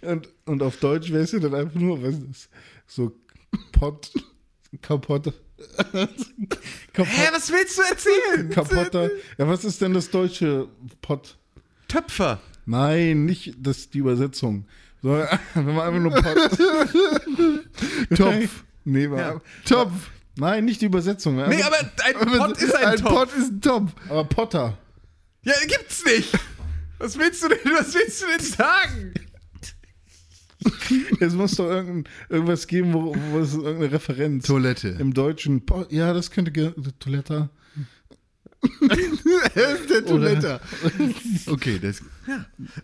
[0.01, 2.49] und, und auf Deutsch wäre es ja dann einfach nur, was ist das?
[2.88, 3.11] So
[3.72, 4.11] Pott,
[4.81, 5.34] kaputt.
[6.93, 8.49] kaputt, Hä, was willst du erzählen?
[8.49, 9.09] kaputter.
[9.38, 10.67] Ja, was ist denn das deutsche
[11.01, 11.38] Pott?
[11.88, 12.41] Töpfer.
[12.65, 14.65] Nein, nicht das die Übersetzung.
[15.01, 15.09] So,
[15.53, 16.38] wenn man einfach nur Pott.
[18.17, 18.63] Topf.
[18.85, 19.91] Nee, war, Topf.
[20.37, 21.35] Nein, nicht die Übersetzung.
[21.35, 23.13] Nee, aber ein Pot ist ein, ein Topf.
[23.13, 23.91] Pot ist ein Topf.
[24.09, 24.77] aber Potter.
[25.43, 26.29] Ja, gibt's nicht.
[26.99, 29.13] Was willst du denn, was willst du denn sagen?
[31.19, 34.45] Es muss doch irgendein, irgendwas geben, wo, wo es irgendeine Referenz.
[34.47, 34.89] Toilette.
[34.99, 35.65] Im Deutschen.
[35.65, 36.73] Po- Ja, das könnte.
[36.99, 37.49] Toilette.
[39.55, 40.59] Er ist der Toilette.
[41.47, 42.01] Okay, das.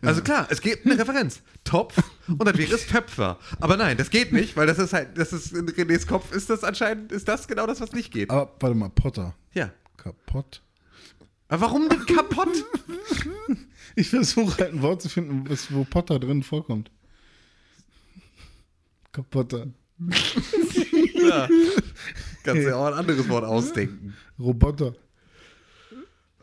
[0.01, 1.41] Also klar, es gibt eine Referenz.
[1.63, 1.97] Topf
[2.27, 3.39] und dann wäre es Töpfer.
[3.59, 6.49] Aber nein, das geht nicht, weil das ist halt, das ist in Renés Kopf ist
[6.49, 8.29] das anscheinend, ist das genau das, was nicht geht.
[8.29, 9.35] Aber warte mal, Potter.
[9.53, 9.71] Ja.
[9.97, 10.61] Kaputt.
[11.47, 12.65] Aber warum denn kaputt?
[13.93, 16.89] Ich versuche halt ein Wort zu finden, was, wo Potter drin vorkommt.
[19.11, 19.67] Kapotter.
[21.13, 21.49] Ja.
[22.43, 24.15] Kannst dir auch ein anderes Wort ausdenken.
[24.39, 24.95] Roboter.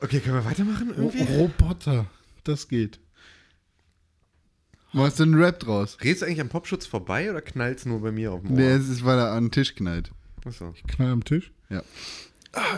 [0.00, 1.22] Okay, können wir weitermachen Ro irgendwie?
[1.34, 2.06] Roboter.
[2.44, 3.00] Das geht.
[4.92, 5.98] Machst du einen Rap draus?
[6.02, 8.56] Redest du eigentlich am Popschutz vorbei oder knallt's nur bei mir auf dem Ohr?
[8.56, 10.10] Nee, es ist, weil er an den Tisch knallt.
[10.44, 10.74] Achso.
[10.86, 11.52] Knall am Tisch.
[11.68, 11.82] Ja.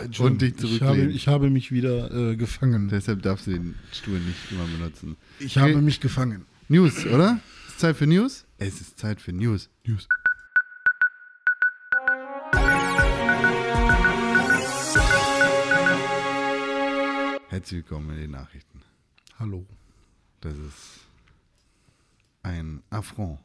[0.03, 2.89] Entschuldigung, Und dich ich habe, ich habe mich wieder äh, gefangen.
[2.89, 5.15] Deshalb darfst du den Stuhl nicht immer benutzen.
[5.39, 6.45] Ich habe mich gefangen.
[6.67, 7.39] News, oder?
[7.67, 8.45] Ist Zeit für News?
[8.57, 9.69] Es ist Zeit für News.
[9.85, 10.07] News.
[17.51, 18.81] Herzlich willkommen in den Nachrichten.
[19.37, 19.65] Hallo.
[20.39, 21.01] Das ist
[22.43, 23.41] ein Affront,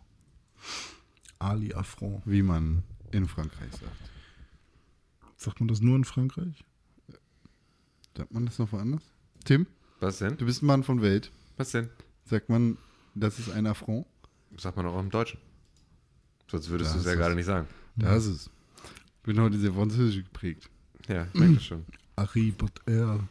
[1.40, 2.22] Ali Affront.
[2.24, 4.10] wie man in Frankreich sagt.
[5.36, 6.64] Sagt man das nur in Frankreich?
[8.16, 9.02] Sagt man das noch woanders?
[9.44, 9.66] Tim,
[9.98, 10.36] Was denn?
[10.36, 11.32] du bist ein Mann von Welt.
[11.56, 11.90] Was denn?
[12.26, 12.78] Sagt man,
[13.16, 14.06] das ist ein Affront?
[14.56, 15.40] Sagt man auch im Deutschen.
[16.48, 17.66] Sonst würdest du es ja gerade nicht sagen.
[17.96, 18.50] Das ist es.
[19.16, 20.70] Ich bin heute sehr französisch geprägt.
[21.08, 21.84] Ja, ich merke das schon.
[22.16, 23.28] Harry Potter.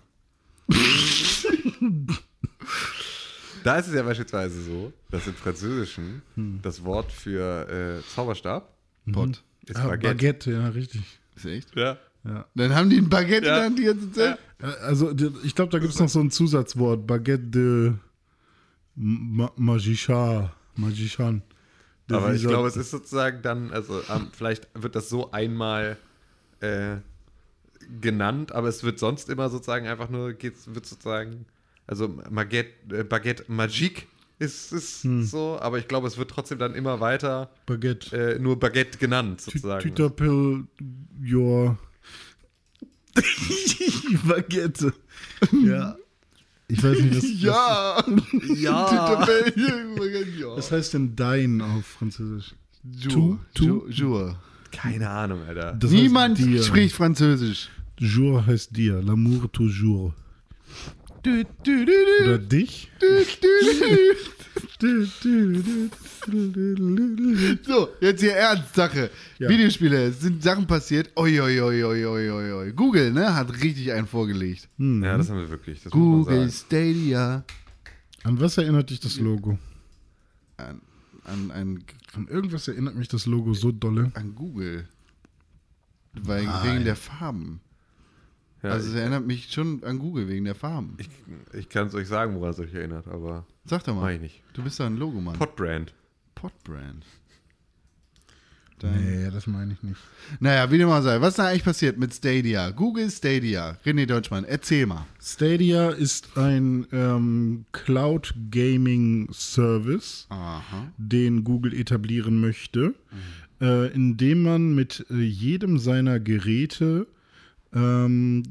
[3.64, 6.22] Da ist es ja beispielsweise so, dass im Französischen
[6.62, 7.68] das Wort für
[8.00, 8.72] äh, Zauberstab
[9.12, 9.44] Pot.
[9.66, 10.08] ist Ah, Baguette.
[10.16, 11.02] Baguette, ja, richtig.
[11.36, 11.76] Ist echt?
[11.76, 11.98] Ja.
[12.24, 12.46] Ja.
[12.56, 13.54] Dann haben die ein Baguette Ja.
[13.54, 14.40] in der Hand die ganze Zeit?
[14.62, 15.12] Äh, Also,
[15.44, 17.06] ich glaube, da gibt es noch so ein Zusatzwort.
[17.08, 17.94] Baguette de
[18.96, 19.52] Ma.
[19.56, 20.52] Magichan.
[20.78, 25.98] De Aber ich glaube, es ist sozusagen dann, also ähm, vielleicht wird das so einmal
[26.62, 26.98] äh,
[28.02, 31.46] genannt, aber es wird sonst immer sozusagen einfach nur, geht's, wird sozusagen,
[31.88, 34.08] also Baguette, äh, Baguette Magique
[34.40, 38.36] ist, ist so, aber ich glaube, es wird trotzdem dann immer weiter Baguette.
[38.36, 39.82] äh, nur Baguette genannt, sozusagen.
[39.82, 40.66] Tüterpill,
[41.24, 41.78] your.
[44.28, 44.94] Baguette.
[45.64, 45.96] Ja.
[46.68, 47.42] Ich weiß nicht, was.
[47.42, 48.04] Ja!
[48.56, 49.28] Ja.
[49.56, 50.48] ja.
[50.56, 52.56] Was heißt denn dein auf Französisch?
[52.84, 53.40] Jour.
[53.54, 53.90] Tu- Jour.
[53.90, 54.40] Jour.
[54.72, 55.74] Keine Ahnung, Alter.
[55.74, 57.70] Das Niemand spricht Französisch.
[57.98, 59.02] Jour heißt dir.
[59.02, 60.14] L'amour toujours.
[61.24, 62.92] Du, du, du, du, Oder dich?
[63.00, 63.24] du,
[64.80, 65.90] du.
[67.64, 69.10] So, jetzt hier Ernstsache.
[69.40, 69.50] Ja.
[69.50, 71.10] Videospiele, es sind Sachen passiert.
[71.16, 72.72] Oi, oi, oi, oi, oi, oi, oi.
[72.74, 74.68] Google, ne, hat richtig einen vorgelegt.
[74.78, 75.82] Ja, das haben wir wirklich.
[75.84, 76.52] Das muss man Google sagen.
[76.52, 77.44] Stadia.
[78.24, 79.58] An was erinnert dich das Logo?
[80.58, 80.82] An,
[81.26, 84.12] an, an, An irgendwas erinnert mich das Logo so dolle.
[84.16, 84.88] an Google.
[86.14, 87.60] Weil, wegen der Farben.
[88.66, 90.96] Ja, also, es erinnert mich schon an Google wegen der Farben.
[90.98, 91.10] ich,
[91.54, 94.14] ich kann es euch sagen, woran es euch erinnert, aber Sag doch mach mal.
[94.16, 94.44] ich nicht.
[94.54, 95.38] Du bist doch ein Logomann.
[95.38, 95.94] Podbrand.
[96.36, 97.06] Podbrand.
[98.80, 100.00] Dein Nee, das meine ich nicht.
[100.42, 101.22] Naja, wie dem auch sei.
[101.22, 102.72] Was ist da eigentlich passiert mit Stadia?
[102.72, 103.78] Google Stadia.
[103.86, 105.06] René Deutschmann, erzähl mal.
[105.22, 110.92] Stadia ist ein ähm, Cloud Gaming Service, Aha.
[110.98, 112.94] den Google etablieren möchte,
[113.62, 117.08] äh, indem man mit äh, jedem seiner Geräte
[117.74, 118.44] ähm,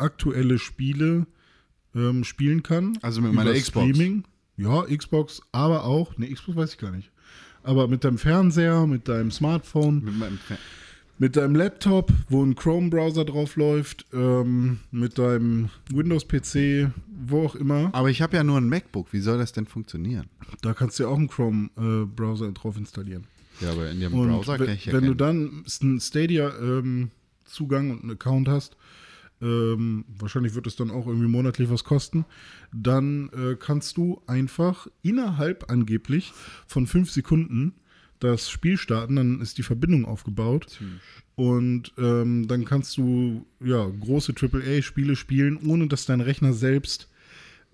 [0.00, 1.26] aktuelle Spiele
[1.94, 2.98] ähm, spielen kann.
[3.02, 3.88] Also mit meiner Xbox.
[3.88, 4.24] Streaming.
[4.56, 7.10] Ja, Xbox, aber auch, ne, Xbox weiß ich gar nicht.
[7.62, 10.58] Aber mit deinem Fernseher, mit deinem Smartphone, Mit meinem Fer
[11.20, 16.90] mit deinem Laptop, wo ein Chrome-Browser drauf läuft, ähm, mit deinem Windows-PC,
[17.26, 17.90] wo auch immer.
[17.92, 19.12] Aber ich habe ja nur ein MacBook.
[19.12, 20.28] Wie soll das denn funktionieren?
[20.62, 23.26] Da kannst du ja auch einen Chrome-Browser drauf installieren.
[23.60, 28.12] Ja, aber in dem Browser kann ich ja wenn du dann einen Stadia-Zugang und einen
[28.12, 28.78] Account hast,
[29.40, 32.24] ähm, wahrscheinlich wird es dann auch irgendwie monatlich was kosten,
[32.72, 36.32] dann äh, kannst du einfach innerhalb angeblich
[36.66, 37.74] von fünf Sekunden
[38.18, 40.78] das Spiel starten, dann ist die Verbindung aufgebaut.
[41.36, 47.08] Und ähm, dann kannst du ja große AAA-Spiele spielen, ohne dass dein Rechner selbst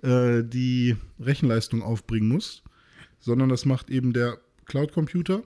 [0.02, 2.62] äh, die Rechenleistung aufbringen muss,
[3.18, 5.42] sondern das macht eben der Cloud-Computer.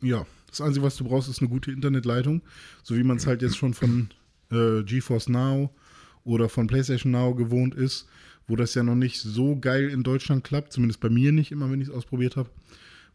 [0.00, 2.40] Ja, das Einzige, was du brauchst, ist eine gute Internetleitung,
[2.82, 4.08] so wie man es halt jetzt schon von
[4.50, 5.70] äh, GeForce Now
[6.24, 8.08] oder von PlayStation Now gewohnt ist,
[8.46, 11.70] wo das ja noch nicht so geil in Deutschland klappt, zumindest bei mir nicht immer,
[11.70, 12.50] wenn ich es ausprobiert habe,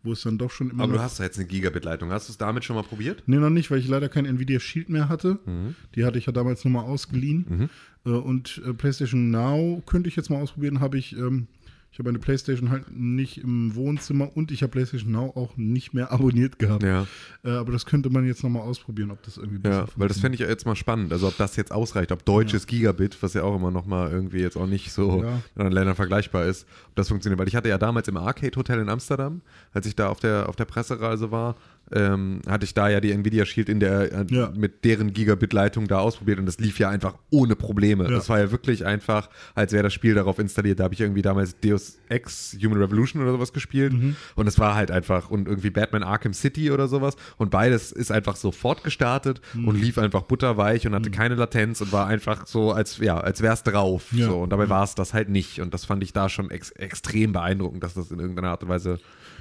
[0.03, 2.11] wo es dann doch schon immer Aber du hast ja jetzt eine Gigabit-Leitung.
[2.11, 3.23] Hast du es damit schon mal probiert?
[3.26, 5.39] Nee, noch nicht, weil ich leider kein Nvidia Shield mehr hatte.
[5.45, 5.76] Mhm.
[5.95, 7.69] Die hatte ich ja damals nur mal ausgeliehen.
[8.06, 11.47] Äh, und äh, PlayStation Now könnte ich jetzt mal ausprobieren, habe ich ähm,
[11.91, 15.94] Ich habe meine Playstation halt nicht im Wohnzimmer und ich habe Playstation Now auch nicht
[15.94, 16.84] mehr abonniert gehabt.
[16.84, 17.07] Ja.
[17.44, 20.20] Äh, aber das könnte man jetzt nochmal ausprobieren, ob das irgendwie besser Ja, weil das
[20.20, 21.11] fände ich jetzt mal spannend.
[21.11, 24.40] Also ob das jetzt ausreicht, ob deutsches Gigabit, was ja auch immer noch mal irgendwie
[24.40, 25.30] jetzt auch nicht so Ja.
[25.30, 27.40] in anderen Ländern vergleichbar ist, ob das funktioniert.
[27.40, 29.41] Weil ich hatte ja damals im Arcade Hotel in Amsterdam,
[29.74, 31.56] als ich da auf der, auf der Pressereise war,
[31.94, 34.52] ähm, hatte ich da ja die Nvidia Shield in der, äh, Ja.
[34.56, 38.06] mit deren Gigabit-Leitung da ausprobiert und das lief ja einfach ohne Probleme.
[38.06, 38.10] Ja.
[38.11, 40.80] Das war ja wirklich einfach, als wäre das Spiel darauf installiert.
[40.80, 44.16] Da habe ich irgendwie damals Deus Ex Human Revolution oder sowas gespielt Mhm.
[44.36, 48.11] und es war halt einfach und irgendwie Batman Arkham City oder sowas und beides ist
[48.11, 49.68] einfach sofort gestartet Mhm.
[49.68, 53.41] und lief einfach butterweich und hatte keine Latenz und war einfach so, als, ja, als
[53.41, 54.07] wär's drauf.
[54.11, 54.26] Ja.
[54.28, 55.60] So, und dabei war es das halt nicht.
[55.60, 58.70] Und das fand ich da schon ex extrem beeindruckend, dass das in irgendeiner Art und
[58.70, 58.99] Weise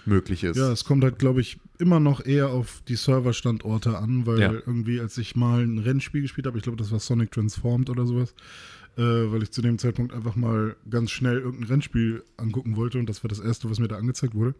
[0.08, 0.56] möglich ist.
[0.56, 4.52] Ja, es kommt halt, glaube ich, immer noch eher auf die Serverstandorte an, weil Ja.
[4.52, 8.06] irgendwie, als ich mal ein Rennspiel gespielt habe, ich glaube, das war Sonic Transformed oder
[8.06, 8.34] sowas,
[8.96, 13.08] äh, weil ich zu dem Zeitpunkt einfach mal ganz schnell irgendein Rennspiel angucken wollte und
[13.08, 14.54] das war das erste, was mir da angezeigt wurde.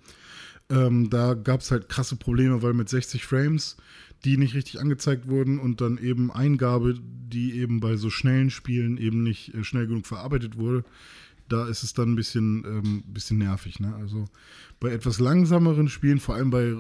[0.71, 3.77] Ähm, da gab es halt krasse Probleme, weil mit 60 Frames
[4.25, 8.99] die nicht richtig angezeigt wurden und dann eben Eingabe, die eben bei so schnellen Spielen
[8.99, 10.85] eben nicht äh, schnell genug verarbeitet wurde,
[11.49, 13.81] da ist es dann ein bisschen, ähm, bisschen nervig.
[13.81, 13.95] Ne?
[13.97, 14.27] Also
[14.81, 16.75] bei etwas langsameren Spielen, vor allem bei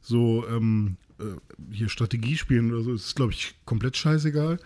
[0.00, 1.24] so ähm, äh,
[1.72, 4.58] hier Strategiespielen oder so, ist es, glaube ich, komplett scheißegal.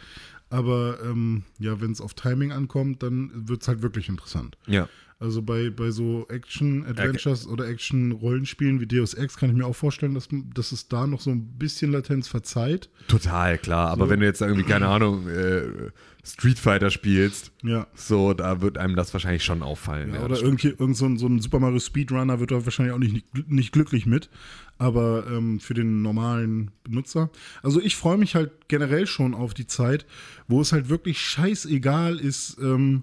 [0.50, 4.56] Aber ähm, ja, wenn es auf Timing ankommt, dann wird es halt wirklich interessant.
[4.66, 4.88] Ja.
[5.20, 10.14] Also bei, bei so Action-Adventures oder Action-Rollenspielen wie Deus Ex kann ich mir auch vorstellen,
[10.14, 12.88] dass, dass es da noch so ein bisschen Latenz verzeiht.
[13.08, 13.88] Total, klar.
[13.90, 14.10] Aber So.
[14.10, 15.90] wenn du jetzt irgendwie, keine Ahnung, äh,
[16.24, 17.88] Street Fighter spielst, Ja.
[17.94, 20.10] so, da wird einem das wahrscheinlich schon auffallen.
[20.10, 22.94] Ja, Ja, oder irgendwie, irgend so ein, so ein Super Mario Speedrunner wird da wahrscheinlich
[22.94, 24.30] auch nicht, nicht glücklich mit.
[24.78, 27.30] Aber ähm, für den normalen Benutzer.
[27.64, 30.06] Also ich freue mich halt generell schon auf die Zeit,
[30.46, 33.02] wo es halt wirklich scheißegal ist, ähm,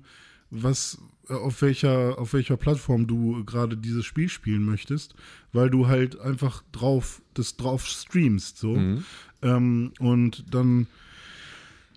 [0.50, 1.00] was
[1.30, 5.16] auf welcher, auf welcher Plattform du gerade dieses Spiel spielen möchtest,
[5.54, 8.58] weil du halt einfach drauf, das drauf streamst.
[8.58, 8.76] So.
[9.42, 10.88] Ähm, und dann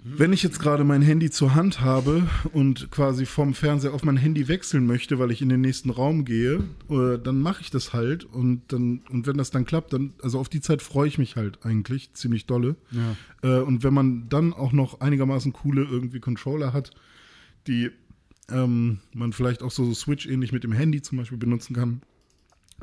[0.04, 4.16] wenn ich jetzt gerade mein Handy zur Hand habe und quasi vom Fernseher auf mein
[4.16, 7.92] Handy wechseln möchte, weil ich in den nächsten Raum gehe, äh, dann mache ich das
[7.92, 11.18] halt und dann und wenn das dann klappt, dann also auf die Zeit freue ich
[11.18, 12.76] mich halt eigentlich ziemlich dolle.
[13.42, 16.92] Äh, und wenn man dann auch noch einigermaßen coole irgendwie Controller hat,
[17.66, 17.90] die
[18.50, 22.00] ähm, man vielleicht auch so, Switch ähnlich mit dem Handy zum Beispiel benutzen kann,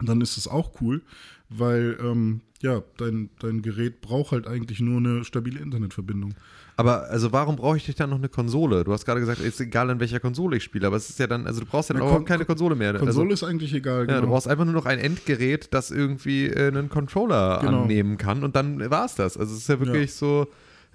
[0.01, 1.01] dann ist es auch cool,
[1.49, 6.33] weil ähm, ja dein dein Gerät braucht halt eigentlich nur eine stabile Internetverbindung.
[6.75, 8.83] Aber also warum brauche ich dich dann noch eine Konsole?
[8.83, 11.27] Du hast gerade gesagt, ist egal an welcher Konsole ich spiele, aber es ist ja
[11.27, 12.93] dann, also du brauchst ja dann Ja, Kon- keine Konsole mehr.
[12.95, 14.01] Konsole also, ist eigentlich egal.
[14.01, 14.33] ja, du genau.
[14.33, 17.83] brauchst einfach nur noch ein Endgerät, das irgendwie äh, einen Controller Genau.
[17.83, 19.37] annehmen kann und dann war es das.
[19.37, 20.47] Also es ist ja wirklich so,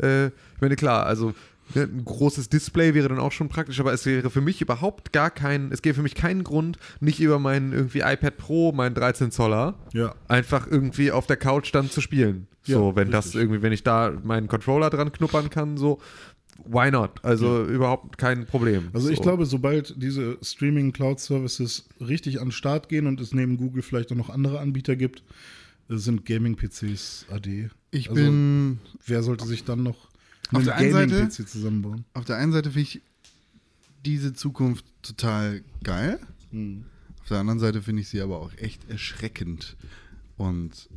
[0.03, 1.33] äh, ich meine, klar, also
[1.75, 5.31] ein großes Display wäre dann auch schon praktisch, aber es wäre für mich überhaupt gar
[5.31, 9.31] kein, es gäbe für mich keinen Grund, nicht über meinen irgendwie iPad Pro, meinen 13
[9.31, 10.15] Zoller, Ja.
[10.29, 12.47] einfach irgendwie auf der Couch dann zu spielen.
[12.67, 13.41] Ja, So, wenn das richtig.
[13.43, 15.99] irgendwie, wenn ich da meinen Controller dran knuppern kann, so,
[16.65, 17.13] why not?
[17.25, 18.91] Also überhaupt kein Problem.
[18.93, 19.23] Also ich so.
[19.23, 24.17] glaube, sobald diese Streaming-Cloud-Services richtig an den Start gehen und es neben Google vielleicht auch
[24.17, 25.23] noch andere Anbieter gibt,
[25.89, 27.71] äh, sind Gaming-PCs AD.
[27.91, 30.09] Ich Also, bin Wer sollte sich dann noch
[30.53, 32.05] Auf einen der einen Seite- Gaming-PC zusammenbauen?
[32.15, 33.03] auf der einen Seite finde ich
[34.05, 36.19] diese Zukunft total geil.
[36.53, 39.77] Auf der anderen Seite finde ich sie aber auch echt erschreckend.
[40.37, 40.89] Und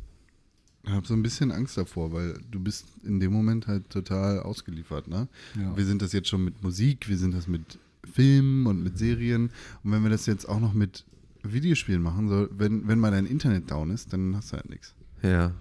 [0.86, 5.06] habe so ein bisschen Angst davor, weil du bist in dem Moment halt total ausgeliefert.
[5.08, 5.28] Ne?
[5.58, 5.76] Ja.
[5.76, 7.78] Wir sind das jetzt schon mit Musik, wir sind das mit
[8.12, 9.50] Filmen und mit Serien.
[9.82, 11.04] Und wenn wir das jetzt auch noch mit
[11.42, 14.94] Videospielen machen, so, wenn, wenn mal dein Internet down ist, dann hast du halt nichts.
[15.22, 15.52] Ja.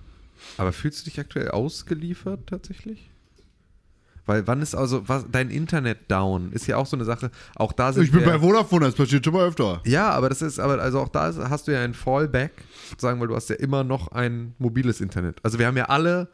[0.57, 3.09] Aber fühlst du dich aktuell ausgeliefert tatsächlich?
[4.25, 6.51] Weil wann ist also was, dein Internet down?
[6.53, 7.29] Ist ja auch so eine Sache.
[7.55, 9.81] Auch da sind Ich bin wir, bei Vodafone, das passiert schon mal öfter.
[9.85, 12.51] Ja, aber das ist, aber also auch da ist, hast du ja ein Fallback,
[12.89, 15.39] sozusagen, weil du hast ja immer noch ein mobiles Internet.
[15.43, 16.29] Also wir haben ja alle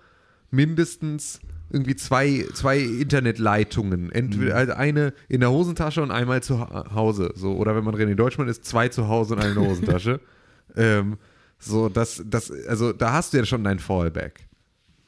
[0.51, 1.39] mindestens
[1.71, 4.11] irgendwie zwei, zwei Internetleitungen.
[4.11, 7.31] Entweder also eine in der Hosentasche und einmal zu Ha- Hause.
[7.35, 10.19] So, oder wenn man René Deutschmann ist, zwei zu Hause und eine in der Hosentasche.
[10.75, 11.17] ähm,
[11.59, 14.47] so, das, das, also da hast du ja schon dein Fallback.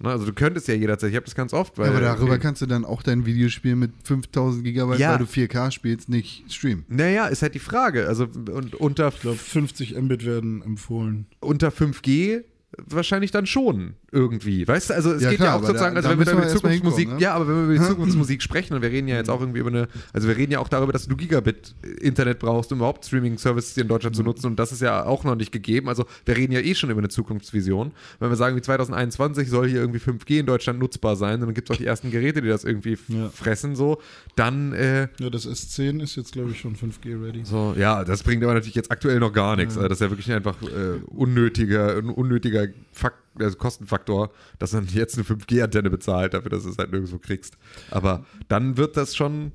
[0.01, 1.89] Ne, also du könntest ja jederzeit, ich habe das ganz oft, weil.
[1.89, 2.41] aber darüber okay.
[2.41, 5.11] kannst du dann auch dein Videospiel mit 5000 Gigabyte, Ja.
[5.11, 6.85] weil du 4K spielst, nicht streamen.
[6.87, 8.07] Naja, ist halt die Frage.
[8.07, 11.27] Also und unter Ich glaube, 50 Mbit werden empfohlen.
[11.39, 12.43] unter 5G
[12.77, 13.93] wahrscheinlich dann schon.
[14.11, 14.67] Irgendwie.
[14.67, 16.35] Weißt du, also es Ja, geht klar, ja auch sozusagen, da- also wenn wir müssen
[16.37, 17.15] da wir über Zukunftsmusik, ne?
[17.19, 19.59] ja, aber wenn wir über die Zukunftsmusik sprechen und wir reden ja jetzt auch irgendwie
[19.59, 23.73] über eine, also wir reden ja auch darüber, dass du Gigabit-Internet brauchst, um überhaupt Streaming-Services
[23.73, 25.87] hier in Deutschland zu nutzen und das ist ja auch noch nicht gegeben.
[25.89, 27.91] Also wir reden ja eh schon über eine Zukunftsvision.
[28.19, 31.69] Wenn wir sagen, wie 2021 soll hier irgendwie 5G in Deutschland nutzbar sein dann gibt
[31.69, 33.29] es auch die ersten Geräte, die das irgendwie Ja.
[33.29, 33.99] fressen, so,
[34.35, 37.41] dann äh, Ja, das S10 ist jetzt, glaube ich, schon 5G ready.
[37.45, 39.75] so, ja, das bringt aber natürlich jetzt aktuell noch gar nichts.
[39.77, 44.87] Also das ist ja wirklich einfach äh, unnötiger, ein unnötiger Fakt, also Kostenfaktor, dass man
[44.87, 47.55] jetzt eine 5G-Antenne bezahlt, dafür, dass du es halt nirgendwo kriegst.
[47.89, 49.51] Aber dann wird das schon,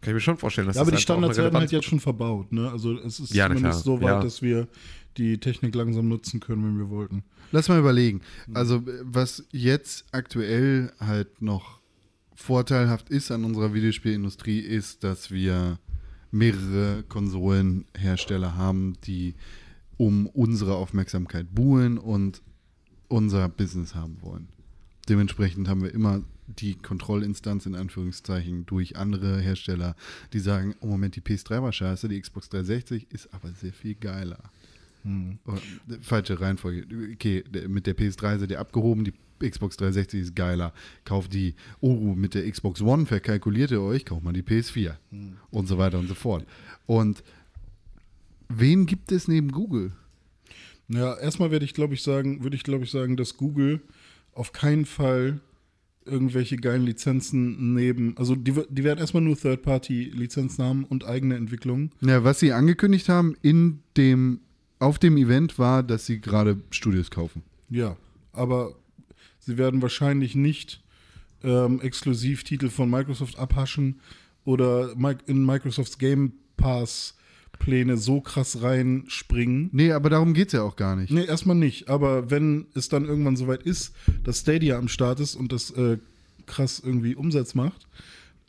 [0.00, 1.60] kann ich mir schon vorstellen, dass Ja, aber die das einfach auch eine Standards werden
[1.60, 2.52] halt jetzt schon verbaut.
[2.52, 2.70] Ne?
[2.70, 4.22] Also es ist Ja, zumindest so weit, Ja.
[4.22, 4.68] dass wir
[5.16, 7.24] die Technik langsam nutzen können, wenn wir wollten.
[7.50, 8.20] Lass mal überlegen.
[8.54, 11.80] Also, was jetzt aktuell halt noch
[12.34, 15.78] vorteilhaft ist an unserer Videospielindustrie, ist, dass wir
[16.30, 19.34] mehrere Konsolenhersteller haben, die
[19.96, 22.42] um unsere Aufmerksamkeit buhlen und
[23.08, 24.48] unser Business haben wollen.
[25.08, 29.96] Dementsprechend haben wir immer die Kontrollinstanz in Anführungszeichen durch andere Hersteller,
[30.32, 33.94] die sagen, oh Moment, die PS3 war scheiße, die Xbox 360 ist aber sehr viel
[33.94, 34.38] geiler.
[35.46, 35.58] Oder,
[35.90, 36.86] äh, falsche Reihenfolge.
[37.14, 39.14] Okay, mit der PS3 seid ihr abgehoben, die
[39.48, 40.72] Xbox 360 ist geiler.
[41.04, 44.96] Kauft die, oh, mit der Xbox One verkalkuliert ihr euch, kauft mal die PS4.
[45.50, 46.46] Und so weiter und so fort.
[46.86, 47.22] Und
[48.48, 49.92] wen gibt es neben Google?
[50.88, 53.80] Ja, erstmal werde ich, glaube ich, sagen, würde ich, glaube ich, sagen, dass Google
[54.32, 55.40] auf keinen Fall
[56.04, 61.92] irgendwelche geilen Lizenzen neben, also die, die werden erstmal nur Third-Party-Lizenzen haben und eigene Entwicklungen.
[62.00, 64.40] Ja, was sie angekündigt haben in dem,
[64.78, 67.42] auf dem Event war, dass sie gerade Studios kaufen.
[67.68, 67.96] Ja,
[68.32, 68.74] aber
[69.38, 70.82] sie werden wahrscheinlich nicht
[71.42, 74.00] ähm, Exklusivtitel von Microsoft abhaschen
[74.44, 74.94] oder
[75.26, 77.17] in Microsofts Game Pass
[77.58, 79.70] Pläne so krass reinspringen.
[79.72, 81.10] Nee, aber darum geht es ja auch gar nicht.
[81.10, 81.88] Nee, erstmal nicht.
[81.88, 83.94] Aber wenn es dann irgendwann soweit ist,
[84.24, 85.98] dass Stadia am Start ist und das äh,
[86.46, 87.86] krass irgendwie Umsatz macht,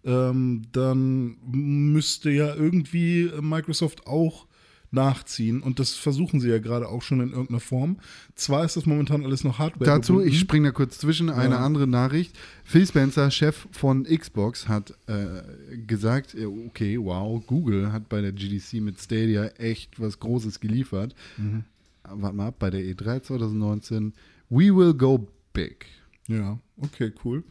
[0.06, 4.46] ähm, dann müsste ja irgendwie Microsoft auch
[4.92, 5.62] nachziehen.
[5.62, 7.98] Und das versuchen sie ja gerade auch schon in irgendeiner Form.
[8.36, 9.86] Zwar ist das momentan alles noch Hardware.
[9.86, 10.32] Dazu, gebunden.
[10.34, 11.66] ich springe da kurz zwischen, eine Ja.
[11.66, 12.36] andere Nachricht.
[12.64, 18.32] Phil Spencer, Chef von Xbox, hat äh, gesagt, äh, okay, wow, Google hat bei der
[18.32, 21.14] GDC mit Stadia echt was Großes geliefert.
[21.38, 21.64] Mhm.
[22.12, 24.14] Warte mal ab, bei der E3 2019,
[24.50, 25.86] we will go big.
[26.28, 27.44] Ja, okay, cool.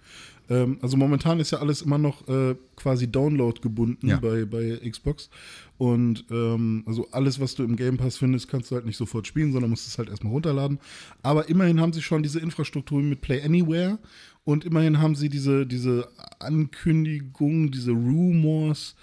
[0.51, 4.19] Ähm, also momentan ist ja alles immer noch äh, quasi Download gebunden Ja.
[4.19, 5.29] bei, bei Xbox.
[5.77, 9.27] Und ähm, also alles, was du im Game Pass findest, kannst du halt nicht sofort
[9.27, 10.79] spielen, sondern musst es halt erstmal runterladen.
[11.23, 13.99] Aber immerhin haben sie schon diese Infrastruktur mit Play Anywhere
[14.45, 16.09] und immerhin haben sie diese, diese
[16.41, 18.97] Ankündigung, diese Rumors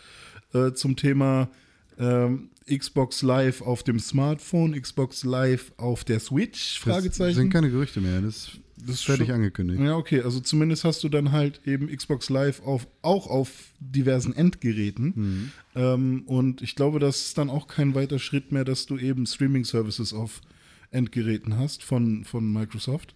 [0.53, 1.49] äh, zum Thema
[1.99, 7.35] ähm, Xbox Live auf dem Smartphone, Xbox Live auf der Switch, Das Fragezeichen.
[7.35, 9.79] sind keine Gerüchte mehr, das, Das ist fertig angekündigt.
[9.81, 14.33] Ja, okay, also zumindest hast du dann halt eben Xbox Live auf, auch auf diversen
[14.35, 15.51] Endgeräten.
[15.75, 19.25] Ähm, und ich glaube, das ist dann auch kein weiter Schritt mehr, dass du eben
[19.27, 20.41] Streaming-Services auf
[20.91, 23.15] Endgeräten hast von, von Microsoft.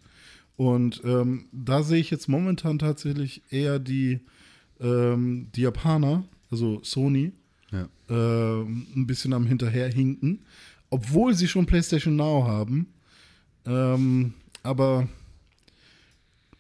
[0.58, 4.20] Und ähm, da sehe ich jetzt momentan tatsächlich eher die,
[4.82, 7.32] ähm, die Japaner, also Sony,
[8.10, 10.40] Ähm, ein bisschen am Hinterherhinken,
[10.90, 12.88] obwohl sie schon PlayStation Now haben.
[13.66, 14.34] Ähm,
[14.64, 15.08] aber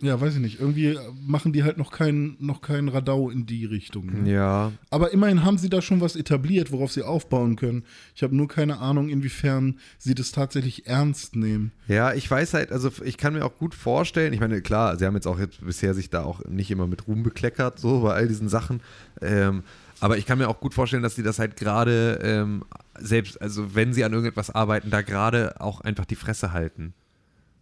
[0.01, 0.61] ja, weiß ich nicht.
[0.61, 4.05] Irgendwie machen die halt noch keinen noch keinen Radau in die Richtung.
[4.23, 4.31] ne?
[4.31, 7.83] Ja, Aber immerhin haben sie da schon was etabliert, worauf sie aufbauen können.
[8.15, 11.73] Ich habe nur keine Ahnung, inwiefern sie das tatsächlich ernst nehmen.
[11.89, 15.05] Ja, ich weiß halt, also ich kann mir auch gut vorstellen, ich meine, klar, sie
[15.05, 18.13] haben jetzt auch jetzt bisher sich da auch nicht immer mit Ruhm bekleckert, so bei
[18.13, 18.79] all diesen Sachen.
[19.21, 19.63] Ähm,
[19.99, 22.65] aber ich kann mir auch gut vorstellen, dass sie das halt gerade ähm,
[22.97, 26.93] selbst, also wenn sie an irgendetwas arbeiten, da gerade auch einfach die Fresse halten.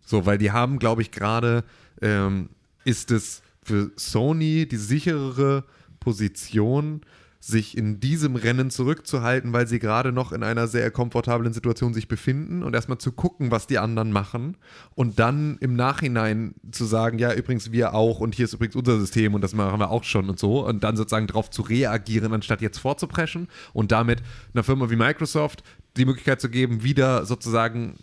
[0.05, 1.63] So, weil die haben, glaube ich, gerade
[2.01, 2.49] ähm,
[2.85, 5.65] ist es für Sony die sicherere
[5.99, 7.01] Position,
[7.39, 12.07] sich in diesem Rennen zurückzuhalten, weil sie gerade noch in einer sehr komfortablen Situation sich
[12.07, 14.57] befinden und erstmal zu gucken, was die anderen machen
[14.95, 18.99] und dann im Nachhinein zu sagen, ja, übrigens wir auch und hier ist übrigens unser
[18.99, 22.33] System und das machen wir auch schon und so und dann sozusagen darauf zu reagieren,
[22.33, 24.23] anstatt jetzt vorzupreschen und damit
[24.53, 25.63] einer Firma wie Microsoft
[25.97, 27.95] die Möglichkeit zu geben, wieder sozusagen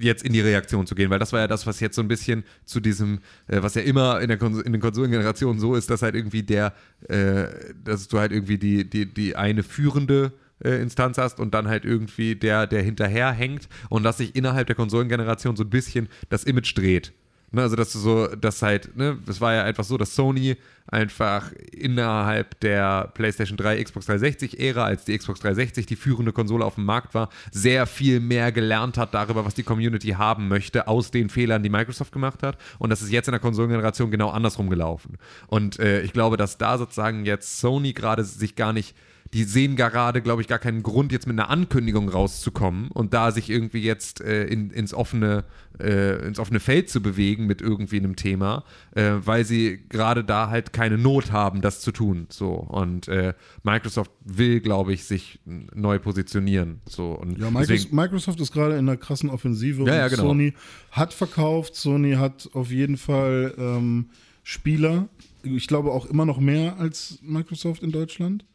[0.00, 2.08] jetzt in die Reaktion zu gehen, weil das war ja das, was jetzt so ein
[2.08, 6.02] bisschen zu diesem, äh, was ja immer in, der in den Konsolengenerationen so ist, dass
[6.02, 6.74] halt irgendwie der,
[7.08, 7.46] äh,
[7.84, 10.32] dass du halt irgendwie die, die, die eine führende
[10.64, 14.66] äh, Instanz hast und dann halt irgendwie der, der hinterher hängt und dass sich innerhalb
[14.66, 17.12] der Konsolengeneration so ein bisschen das Image dreht.
[17.50, 20.56] Ne, also, dass du so, dass halt, ne, es war ja einfach so, dass Sony
[20.86, 26.74] einfach innerhalb der PlayStation 3, Xbox 360-Ära, als die Xbox 360 die führende Konsole auf
[26.74, 31.10] dem Markt war, sehr viel mehr gelernt hat darüber, was die Community haben möchte, aus
[31.10, 32.58] den Fehlern, die Microsoft gemacht hat.
[32.78, 35.16] Und das ist jetzt in der Konsolengeneration genau andersrum gelaufen.
[35.46, 38.94] Und äh, ich glaube, dass da sozusagen jetzt Sony gerade sich gar nicht
[39.34, 43.30] die sehen gerade, glaube ich, gar keinen Grund, jetzt mit einer Ankündigung rauszukommen und da
[43.30, 45.44] sich irgendwie jetzt äh, in, ins, offene,
[45.78, 48.64] äh, ins offene Feld zu bewegen mit irgendwie einem Thema,
[48.94, 52.26] äh, weil sie gerade da halt keine Not haben, das zu tun.
[52.30, 52.52] So.
[52.52, 53.34] Und äh,
[53.64, 56.80] Microsoft will, glaube ich, sich neu positionieren.
[56.88, 57.12] So.
[57.12, 60.22] Und Ja, Microsoft, Microsoft ist gerade in einer krassen Offensive Ja, ja, und genau.
[60.22, 60.54] Sony
[60.90, 61.74] hat verkauft.
[61.74, 64.06] Sony hat auf jeden Fall ähm,
[64.42, 65.08] Spieler.
[65.42, 68.46] Ich glaube auch immer noch mehr als Microsoft in Deutschland.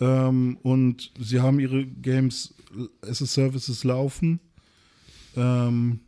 [0.00, 2.54] Ähm, und sie haben ihre Games
[3.02, 4.40] as a Services laufen.
[5.36, 6.00] Ähm,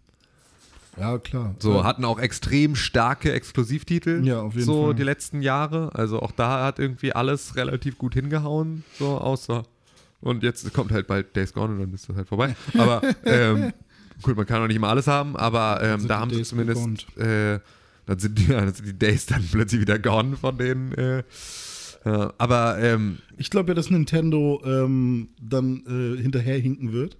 [0.98, 1.54] ja, klar.
[1.58, 4.26] so Äh, hatten auch extrem starke Exklusivtitel.
[4.26, 4.94] Ja, auf jeden so Fall.
[4.94, 5.90] die letzten Jahre.
[5.94, 8.84] Also auch da hat irgendwie alles relativ gut hingehauen.
[8.98, 9.64] So außer.
[10.20, 12.56] Und jetzt kommt halt bald Days Gone und dann ist das halt vorbei.
[12.76, 13.72] Aber ähm,
[14.22, 17.16] gut, man kann auch nicht immer alles haben, aber ähm, da haben sie Days zumindest.
[17.16, 17.60] Äh,
[18.06, 20.92] dann, sind die, dann sind die Days dann plötzlich wieder gone von denen.
[20.92, 21.22] Äh,
[22.08, 27.16] ja, aber ähm, Ich glaube ja, dass Nintendo ähm, dann äh, hinterherhinken wird.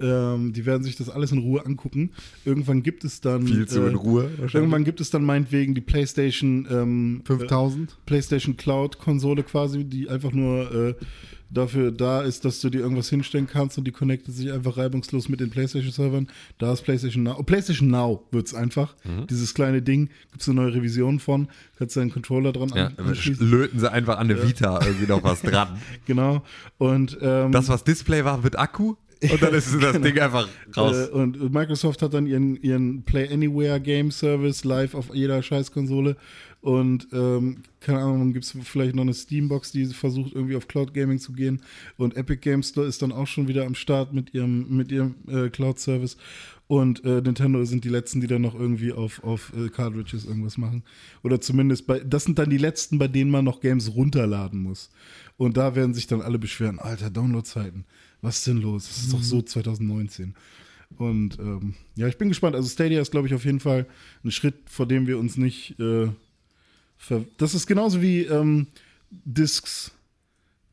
[0.00, 2.10] Ähm, die werden sich das alles in Ruhe angucken.
[2.44, 3.46] Irgendwann gibt es dann.
[3.46, 4.24] viel zu äh, in Ruhe.
[4.30, 4.54] wahrscheinlich.
[4.54, 7.90] Irgendwann gibt es dann meinetwegen die PlayStation ähm, 5000?
[7.90, 10.94] äh, PlayStation Cloud Konsole quasi, die einfach nur äh,
[11.50, 15.30] dafür da ist, dass du dir irgendwas hinstellen kannst und die connectet sich einfach reibungslos
[15.30, 16.28] mit den PlayStation Servern.
[16.58, 17.36] Da ist PlayStation Now.
[17.38, 18.94] Oh, PlayStation Now wird es einfach.
[19.04, 19.26] Mhm.
[19.28, 21.48] Dieses kleine Ding, gibt es eine neue Revision von.
[21.78, 23.50] Kannst du deinen Controller dran Ja, an- anschließen.
[23.50, 25.78] löten sie einfach an der Vita irgendwie noch was dran.
[26.06, 26.42] Genau.
[26.76, 28.94] Und ähm, Das, was Display war, wird Akku.
[29.22, 31.08] Und dann ist das Ding einfach raus.
[31.08, 36.16] Äh, und Microsoft hat dann ihren, ihren Play Anywhere Game Service live auf jeder Scheißkonsole.
[36.60, 40.92] Und ähm, keine Ahnung, gibt es vielleicht noch eine Steambox, die versucht irgendwie auf Cloud
[40.92, 41.62] Gaming zu gehen.
[41.96, 45.14] Und Epic Game Store ist dann auch schon wieder am Start mit ihrem, mit ihrem
[45.28, 46.16] äh, Cloud Service.
[46.66, 50.58] Und äh, Nintendo sind die letzten, die dann noch irgendwie auf, auf äh, Cartridges irgendwas
[50.58, 50.82] machen.
[51.22, 54.90] Oder zumindest bei, das sind dann die letzten, bei denen man noch Games runterladen muss.
[55.38, 57.86] Und da werden sich dann alle beschweren, alter, Downloadzeiten,
[58.20, 58.86] was ist denn los?
[58.86, 60.34] Das ist doch so 2019.
[60.96, 62.56] Und ähm, ja, ich bin gespannt.
[62.56, 63.86] Also Stadia ist, glaube ich, auf jeden Fall
[64.24, 66.08] ein Schritt, vor dem wir uns nicht äh,
[66.96, 68.68] ver Das ist genauso wie ähm,
[69.10, 69.92] Discs,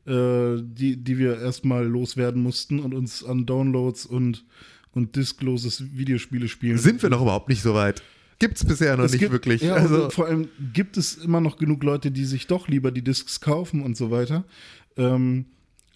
[0.06, 4.44] äh, die, die wir erstmal loswerden mussten und uns an Downloads und,
[4.92, 6.78] und diskloses Videospiele spielen.
[6.78, 8.02] Sind wir noch überhaupt nicht so weit?
[8.38, 9.62] Gibt's bisher noch Es nicht gibt, wirklich.
[9.62, 13.02] Ja, also, vor allem gibt es immer noch genug Leute, die sich doch lieber die
[13.02, 14.44] Discs kaufen und so weiter.
[14.98, 15.46] Ähm,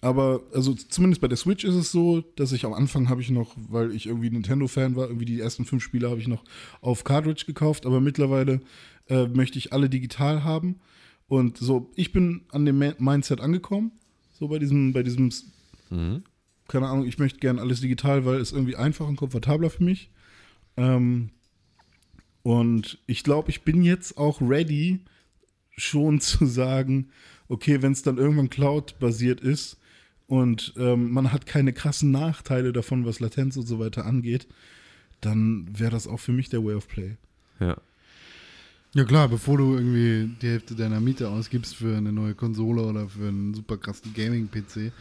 [0.01, 3.29] aber also zumindest bei der Switch ist es so, dass ich am Anfang habe ich
[3.29, 6.43] noch, weil ich irgendwie Nintendo-Fan war, irgendwie die ersten fünf Spiele habe ich noch
[6.81, 8.61] auf Cartridge gekauft, aber mittlerweile
[9.09, 10.79] äh, möchte ich alle digital haben.
[11.27, 13.91] Und so, ich bin an dem Mindset angekommen,
[14.33, 15.31] so bei diesem, bei diesem,
[16.67, 20.09] keine Ahnung, ich möchte gerne alles digital, weil es irgendwie einfacher und komfortabler für mich.
[20.77, 21.29] Ähm,
[22.41, 25.01] und ich glaube, ich bin jetzt auch ready,
[25.77, 27.11] schon zu sagen,
[27.47, 29.77] okay, wenn es dann irgendwann Cloud-basiert ist
[30.31, 34.47] und ähm, man hat keine krassen Nachteile davon, was Latenz und so weiter angeht,
[35.19, 37.17] dann wäre das auch für mich der Way of Play.
[37.59, 37.75] ja.
[38.93, 43.07] Ja klar, bevor du irgendwie die Hälfte deiner Miete ausgibst für eine neue Konsole oder
[43.07, 44.91] für einen super krassen Gaming-PC,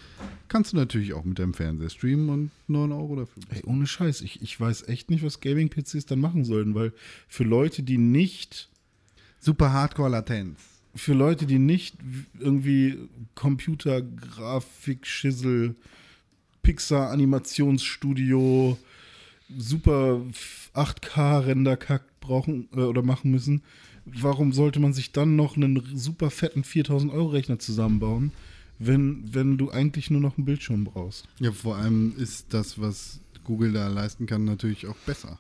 [0.47, 3.43] kannst du natürlich auch mit deinem Fernseher streamen und 9 Euro dafür.
[3.51, 6.93] Ey, ohne Scheiß, ich, ich weiß echt nicht, was Gaming-PCs dann machen sollten, weil
[7.27, 8.69] für Leute, die nicht
[9.40, 10.69] Super Hardcore-Latenz.
[10.94, 11.96] Für Leute, die nicht
[12.38, 12.98] irgendwie
[13.34, 15.74] Computer, Grafik, Schissel,
[16.62, 18.76] Pixar, Animationsstudio,
[19.56, 20.20] super
[20.74, 23.62] 8K-Render-Kack brauchen äh, oder machen müssen,
[24.04, 28.32] warum sollte man sich dann noch einen super fetten 4000-Euro-Rechner zusammenbauen,
[28.78, 31.26] wenn, wenn du eigentlich nur noch einen Bildschirm brauchst?
[31.38, 35.38] Ja, vor allem ist das, was Google da leisten kann, natürlich auch besser.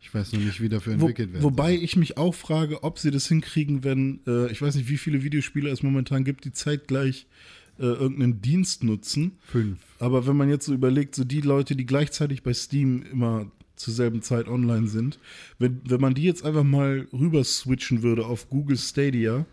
[0.00, 1.42] Ich weiß noch nicht, wie dafür Wo, entwickelt wird.
[1.42, 4.96] wobei ich mich auch frage, ob sie das hinkriegen, wenn, äh, ich weiß nicht, wie
[4.96, 7.26] viele Videospiele es momentan gibt, die zeitgleich
[7.78, 9.32] äh, irgendeinen Dienst nutzen.
[9.46, 9.78] Fünf.
[9.98, 13.94] Aber wenn man jetzt so überlegt, so die Leute, die gleichzeitig bei Steam immer zur
[13.94, 15.18] selben Zeit online sind,
[15.58, 19.46] wenn, wenn man die jetzt einfach mal rüber switchen würde auf Google Stadia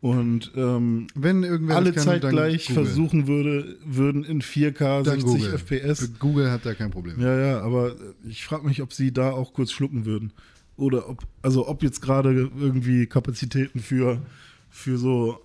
[0.00, 5.58] und ähm, Wenn irgendwer alle kann, zeitgleich versuchen würde, würden in 4K dann 60 Google.
[5.58, 7.20] FPS Google hat da kein Problem.
[7.20, 7.96] ja, ja, aber
[8.28, 10.32] ich frage mich, ob sie da auch kurz schlucken würden.
[10.76, 14.22] Oder ob, also ob jetzt gerade irgendwie Kapazitäten für,
[14.70, 15.40] für so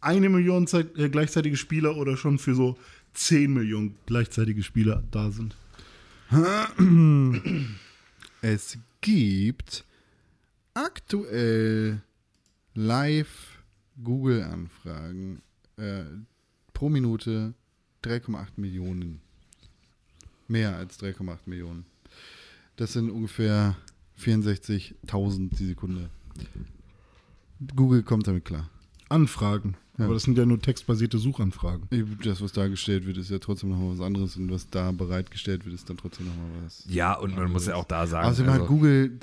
[0.00, 2.76] eine Million Zeit, äh, gleichzeitige Spieler oder schon für so
[3.14, 5.56] 10 Millionen gleichzeitige Spieler da sind.
[8.44, 9.84] Es gibt
[10.74, 12.02] aktuell
[12.74, 13.51] live
[14.02, 15.42] Google-Anfragen
[15.76, 16.04] äh,
[16.72, 17.54] pro Minute
[18.04, 19.20] 3,8 Millionen.
[20.48, 21.86] Mehr als 3,8 Millionen.
[22.76, 23.76] Das sind ungefähr
[24.18, 26.10] 64.000 die Sekunde.
[27.74, 28.68] Google kommt damit klar.
[29.08, 29.76] Anfragen.
[30.02, 30.06] Ja.
[30.06, 31.88] Aber das sind ja nur textbasierte Suchanfragen.
[32.24, 35.74] Das, was dargestellt wird, ist ja trotzdem nochmal was anderes und was da bereitgestellt wird,
[35.74, 36.84] ist dann trotzdem nochmal was.
[36.88, 38.28] Ja, und man muss ja auch da sagen.
[38.28, 39.18] Außerdem also- hat Google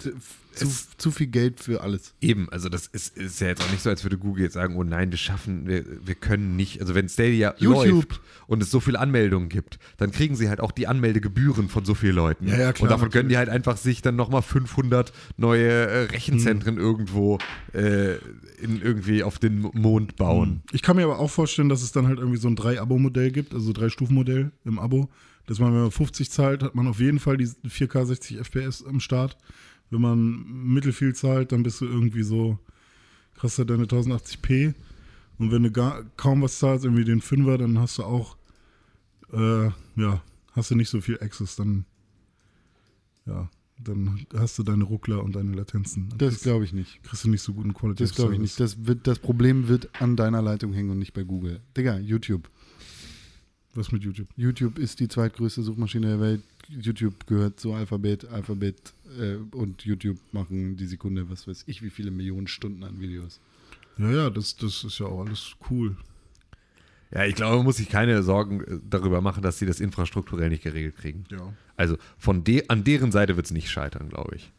[0.53, 2.13] zu, zu viel Geld für alles.
[2.21, 4.75] Eben, also das ist, ist ja jetzt auch nicht so, als würde Google jetzt sagen,
[4.75, 8.09] oh nein, wir schaffen, wir, wir können nicht, also wenn Stadia YouTube.
[8.09, 11.85] läuft und es so viele Anmeldungen gibt, dann kriegen sie halt auch die Anmeldegebühren von
[11.85, 12.47] so vielen Leuten.
[12.47, 13.37] Ja, ja, klar, und davon können die natürlich.
[13.37, 16.81] halt einfach sich dann nochmal 500 neue äh, Rechenzentren Hm.
[16.81, 17.37] irgendwo
[17.73, 18.15] äh,
[18.61, 20.61] in, irgendwie auf den Mond bauen.
[20.71, 23.53] Ich kann mir aber auch vorstellen, dass es dann halt irgendwie so ein Drei-Abo-Modell gibt,
[23.53, 25.09] also Drei-Stufen-Modell im Abo.
[25.47, 28.85] Dass man, wenn man 50 zahlt, hat man auf jeden Fall die 4K 60 FPS
[28.85, 29.35] am Start.
[29.89, 32.59] Wenn man mittelfiel zahlt, dann bist du irgendwie so,
[33.35, 34.75] kriegst du deine 1080p.
[35.39, 38.37] Und wenn du gar, kaum was zahlst, irgendwie den Fünfer, dann hast du auch,
[39.33, 40.21] äh, ja,
[40.51, 41.85] hast du nicht so viel Access, dann,
[43.25, 43.49] ja,
[43.83, 46.09] dann hast du deine Ruckler und deine Latenzen.
[46.09, 47.01] Dann Das glaube ich nicht.
[47.03, 48.59] kriegst du nicht so guten Quality Das glaube ich nicht.
[48.59, 51.59] Das, wird, das Problem wird an deiner Leitung hängen und nicht bei Google.
[51.77, 52.49] Digga, YouTube.
[53.75, 54.27] Was mit YouTube?
[54.35, 56.41] YouTube ist die zweitgrößte Suchmaschine der Welt.
[56.67, 58.25] YouTube gehört zu Alphabet.
[58.25, 62.99] Alphabet äh, und YouTube machen die Sekunde, was weiß ich, wie viele Millionen Stunden an
[62.99, 63.39] Videos.
[63.97, 65.95] Ja, ja, das, das ist ja auch alles cool.
[67.11, 70.63] Ja, ich glaube, man muss sich keine Sorgen darüber machen, dass sie das infrastrukturell nicht
[70.63, 71.25] geregelt kriegen.
[71.31, 71.53] Ja.
[71.79, 74.51] Also von de an deren Seite wird es nicht scheitern, glaube ich.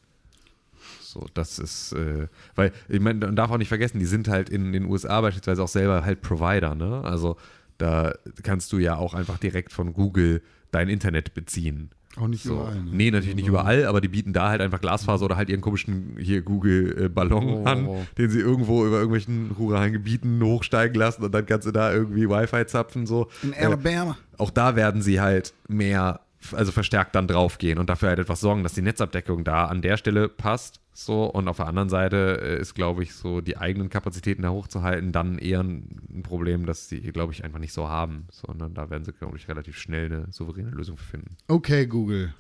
[1.03, 4.49] So, das ist, äh, weil, ich meine, man darf auch nicht vergessen, die sind halt
[4.49, 7.03] in den USA beispielsweise auch selber halt Provider, ne?
[7.05, 7.37] Also
[7.79, 10.41] da kannst du ja auch einfach direkt von Google
[10.71, 11.91] dein Internet beziehen.
[12.17, 12.55] Auch nicht So.
[12.55, 12.75] überall.
[12.77, 12.91] Ne?
[12.93, 16.17] Nee, natürlich nicht überall, aber die bieten da halt einfach Glasfaser oder halt ihren komischen
[16.19, 17.65] hier Google-Ballon Oh.
[17.65, 17.89] an,
[18.19, 22.29] den sie irgendwo über irgendwelchen ruralen Gebieten hochsteigen lassen und dann kannst du da irgendwie
[22.29, 23.07] Wi-Fi zapfen.
[23.07, 23.29] So.
[23.43, 24.17] In Äh, Alabama.
[24.39, 26.21] auch da werden sie halt mehr,
[26.53, 29.97] also verstärkt dann draufgehen und dafür halt etwas sorgen, dass die Netzabdeckung da an der
[29.97, 30.81] Stelle passt.
[30.93, 34.51] So, und auf der anderen Seite äh, ist, glaube ich, so die eigenen Kapazitäten da
[34.51, 38.91] hochzuhalten, dann eher ein, Problem, das sie, glaube ich, einfach nicht so haben, sondern da
[38.91, 41.37] werden sie, glaube ich, relativ schnell eine souveräne Lösung für finden.
[41.49, 42.35] Okay, Google.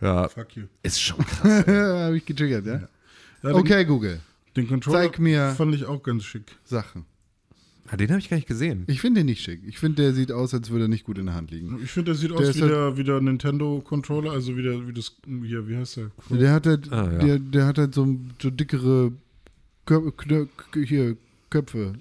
[0.00, 0.64] Ja, Fuck you.
[0.82, 1.66] ist schon krass.
[1.66, 2.80] Habe ich getriggert, ja?
[3.42, 4.20] Ja, Okay, Google.
[4.56, 6.56] Den Controller Zeig mir- fand ich auch ganz schick.
[6.64, 7.06] Sachen.
[7.88, 8.84] Ah, Den habe ich gar nicht gesehen.
[8.86, 9.60] Ich finde den nicht schick.
[9.66, 11.78] Ich finde, der sieht aus, als würde er nicht gut in der Hand liegen.
[11.84, 14.88] Ich finde, der sieht Der aus wie halt- der, wie der Nintendo-Controller, also wie, der,
[14.88, 16.10] wie das, hier, wie heißt der?
[16.30, 17.18] Der hat halt, Ah, ja.
[17.18, 19.12] der, der hat halt so, so dickere
[19.86, 20.46] Kö Knö
[20.86, 21.16] hier,
[21.50, 21.92] Köpfe,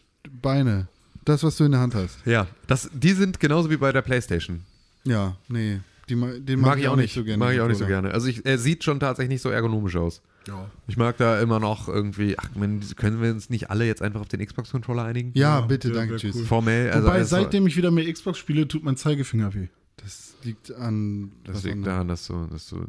[0.41, 0.87] Beine.
[1.25, 2.25] Das, was du in der Hand hast.
[2.25, 4.61] Ja, das, die sind genauso wie bei der Playstation.
[5.05, 5.79] Ja, nee.
[6.09, 7.13] Die, den Mag, ich auch nicht.
[7.13, 7.37] so gerne.
[7.37, 8.11] mag ich auch nicht so gerne.
[8.11, 10.21] Also ich, er sieht schon tatsächlich nicht so ergonomisch aus.
[10.47, 10.69] Ja.
[10.87, 14.27] Ich mag da immer noch irgendwie, ach, können wir uns nicht alle jetzt einfach auf
[14.27, 15.31] den Xbox-Controller einigen?
[15.35, 16.35] Ja, Ja, bitte, danke, tschüss.
[16.35, 16.45] cool.
[16.45, 19.67] Formell, also Wobei, seitdem ich wieder mehr Xbox spiele, tut mein Zeigefinger weh.
[19.97, 21.31] Das liegt an.
[21.45, 21.93] das was liegt anderem.
[21.93, 22.85] daran, dass du, dass du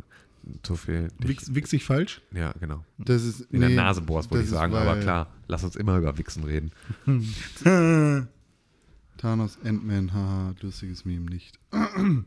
[0.63, 1.09] zu viel.
[1.21, 2.21] dich- Wichs, wichs ich falsch?
[2.35, 2.85] ja, genau.
[2.99, 5.63] Das ist, In der nee, Nase bohrst, wollte das ich sagen, weil aber klar, lass
[5.65, 6.73] uns immer über Wichsen reden.
[9.17, 11.59] Thanos, Ant-Man, haha, lustiges Meme nicht.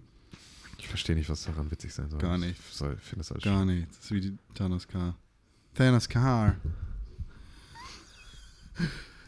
[0.80, 2.20] Ich verstehe nicht, was daran witzig sein soll.
[2.20, 2.60] Gar nicht.
[2.60, 3.90] Ich finde das alles Gar nicht.
[3.90, 5.16] Das ist wie die Thanos Car.
[5.74, 6.56] Thanos Car.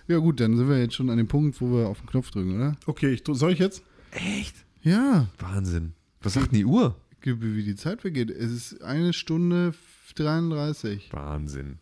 [0.08, 2.32] Ja, gut, dann sind wir jetzt schon an dem Punkt, wo wir auf den Knopf
[2.32, 2.76] drücken, oder?
[2.86, 3.84] Okay, ich, soll ich jetzt?
[4.12, 4.56] Echt?
[4.82, 5.28] Ja.
[5.40, 5.94] Wahnsinn.
[6.22, 7.00] Was sagt denn die Uhr?
[7.22, 8.30] Wie die Zeit vergeht.
[8.32, 9.74] Es ist eine Stunde
[10.16, 11.10] 33.
[11.12, 11.80] Wahnsinn.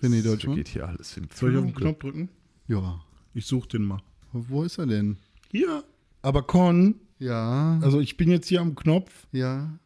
[0.00, 0.56] René Das Deutschmann?
[0.56, 1.74] geht hier alles im Soll ich auf den.
[1.74, 2.28] Knopf drücken?
[2.68, 3.04] Ja.
[3.34, 4.02] Ich suche den mal.
[4.32, 5.18] Wo ist er denn?
[5.50, 5.84] Hier.
[6.22, 7.78] Aber Con, Ja.
[7.80, 9.78] also ich bin jetzt hier am Knopf, ja.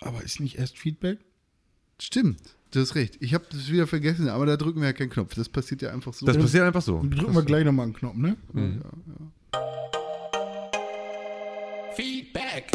[0.00, 1.20] aber ist nicht erst Feedback?
[1.98, 2.38] Stimmt.
[2.70, 3.16] Du hast recht.
[3.20, 5.34] Ich habe das wieder vergessen, aber da drücken wir ja keinen Knopf.
[5.34, 6.26] Das passiert ja einfach so.
[6.26, 6.98] Das passiert einfach so.
[6.98, 8.36] Dann drücken wir gleich nochmal einen Knopf, ne?
[11.94, 12.70] Feedback.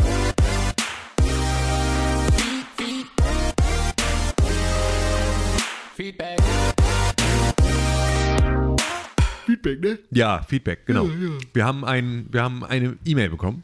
[5.96, 6.38] Feedback.
[9.46, 10.00] Feedback, ne?
[10.12, 11.06] Ja, Feedback, genau.
[11.06, 11.30] Ja, ja.
[11.54, 13.64] Wir haben ein, wir haben eine E-Mail bekommen.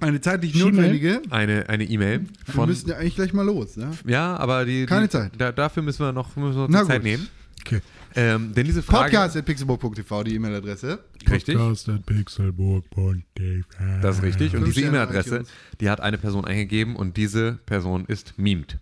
[0.00, 1.22] Eine zeitlich notwendige.
[1.30, 3.90] Eine eine E-Mail Wir müssen ja eigentlich gleich mal los, ne?
[4.06, 5.32] ja, aber die, Keine die, Zeit.
[5.38, 7.04] Da, dafür müssen wir noch, müssen wir noch Zeit gut.
[7.04, 7.28] nehmen.
[7.60, 7.80] Okay.
[8.16, 9.10] Ähm, denn diese Frage.
[9.10, 10.98] Podcast.pixelburg.tv, die E-Mail-Adresse.
[11.30, 11.56] Richtig.
[11.56, 13.66] Podcast at pixelburg.tv.
[14.02, 14.56] Das ist richtig.
[14.56, 15.44] Und diese E-Mail-Adresse,
[15.80, 18.78] die hat eine Person eingegeben und diese Person ist Memed.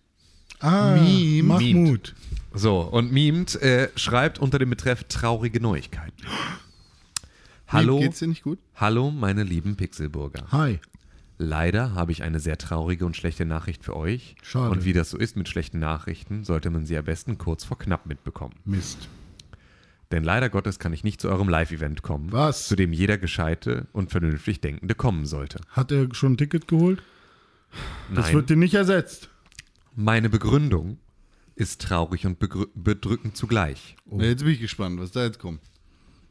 [0.60, 1.42] Ah, Meme.
[1.42, 2.14] Mahmoud.
[2.54, 6.22] So, und Memed äh, schreibt unter dem Betreff traurige Neuigkeiten.
[7.68, 8.58] Hallo, Geht's dir nicht gut?
[8.76, 10.46] hallo, meine lieben Pixelburger.
[10.52, 10.80] Hi.
[11.39, 14.35] Leider habe ich eine sehr traurige und schlechte Nachricht für euch.
[14.43, 14.70] Schade.
[14.70, 17.78] Und wie das so ist mit schlechten Nachrichten, sollte man sie am besten kurz vor
[17.78, 18.55] knapp mitbekommen.
[18.65, 19.09] Mist.
[20.10, 22.66] Denn leider Gottes kann ich nicht zu eurem Live-Event kommen, Was?
[22.66, 25.60] zu dem jeder gescheite und vernünftig Denkende kommen sollte.
[25.69, 27.02] Hat er schon ein Ticket geholt?
[28.15, 29.28] Das Nein, wird dir nicht ersetzt.
[29.94, 30.98] meine Begründung
[31.55, 33.97] ist traurig und bedrückend zugleich.
[34.10, 35.60] Jetzt bin ich gespannt, was da jetzt kommt.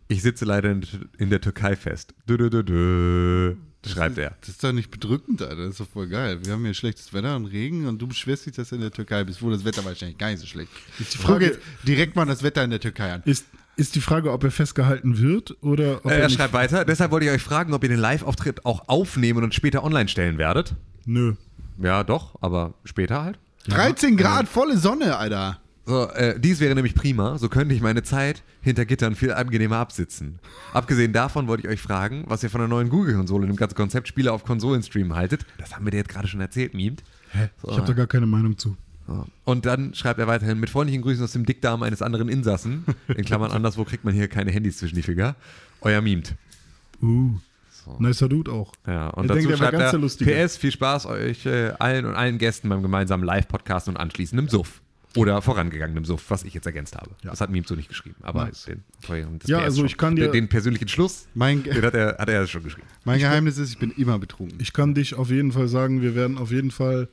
[0.08, 0.84] Ich sitze leider in,
[1.18, 2.16] in der Türkei fest.
[2.28, 3.56] Dö, dö, dö, dö,
[3.88, 4.36] schreibt er.
[4.42, 5.56] Das ist doch nicht bedrückend, Alter.
[5.56, 6.40] Das ist doch voll geil.
[6.44, 8.92] Wir haben hier schlechtes Wetter und Regen und du beschwerst dich, dass du in der
[8.92, 11.16] Türkei bist, wo das Wetter wahrscheinlich gar nicht so schlecht ist.
[11.16, 13.22] Ich gucke jetzt direkt mal das Wetter in der Türkei an.
[13.26, 13.46] Ist,
[13.76, 16.86] ist die Frage, ob er festgehalten wird oder ob Äh, er er schreibt weiter.
[16.86, 20.38] Deshalb wollte ich euch fragen, ob ihr den Live-Auftritt auch aufnehmen und später online stellen
[20.38, 20.76] werdet.
[21.06, 21.34] Nö.
[21.82, 23.38] Ja, doch, aber später halt.
[23.68, 25.60] 13 Grad, volle Sonne, Alter.
[25.88, 27.38] So, äh, dies wäre nämlich prima.
[27.38, 30.40] So könnte ich meine Zeit hinter Gittern viel angenehmer absitzen.
[30.74, 33.76] Abgesehen davon wollte ich euch fragen, was ihr von der neuen Google-Konsole und dem ganzen
[33.76, 35.46] Konzept Spiele auf Konsolen streamen haltet.
[35.58, 37.04] Das haben wir dir jetzt gerade schon erzählt, Mimt.
[37.62, 37.72] So.
[37.72, 38.76] Ich habe da gar keine Meinung zu.
[39.08, 39.26] So.
[39.46, 42.84] Und dann schreibt er weiterhin mit freundlichen Grüßen aus dem Dickdarm eines anderen Insassen.
[43.08, 45.36] In Klammern anderswo kriegt man hier keine Handys zwischen die Finger.
[45.80, 46.36] Euer Mimt.
[47.02, 47.38] Uh.
[48.00, 48.74] Nicer Dude auch.
[48.86, 50.46] Ja, und Ich dazu denke, schreibt ganz er.
[50.46, 54.82] PS, viel Spaß euch äh, allen und allen Gästen beim gemeinsamen Live-Podcast und anschließendem Suff.
[55.18, 57.12] Oder vorangegangenem Suff, was ich jetzt ergänzt habe.
[57.24, 58.16] Das hat Mimt so nicht geschrieben.
[58.22, 58.66] Aber Nice.
[58.66, 58.84] den,
[59.40, 59.86] das Ja, also schon.
[59.88, 62.88] ich kann dir- den, den persönlichen Schluss, Mein, den hat er, hat er schon geschrieben.
[63.04, 64.60] mein Geheimnis ist, ich bin immer betrunken.
[64.62, 67.10] Ich kann dich auf jeden Fall sagen, wir werden auf jeden Fall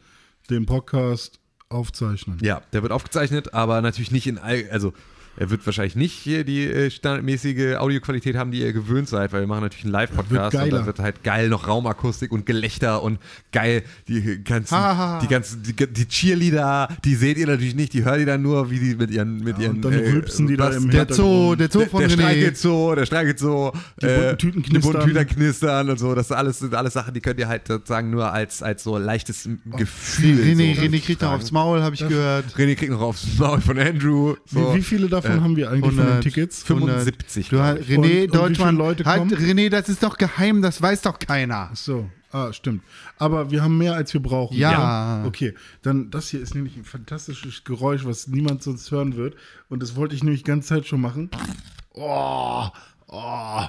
[0.51, 2.39] den Podcast aufzeichnen.
[2.43, 4.93] Ja, der wird aufgezeichnet, aber natürlich nicht in all, also
[5.37, 9.41] er wird wahrscheinlich nicht hier die äh, standardmäßige Audioqualität haben, die ihr gewöhnt seid, weil
[9.41, 13.19] wir machen natürlich einen Live-Podcast und da wird halt geil noch Raumakustik und Gelächter und
[13.53, 15.19] geil die ganzen, Ha, ha, ha.
[15.21, 18.71] die ganzen, die, die Cheerleader, die seht ihr natürlich nicht, die hört ihr dann nur,
[18.71, 21.55] wie die mit ihren, mit Ja, ihren, und dann rülpsen die da im Der Zoo,
[21.57, 22.13] der Zoo der, von der René.
[22.15, 25.07] streichelt so, der streichelt so, Die bunten Tüten die bunten knistern.
[25.09, 28.33] Tüten knistern und so, das alles, sind alles Sachen, die könnt ihr halt sozusagen nur
[28.33, 30.39] als, als so leichtes Gefühl.
[30.43, 32.45] René, so René kriegt noch aufs Maul, habe ich gehört.
[32.57, 34.35] René kriegt noch aufs Maul von Andrew.
[34.47, 34.73] So.
[34.75, 36.63] Wie, wie viele davon haben wir eigentlich von den 100, Tickets?
[36.63, 37.57] 75, Du.
[37.57, 39.35] René Und- und Deutschmann, viele Leute halt, kommen?
[39.35, 41.71] René, das ist doch geheim, das weiß doch keiner.
[41.73, 42.83] Ach so, ah, stimmt.
[43.19, 44.57] Aber wir haben mehr, als wir brauchen.
[44.57, 45.25] Ja.
[45.27, 49.35] Okay, dann das hier ist nämlich ein fantastisches Geräusch, was niemand sonst hören wird.
[49.69, 51.31] Und das wollte ich nämlich die ganze Zeit schon machen.
[51.93, 52.67] Oh,
[53.09, 53.63] oh.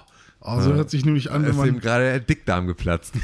[0.47, 1.79] Oh, so hört sich nämlich an, wenn ist ihm man.
[1.79, 3.15] gerade der Dickdarm geplatzt.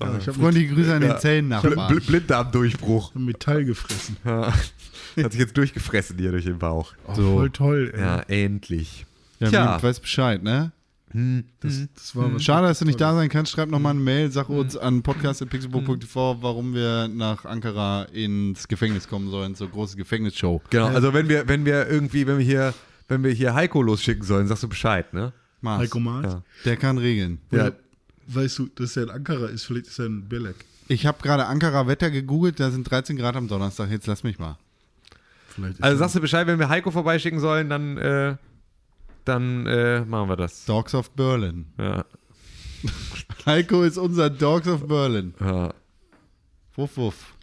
[0.00, 1.94] Ja, ich habe Freundliche Grüße an den Bl Zellennachbarn.
[1.94, 3.14] Bl Blinddarmdurchbruch.
[3.14, 4.16] Metall gefressen.
[4.24, 4.52] Ja.
[5.22, 6.94] Hat sich jetzt durchgefressen hier durch den Bauch.
[7.06, 7.92] Oh, Voll toll.
[7.94, 8.00] Ey.
[8.00, 9.06] Ja, endlich.
[9.38, 9.70] Ja, Tja.
[9.72, 10.72] Mimt, weiß Bescheid, ne?
[11.58, 13.50] Das, das war was Schade, dass du nicht da sein kannst.
[13.50, 19.08] Schreib noch mal eine Mail, sag uns an podcast.pixelburg.tv, warum wir nach Ankara ins Gefängnis
[19.08, 20.62] kommen sollen, zur großen Gefängnisshow.
[20.70, 22.74] Genau, also wenn wir, wenn wir irgendwie, wenn wir hier,
[23.08, 25.32] wenn wir hier Heiko losschicken sollen, sagst du Bescheid, ne?
[25.60, 25.80] Mars.
[25.80, 26.32] Heiko Maas.
[26.32, 26.42] Ja.
[26.64, 27.38] Der kann regeln.
[27.50, 27.66] Ja.
[27.66, 27.76] Oder,
[28.32, 30.54] Weißt du, dass er in Ankara ist, vielleicht ist er in Belek.
[30.86, 33.90] Ich habe gerade Ankara Wetter gegoogelt, da sind 13 Grad am Donnerstag.
[33.90, 34.56] Jetzt lass mich mal.
[35.62, 38.36] Vielleicht also sagst du Bescheid, wenn wir Heiko vorbeischicken sollen, dann, äh,
[39.24, 40.64] dann äh, machen wir das.
[40.64, 41.66] Dogs of Berlin.
[41.78, 42.04] Ja.
[43.46, 45.34] Heiko ist unser Dogs of Berlin.
[45.40, 45.74] Ja.
[46.76, 47.34] Wuff, wuff.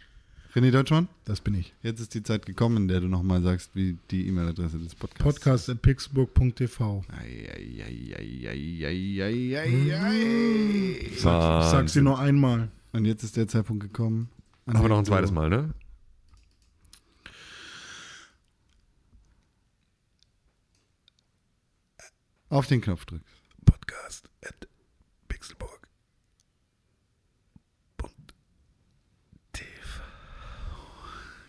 [0.54, 1.08] René Deutschmann?
[1.24, 1.74] Das bin ich.
[1.82, 5.22] Jetzt ist die Zeit gekommen, in der du nochmal sagst, wie die E-Mail-Adresse des Podcasts.
[5.22, 7.04] Podcast at pixburg.tv.
[11.00, 12.68] Ich sag sie nur einmal.
[12.92, 14.30] Und jetzt ist der Zeitpunkt gekommen.
[14.66, 15.70] Aber noch ein zweites Mal, ne?
[22.50, 23.26] Auf den Knopf drückst.
[23.66, 24.68] Podcast at
[25.28, 25.86] Pixelburg.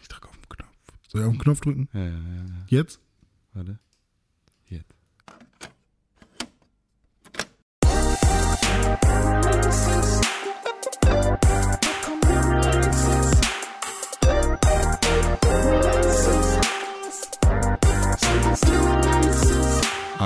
[0.01, 0.77] Ich drücke auf den Knopf.
[1.07, 1.89] Soll ich auf den Knopf drücken?
[1.93, 2.45] Ja, ja, ja.
[2.45, 2.65] ja.
[2.67, 2.99] Jetzt?
[3.53, 3.79] Warte.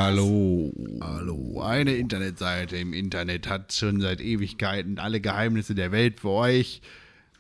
[0.07, 0.73] Hallo.
[0.99, 1.61] Hallo.
[1.61, 6.81] Eine Internetseite im Internet hat schon seit Ewigkeiten alle Geheimnisse der Welt für euch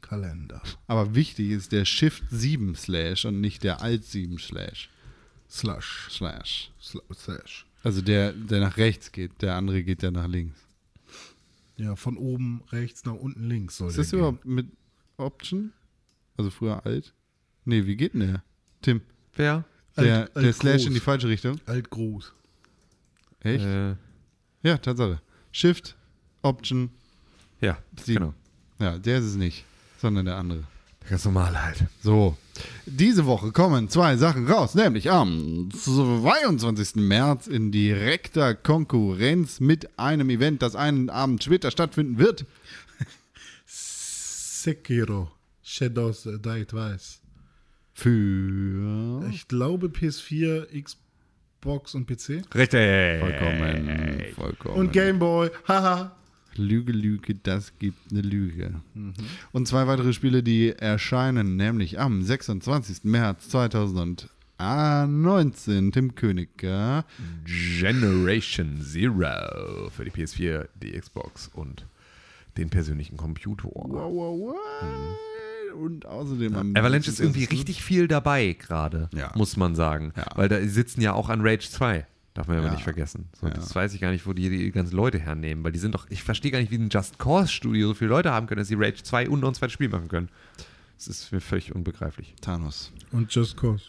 [0.00, 4.90] Kalender Aber wichtig ist der Shift 7 Slash und nicht der Alt 7 Slash.
[5.48, 6.72] slash Slash.
[6.82, 7.66] sla- slash.
[7.84, 10.58] Also der, der nach rechts geht, der andere geht ja nach links.
[11.78, 14.18] Ja, von oben rechts nach unten links soll Ist der das gehen.
[14.20, 14.66] überhaupt mit
[15.16, 15.72] Option?
[16.36, 17.14] Also früher alt?
[17.64, 18.42] Nee, wie geht denn der?
[18.82, 19.00] Tim,
[19.34, 19.64] Wer?
[19.96, 20.86] der, Alt- der alt Slash groß.
[20.86, 21.60] in die falsche Richtung?
[21.66, 22.32] Alt groß.
[23.40, 23.64] Echt?
[23.64, 23.94] Äh,
[24.62, 25.20] Ja, Tatsache.
[25.52, 25.96] Shift,
[26.42, 26.90] Option,
[27.60, 28.18] ja, sieben.
[28.20, 28.34] genau.
[28.80, 29.64] Ja, der ist es nicht,
[30.00, 30.64] sondern der andere.
[31.08, 31.84] Ganz normal halt.
[32.02, 32.36] So,
[32.86, 36.96] diese Woche kommen zwei Sachen raus, nämlich am 22.
[36.96, 42.44] März in direkter Konkurrenz mit einem Event, das einen Abend später stattfinden wird.
[43.66, 45.30] Sekiro.
[45.62, 47.20] Shadows Die Twice.
[47.94, 52.42] Für Ich glaube PS4, Xbox und PC.
[52.54, 53.20] Richtig.
[53.20, 54.74] vollkommen, vollkommen.
[54.76, 55.50] Und Game Boy.
[55.66, 56.14] Haha.
[56.58, 58.74] Lüge, Lüge, das gibt eine Lüge.
[59.52, 63.04] Und zwei weitere Spiele, die erscheinen, nämlich am 26.
[63.04, 63.48] März
[64.58, 66.62] 2019, Tim König.
[66.62, 67.04] ja.
[67.44, 71.86] Generation Zero für die PS4, die Xbox und
[72.56, 73.64] den persönlichen Computer.
[73.72, 74.56] Wow, wow, wow.
[75.80, 79.30] Und außerdem am Avalanche ist irgendwie richtig viel dabei gerade, Ja.
[79.36, 80.12] muss man sagen.
[80.16, 80.26] Ja.
[80.34, 82.04] Weil da sitzen ja auch an Rage 2.
[82.34, 82.70] Darf man ja, Ja.
[82.70, 83.28] nicht vergessen.
[83.40, 83.54] So, Ja.
[83.54, 86.06] Das weiß ich gar nicht, wo die die ganzen Leute hernehmen, weil die sind doch,
[86.10, 88.68] ich verstehe gar nicht, wie ein Just Cause Studio so viele Leute haben können, dass
[88.68, 90.28] sie Rage 2 und noch ein zweites Spiel machen können.
[90.96, 92.34] Das ist mir völlig unbegreiflich.
[92.40, 92.92] Thanos.
[93.12, 93.84] Und Just Cause.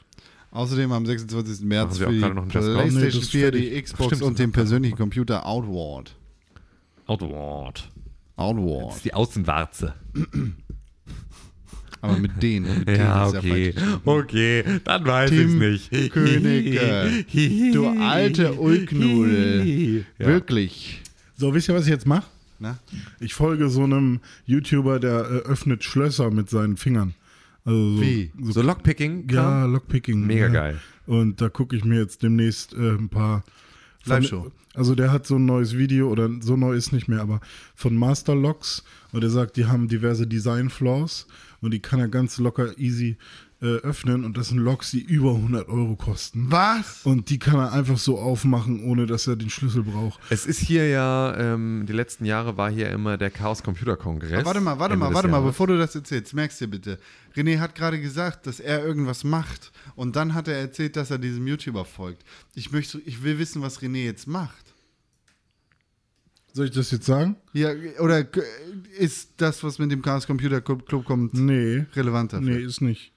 [0.52, 1.62] Außerdem am 26.
[1.66, 2.78] März für auch die gerade noch einen Just Cause?
[2.78, 3.82] Nee, PlayStation das ist 4, die.
[3.82, 6.16] Xbox Stimmt, und das den persönlichen Computer Outward.
[7.06, 7.90] Outward.
[8.36, 8.96] Das Outward.
[8.96, 9.94] ist die Außenwarze.
[12.02, 12.80] Aber mit denen.
[12.86, 13.74] Mit Ja, denen ist okay.
[13.74, 14.00] falsch.
[14.06, 15.54] Okay, dann weiß ich's
[15.92, 16.14] nicht.
[16.14, 17.26] Königke,
[17.74, 20.06] du alte Ulknudel.
[20.18, 20.28] Ja.
[20.28, 21.02] Wirklich.
[21.36, 22.26] So, wisst ihr, was ich jetzt mache?
[22.60, 22.78] Na?
[23.20, 27.14] Ich folge so einem YouTuber, der äh, öffnet Schlösser mit seinen Fingern.
[27.64, 28.32] Also so, Wie?
[28.42, 29.30] So Lockpicking?
[29.30, 30.26] Ja, Lockpicking.
[30.26, 30.52] Mega ja.
[30.52, 30.80] geil.
[31.08, 33.44] Und da gucke ich mir jetzt demnächst äh, ein paar.
[34.06, 34.52] Live-Show.
[34.76, 37.42] Also der hat so ein neues Video, oder so neu ist nicht mehr, aber
[37.76, 38.84] von Master Locks.
[39.12, 41.28] Und er sagt, die haben diverse Design-Flaws
[41.62, 43.18] und die kann er ganz locker easy
[43.62, 44.24] äh, öffnen.
[44.24, 46.48] Und das sind Locks, die über 100 Euro kosten.
[46.50, 47.06] Was?
[47.06, 50.20] Und die kann er einfach so aufmachen, ohne dass er den Schlüssel braucht.
[50.30, 54.46] Es ist hier ja, ähm, die letzten Jahre war hier immer der Chaos Computer Kongress.
[54.46, 55.52] Warte mal, warte Ende mal, warte mal, Jahres.
[55.52, 57.00] bevor du das erzählst, merkst dir bitte.
[57.36, 59.72] René hat gerade gesagt, dass er irgendwas macht.
[59.96, 62.24] Und dann hat er erzählt, dass er diesem YouTuber folgt.
[62.56, 64.69] Ich möchte, ich will wissen, was René jetzt macht.
[66.54, 67.36] Soll ich das jetzt sagen?
[67.54, 67.70] Ja,
[68.00, 68.42] oder k-
[68.98, 71.86] ist das, was mit dem Chaos Computer Club Club kommt, Nee.
[71.96, 72.50] relevant dafür?
[72.50, 73.12] Nee, ist nicht.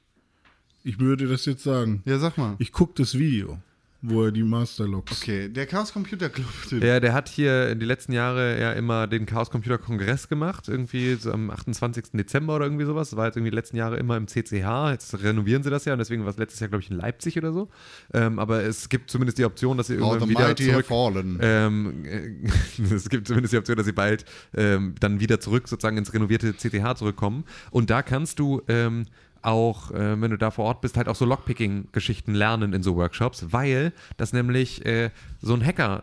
[0.85, 2.03] Ich würde das jetzt sagen.
[2.05, 2.57] Ja, sag mal.
[2.59, 3.59] Ich gucke das Video,
[4.03, 5.23] wo er die Master Locks.
[5.23, 6.47] Okay, der Chaos Computer Club.
[6.69, 6.83] Typ.
[6.83, 10.69] Ja, der hat hier in die letzten Jahre ja immer den Chaos Computer Kongress gemacht,
[10.69, 12.07] irgendwie so am 28.
[12.15, 13.11] Dezember oder irgendwie sowas.
[13.11, 14.91] Das war jetzt irgendwie die letzten Jahre immer im CCH.
[14.91, 17.39] Jetzt renovieren sie das ja und deswegen war es letztes Jahr, glaube ich, in Leipzig
[17.39, 17.69] oder so.
[18.13, 20.87] Ähm, aber es gibt zumindest die Option, dass sie Oh, irgendwann the wieder mighty zurück.
[20.87, 21.39] fallen.
[21.41, 24.25] Ähm, äh, es gibt zumindest die Option, dass sie bald
[24.57, 27.45] ähm, dann wieder zurück sozusagen ins renovierte CTH zurückkommen.
[27.71, 29.05] Und da kannst du ähm,
[29.43, 32.97] auch, äh, wenn du da vor Ort bist, halt auch so Lockpicking-Geschichten lernen in so
[32.97, 35.11] Workshops, weil das nämlich äh,
[35.41, 36.03] so ein Hacker-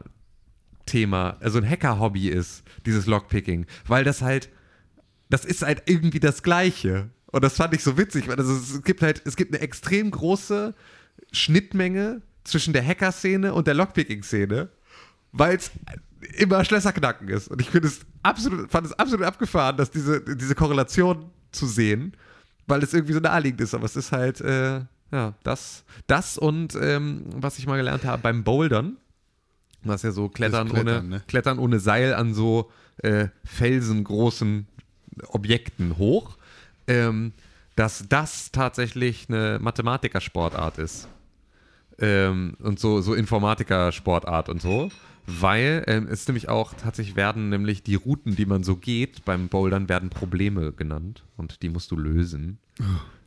[0.89, 4.49] Thema, also ein Hacker-Hobby ist, dieses Lockpicking, weil das halt,
[5.29, 7.11] das ist halt irgendwie das Gleiche.
[7.27, 10.09] Und das fand ich so witzig, weil ist, es gibt halt, es gibt eine extrem
[10.09, 10.73] große
[11.31, 14.69] Schnittmenge zwischen der Hacker-Szene und der Lockpicking-Szene,
[15.31, 15.71] weil es
[16.37, 17.49] immer Schlösserknacken ist.
[17.49, 22.13] Und ich finde es absolut, fand es absolut abgefahren, dass diese, diese Korrelation zu sehen,
[22.69, 23.73] weil es irgendwie so naheliegend ist.
[23.73, 24.81] Aber es ist halt, äh,
[25.11, 28.97] ja, das, das und ähm, was ich mal gelernt habe beim Bouldern,
[29.83, 31.23] was ja so Klettern, Klettern, ohne, ne?
[31.27, 34.67] Klettern ohne Seil an so äh, felsengroßen
[35.29, 36.37] Objekten hoch,
[36.87, 37.33] ähm,
[37.75, 41.07] dass das tatsächlich eine Mathematikersportart ist.
[41.97, 44.89] Ähm, und so, so Informatiker-Sportart und so.
[45.29, 49.47] Weil ähm, es nämlich auch tatsächlich werden nämlich die Routen, die man so geht beim
[49.47, 52.57] Bouldern, werden Probleme genannt und die musst du lösen.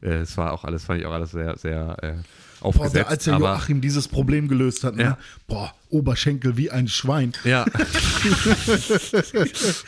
[0.03, 2.13] Äh, Es war auch alles, fand ich auch alles sehr, sehr äh,
[2.61, 2.95] Boah, aufgesetzt.
[2.95, 5.03] der, als der aber, Joachim dieses Problem gelöst hat, ne?
[5.03, 5.19] Ja.
[5.49, 7.33] boah, Oberschenkel wie ein Schwein.
[7.45, 7.65] Ja.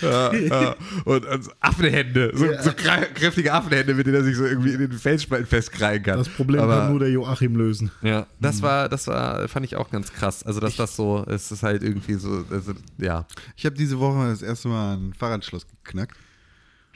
[0.00, 0.76] ja, ja.
[1.04, 4.78] Und also Affenhände, so, so krä- kräftige Affenhände, mit denen er sich so irgendwie in
[4.80, 6.18] den Felsspalten festkrallen kann.
[6.18, 7.90] Das Problem Aber, kann nur der Joachim lösen.
[8.02, 10.42] Ja, das war, das war, fand ich auch ganz krass.
[10.42, 13.26] Also, dass das so, es ist halt irgendwie so, also, ja.
[13.56, 16.16] Ich habe diese Woche das erste Mal ein Fahrradschloss geknackt.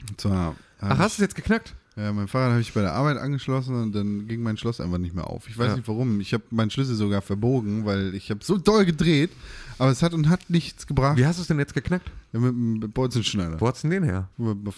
[0.09, 0.55] Und zwar.
[0.81, 1.75] Ach, hast du es jetzt geknackt?
[1.99, 4.99] Ja, mein Fahrrad habe ich bei der Arbeit angeschlossen und dann ging mein Schloss einfach
[4.99, 5.49] nicht mehr auf.
[5.49, 5.75] Ich weiß Ja.
[5.75, 6.21] nicht warum.
[6.21, 9.31] Ich habe meinen Schlüssel sogar verbogen, weil ich habe so doll gedreht,
[9.79, 11.17] aber es hat und hat nichts gebracht.
[11.17, 12.11] Wie hast du es denn jetzt geknackt?
[12.31, 13.59] Ja, mit einem Bolzenschneider.
[13.59, 14.29] Wo hast du denn den her?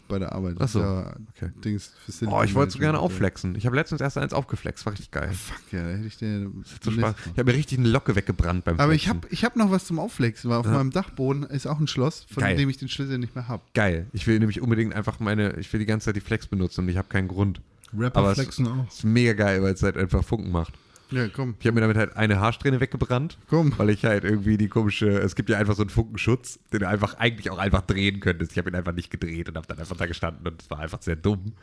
[0.08, 0.56] Bei der Arbeit.
[0.60, 0.80] Ach so.
[0.80, 1.52] Ja, Okay.
[1.66, 1.92] Dings,
[2.28, 3.56] Oh, ich wollte so gerne aufflexen.
[3.56, 5.30] Ich habe letztens erst eins aufgeflext, war richtig geil.
[5.34, 6.50] Fuck, ja, da hätte ich dir.
[6.84, 7.16] So Spaß.
[7.34, 9.22] Ich habe mir richtig eine Locke weggebrannt beim Aber ich Flexen.
[9.24, 12.26] habe ich hab noch was zum Aufflexen, weil auf meinem Dachboden ist auch ein Schloss,
[12.32, 12.56] von Geil.
[12.56, 13.64] dem ich den Schlüssel nicht mehr habe.
[13.74, 14.08] Geil.
[14.14, 16.90] Ich will nämlich unbedingt einfach meine, ich will die ganze Zeit die Flex benutzen und
[16.90, 17.60] ich habe keinen Grund.
[17.98, 18.88] Rapper Aber es- flexen auch.
[18.88, 20.74] Ist mega geil, weil es halt einfach Funken macht.
[21.12, 23.74] Ja, komm, Ich habe mir damit halt eine Haarsträhne weggebrannt, komm.
[23.78, 26.88] weil ich halt irgendwie die komische, es gibt ja einfach so einen Funkenschutz, den du
[26.88, 28.52] einfach eigentlich auch einfach drehen könntest.
[28.54, 30.80] Ich habe ihn einfach nicht gedreht und habe dann einfach da gestanden und es war
[30.80, 31.54] einfach sehr dumm.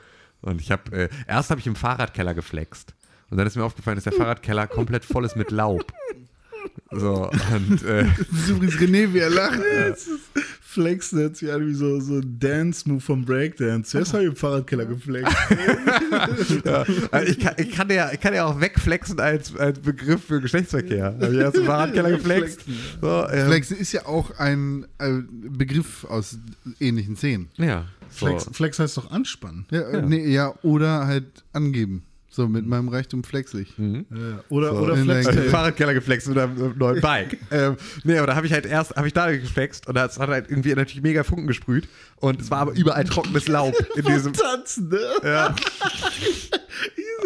[0.41, 2.95] Und ich habe, äh, erst habe ich im Fahrradkeller geflext.
[3.31, 5.93] Und dann ist mir aufgefallen, dass der Fahrradkeller komplett voll ist mit Laub.
[6.91, 9.59] So, und äh, Das ist übrigens René, wie er lacht.
[9.89, 10.09] Das
[10.69, 13.91] ist Flex, hört sich an wie so, so ein Dance-Move vom Breakdance.
[13.91, 15.37] Zuerst habe ich im Fahrradkeller geflext.
[16.65, 20.25] ja, also ich, kann, ich, kann ja, ich kann ja auch wegflexen als, als Begriff
[20.25, 21.17] für Geschlechtsverkehr.
[21.21, 22.61] Habe ich erst im Fahrradkeller geflext.
[23.01, 26.39] So, ähm, Flex ist ja auch ein äh, Begriff aus
[26.81, 27.49] ähnlichen Szenen.
[27.57, 28.27] Ja, so.
[28.27, 29.67] Flex, Flex heißt doch anspannen.
[29.71, 32.05] Ja, äh, Nee, ja, oder halt angeben.
[32.39, 33.75] So, mit meinem Reichtum flexig.
[33.77, 34.05] Ja.
[34.49, 35.45] Oder, oder in der- Also Flex.
[35.47, 37.37] im Fahrradkeller geflext mit einem neuen Bike.
[37.51, 40.29] ähm, nee, aber da habe ich halt erst, habe ich da geflext und das hat
[40.29, 41.89] halt irgendwie natürlich mega Funken gesprüht
[42.21, 44.33] und es war aber überall trockenes Laub in diesem.
[44.33, 45.01] Tanzen, ne?
[45.23, 45.55] Ja.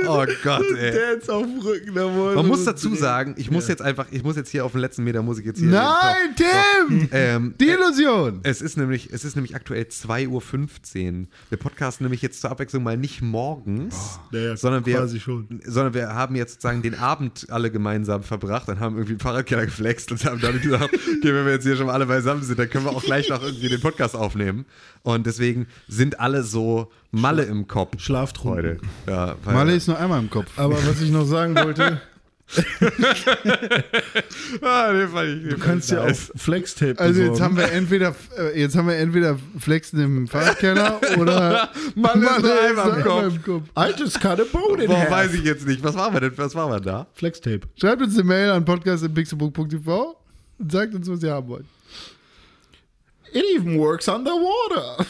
[0.07, 0.93] Oh Gott, ey.
[0.93, 1.95] Dance auf dem Rücken.
[1.95, 4.81] Da Man muss dazu sagen, ich muss jetzt einfach, ich muss jetzt hier auf den
[4.81, 5.69] letzten Meter muss ich jetzt hier.
[5.69, 7.09] Nein, Tim!
[7.13, 8.41] Ähm, Die Illusion!
[8.43, 11.27] Es ist nämlich, es ist nämlich aktuell 2.15 Uhr.
[11.51, 16.15] Wir podcasten nämlich jetzt zur Abwechslung mal nicht morgens, Ja, ja, sondern, wir, sondern wir
[16.15, 20.25] haben jetzt sozusagen den Abend alle gemeinsam verbracht und haben irgendwie einen Fahrradkeller geflext und
[20.25, 22.85] haben dann gesagt, okay, wenn wir jetzt hier schon mal alle beisammen sind, dann können
[22.85, 24.65] wir auch gleich noch irgendwie den Podcast aufnehmen.
[25.03, 28.57] Und deswegen sind alle so Malle im Kopf Schlaftrunken.
[28.65, 28.79] heute.
[29.09, 30.47] Ja, Malle ist nur einmal im Kopf.
[30.57, 32.01] Aber was ich noch sagen wollte,
[34.63, 36.31] ah, den fand ich, den du kannst ja nice.
[36.35, 37.45] auch Flex-Tape Also jetzt besorgen.
[37.45, 42.61] haben wir entweder äh, jetzt haben wir entweder Flexen im Fahrradkeller oder Malle ist nur
[42.61, 43.23] einmal im ist Kopf.
[43.25, 43.63] im Kopf.
[43.79, 45.83] I just cut a bone in Boah, weiß ich jetzt nicht.
[45.83, 46.33] Was waren wir denn?
[46.37, 47.07] Was waren wir da?
[47.15, 47.61] Flex-Tape.
[47.81, 50.17] Schreibt uns eine Mail an podcast.pixelbook.tv
[50.59, 51.65] und sagt uns, was ihr haben wollt.
[53.33, 55.07] It even works underwater.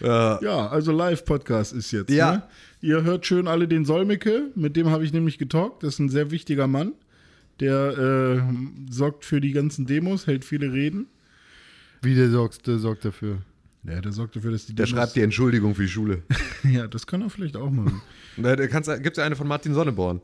[0.00, 0.38] Ja.
[0.42, 2.10] Ja, also Live-Podcast ist jetzt.
[2.10, 2.32] Ja.
[2.32, 2.42] Ne?
[2.80, 5.82] Ihr hört schön alle den Solmecke, mit dem habe ich nämlich getalkt.
[5.82, 6.92] Das ist ein sehr wichtiger Mann.
[7.60, 11.06] Der äh, sorgt für die ganzen Demos, hält viele Reden.
[12.02, 13.38] Wie der sorgt, der sorgt dafür.
[13.82, 15.00] Ja, der sorgt dafür, dass die Der Demos.
[15.00, 16.22] schreibt die Entschuldigung für die Schule.
[16.64, 18.02] Ja, das kann er vielleicht auch machen.
[18.36, 20.20] Gibt es ja eine von Martin Sonneborn.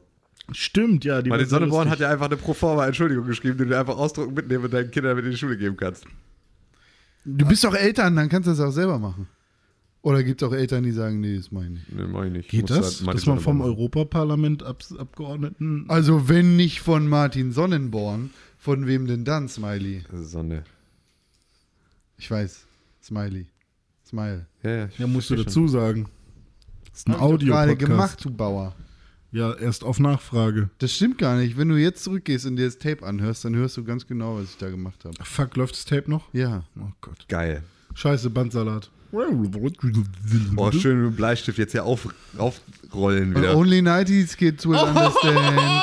[0.52, 1.22] Stimmt, ja.
[1.22, 4.64] Die Martin Sonneborn hat ja einfach eine Proforma Entschuldigung geschrieben, die du einfach ausdrucken mitnehmen
[4.64, 6.04] und deinen Kindern mit in die Schule geben kannst.
[7.24, 9.26] Du bist doch Eltern, dann kannst du das auch selber machen.
[10.02, 11.92] Oder gibt es auch Eltern, die sagen, nee, das meine ich nicht.
[11.94, 12.50] Nee, mach ich nicht.
[12.50, 13.06] Geht Muss das?
[13.06, 15.86] halt Dass man vom Europaparlament Abgeordneten.
[15.88, 19.96] Also wenn nicht von Martin Sonnenborn, von wem denn dann, Smiley?
[20.02, 20.08] machen.
[20.10, 20.64] Das ist Sonne.
[22.18, 22.66] Ich weiß.
[23.02, 23.46] Smiley.
[24.06, 24.46] Smile.
[24.62, 26.10] Ja, ja, ich Ja, musst du dazu sagen.
[26.90, 27.78] Das ist ein doch gerade Audio-Podcast.
[27.78, 28.74] gemacht, du Bauer.
[29.34, 30.70] Ja, erst auf Nachfrage.
[30.78, 31.58] Das stimmt gar nicht.
[31.58, 34.50] Wenn du jetzt zurückgehst und dir das Tape anhörst, dann hörst du ganz genau, was
[34.50, 35.14] ich da gemacht habe.
[35.24, 36.32] Fuck, läuft das Tape noch?
[36.32, 36.62] Ja.
[36.78, 37.26] Oh Gott.
[37.28, 37.64] Geil.
[37.94, 38.92] Scheiße, Bandsalat.
[39.10, 42.08] Oh, schön mit dem Bleistift jetzt hier auf,
[42.38, 43.56] aufrollen Und wieder.
[43.56, 45.82] only 90s kids will understand.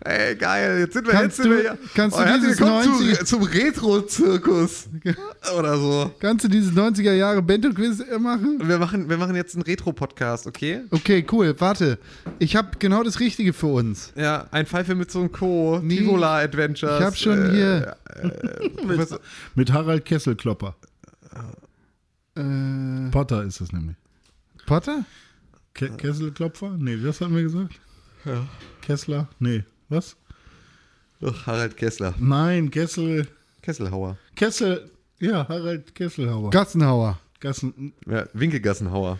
[0.00, 0.78] Ey, geil.
[0.80, 1.78] Jetzt sind wir, Kannst jetzt sind du- wir ja.
[1.94, 4.88] kannst du herzlich dieses willkommen 90 zu, zum Retro-Zirkus.
[5.58, 6.12] Oder so.
[6.20, 8.60] Kannst du dieses 90er Jahre Bento-Quiz machen?
[8.68, 10.82] Wir machen, wir machen jetzt einen Retro-Podcast, okay?
[10.90, 11.54] Okay, cool.
[11.58, 11.98] Warte.
[12.38, 14.12] Ich habe genau das Richtige für uns.
[14.16, 15.80] Ja, ein Pfeife mit so einem Co.
[15.82, 15.96] Nee.
[15.98, 17.00] Tivola Adventures.
[17.00, 17.96] Ich hab schon hier-
[18.76, 19.20] Professor-
[19.54, 20.76] Mit Harald Kesselklopper.
[22.36, 23.96] Äh, Potter ist es nämlich.
[24.66, 25.04] Potter?
[25.74, 26.76] Ke Kesselklopfer?
[26.78, 27.80] Nee, was haben wir gesagt?
[28.82, 29.28] Kessler?
[29.38, 30.16] Nee, was?
[31.24, 32.14] Ach, Harald Kessler.
[32.18, 33.26] Nein, Kessel.
[33.62, 34.16] Kesselhauer.
[34.34, 34.90] Kessel.
[35.18, 36.50] Ja, Harald Kesselhauer.
[36.50, 37.18] Gassenhauer.
[37.40, 37.92] Gassen.
[38.06, 39.18] Ja, Winkelgassenhauer.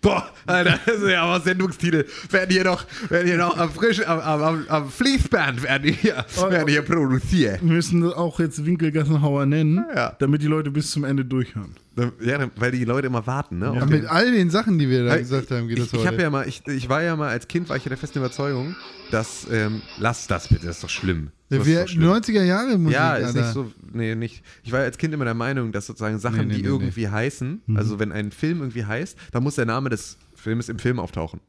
[0.00, 2.06] Boah, Alter, das ist ja aber Sendungstitel.
[2.30, 6.24] Werden hier noch, werden hier noch am frischen, am, am, am, am Fließband werden hier,
[6.48, 7.60] werden hier produziert.
[7.60, 10.14] Wir müssen das auch jetzt Winkelgassenhauer nennen, Ja.
[10.20, 11.74] damit die Leute bis zum Ende durchhören.
[12.20, 13.66] Ja, weil die Leute immer warten, ne?
[13.66, 13.70] Ja.
[13.72, 15.98] Aber den- mit all den Sachen, die wir da gesagt haben, geht ich, das ich,
[16.00, 16.08] heute.
[16.08, 18.18] habe ja mal, ich, ich war ja mal, als Kind war ich ja der festen
[18.18, 18.76] Überzeugung,
[19.10, 21.30] dass, ähm, lass das bitte, das ist doch schlimm.
[21.50, 22.10] Ja, wir, ist doch schlimm.
[22.10, 23.40] 90er Jahre Musik, Ja, ist Alter.
[23.40, 24.42] nicht so, nee, nicht.
[24.62, 27.08] Ich war als Kind immer der Meinung, dass sozusagen Sachen, Nee, nee, die nee, irgendwie
[27.08, 30.98] heißen, also wenn ein Film irgendwie heißt, dann muss der Name des Filmes im Film
[31.00, 31.40] auftauchen.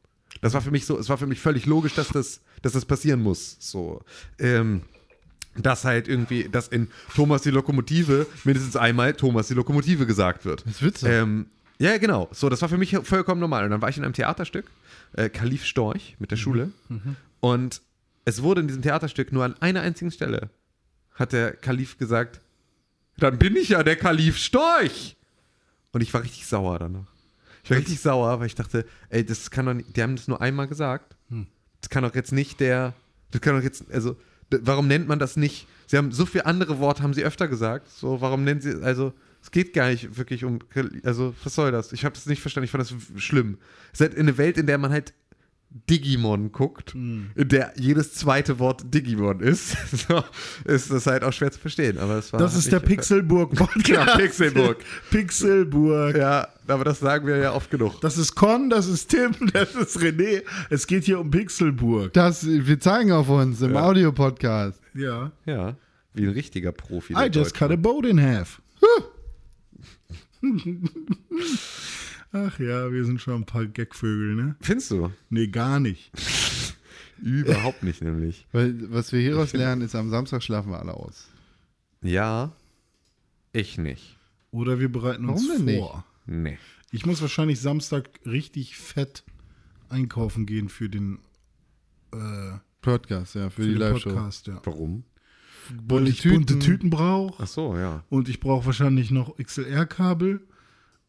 [0.42, 2.86] Das war für mich so, es war für mich völlig logisch, dass das, dass das
[2.86, 3.56] passieren muss.
[3.60, 4.00] So,
[4.38, 4.82] ähm,
[5.62, 10.64] dass halt irgendwie, dass in Thomas die Lokomotive mindestens einmal Thomas die Lokomotive gesagt wird.
[10.66, 11.08] Das wird's doch.
[11.08, 11.46] Ähm,
[11.78, 12.28] ja, genau.
[12.32, 13.64] So, das war für mich vollkommen normal.
[13.64, 14.66] Und dann war ich in einem Theaterstück,
[15.14, 16.70] äh, Kalif Storch mit der Schule.
[17.40, 17.80] Und
[18.24, 20.50] es wurde in diesem Theaterstück nur an einer einzigen Stelle
[21.14, 22.40] hat der Kalif gesagt,
[23.18, 25.16] dann bin ich ja der Kalif Storch.
[25.92, 27.06] Und ich war richtig sauer danach.
[27.64, 30.28] Ich war richtig sauer, weil ich dachte, ey, das kann doch nicht, die haben das
[30.28, 31.16] nur einmal gesagt.
[31.80, 32.94] Das kann doch jetzt nicht der,
[33.30, 34.16] das kann doch jetzt, also,
[34.50, 35.66] warum nennt man das nicht?
[35.86, 37.88] Sie haben so viele andere Worte, haben sie öfter gesagt.
[37.90, 39.12] So, warum nennen sie, also,
[39.42, 40.58] es geht gar nicht wirklich um,
[41.02, 41.92] also, was soll das?
[41.92, 43.58] Ich habe das nicht verstanden, ich fand das schlimm.
[43.92, 45.14] Es ist halt eine Welt, in der man halt
[45.88, 47.30] Digimon guckt, Hm.
[47.36, 49.76] in der jedes zweite Wort Digimon ist,
[50.08, 50.22] so,
[50.64, 51.98] ist das halt auch schwer zu verstehen.
[51.98, 53.84] Aber es war Das ist der nicht- Pixelburg Podcast.
[53.86, 54.78] Genau, Pixelburg.
[55.10, 56.16] Pixelburg.
[56.16, 58.00] Ja, aber das sagen wir ja oft genug.
[58.00, 60.42] Das ist Con, das ist Tim, das ist René.
[60.70, 62.12] Es geht hier um Pixelburg.
[62.14, 64.80] Das, wir zeigen auf uns im Audio-Podcast.
[64.94, 65.30] Ja.
[65.46, 65.76] Ja,
[66.14, 67.14] wie ein richtiger Profi.
[67.14, 68.60] I just cut a boat in half.
[72.32, 74.56] Ach ja, wir sind schon ein paar Gagvögel, ne?
[74.60, 75.10] Findest du?
[75.30, 76.12] Nee, gar nicht.
[77.22, 78.46] Überhaupt nicht, nämlich.
[78.52, 81.28] Weil, was wir hieraus lernen, ist, am Samstag schlafen wir alle aus.
[82.02, 82.52] Ja,
[83.52, 84.16] ich nicht.
[84.52, 86.04] Oder wir bereiten uns Warum denn vor.
[86.26, 86.58] Nee.
[86.92, 89.24] Ich muss wahrscheinlich Samstag richtig fett
[89.88, 91.18] einkaufen gehen für den,
[92.12, 94.10] äh, Podcast, ja, für, für die Live-Show.
[94.10, 94.60] Podcast, ja.
[94.64, 95.04] Warum?
[95.68, 96.60] Weil Bunte ich bunte Tüten.
[96.60, 98.02] Tüten brauche Ach so, ja.
[98.08, 100.40] und ich brauche wahrscheinlich noch XLR-Kabel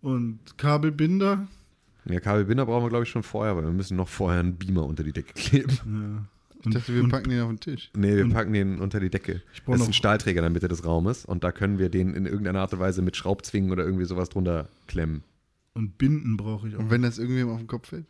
[0.01, 1.47] und Kabelbinder.
[2.05, 4.85] Ja, Kabelbinder brauchen wir, glaube ich, schon vorher, weil wir müssen noch vorher einen Beamer
[4.85, 6.27] unter die Decke kleben.
[6.63, 7.91] Ich dachte, wir und- packen den auf den Tisch.
[7.95, 9.41] Nee, wir packen den unter die Decke.
[9.67, 12.25] Das ist ein Stahlträger in der Mitte des Raumes und da können wir den in
[12.25, 15.23] irgendeiner Art und Weise mit Schraubzwingen oder irgendwie sowas drunter klemmen.
[15.73, 16.79] Und Binden brauche ich auch.
[16.79, 18.05] Und wenn das irgendwem auf den Kopf fällt?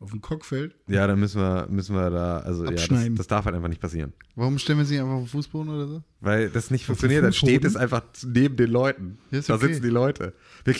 [0.00, 0.76] Auf dem Cockfeld.
[0.86, 3.80] Ja, dann müssen wir, müssen wir da, also ja, das, das darf halt einfach nicht
[3.80, 4.12] passieren.
[4.36, 6.02] Warum stellen wir sie einfach auf den Fußboden oder so?
[6.20, 9.18] Weil das nicht Auf funktioniert, dann steht es einfach neben den Leuten.
[9.32, 9.66] Ja, ist da okay.
[9.66, 10.34] sitzen die Leute.
[10.64, 10.74] Wir,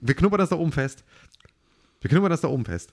[0.00, 1.04] wir knubbern das da oben fest.
[2.02, 2.92] Wir knubbern das da oben fest.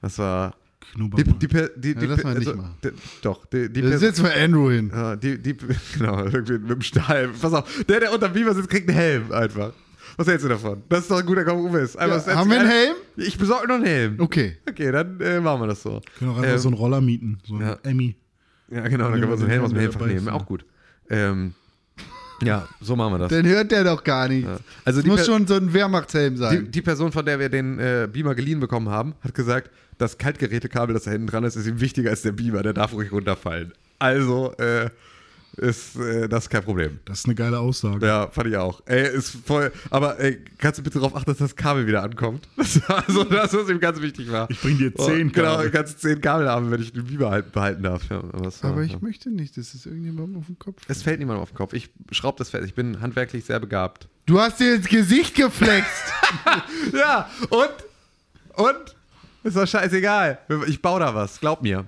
[0.00, 0.54] Das war.
[0.92, 1.38] Knubber Die, mal.
[1.38, 2.76] die, die, die, Ja, lass mal nicht also, machen.
[2.82, 2.88] die,
[3.22, 4.92] doch, die, die Da Person- mal Andrew hin.
[5.22, 5.56] Die, die,
[5.98, 7.28] genau, irgendwie mit dem Stahl.
[7.28, 9.72] Pass auf, der, der unter dem Beamer sitzt, kriegt einen Helm einfach.
[10.16, 10.82] Was hältst du davon?
[10.88, 11.94] Das ist doch ein guter Kompromiss.
[11.94, 12.02] Ja,
[12.34, 12.68] haben wir einen.
[12.68, 12.94] Helm?
[13.16, 14.16] Ich besorge noch einen Helm.
[14.18, 14.56] Okay.
[14.68, 16.00] Okay, dann äh, machen wir das so.
[16.18, 17.38] Können auch einfach Ähm, so einen Roller mieten.
[17.46, 17.78] So einen ja.
[17.82, 18.16] Emmy.
[18.70, 20.28] Ja, genau, dann können wir so einen Helm aus dem Helm Helmfach nehmen.
[20.28, 20.64] Auch gut.
[21.08, 21.54] Ähm,
[22.42, 23.28] ja, so machen wir das.
[23.30, 24.46] Dann hört der doch gar nicht.
[24.46, 26.70] Also Also die muss Per- schon so ein Wehrmachtshelm Die, sein.
[26.70, 30.94] die Person, von der wir den äh, Beamer geliehen bekommen haben, hat gesagt, das Kaltgerätekabel,
[30.94, 32.62] das da hinten dran ist, ist ihm wichtiger als der Beamer.
[32.62, 33.72] Der darf ruhig runterfallen.
[33.98, 34.88] Also äh,
[35.60, 36.98] ist äh, das kein Problem.
[37.04, 38.06] Das ist eine geile Aussage.
[38.06, 38.80] Ja, fand ich auch.
[38.86, 39.70] Ey, ist voll.
[39.90, 42.48] Aber ey, kannst du bitte darauf achten, dass das Kabel wieder ankommt?
[42.56, 44.48] Das war also das, was ihm ganz wichtig war.
[44.50, 45.70] Ich bring dir zehn oh, Genau, Kabel.
[45.70, 48.08] du kannst zehn Kabel haben, wenn ich den Beamer halt behalten darf.
[48.10, 48.86] Ja, aber war- Aber ja.
[48.86, 51.72] ich möchte nicht, dass es irgendjemandem auf den Kopf Es fällt niemandem auf den Kopf.
[51.72, 52.64] Ich schraube das fest.
[52.66, 54.08] Ich bin handwerklich sehr begabt.
[54.26, 55.90] Du hast dir ins Gesicht geflext.
[56.92, 57.68] Ja, und?
[58.54, 58.96] Und?
[59.42, 60.38] Ist doch scheißegal.
[60.68, 61.84] Ich baue da was, glaub mir.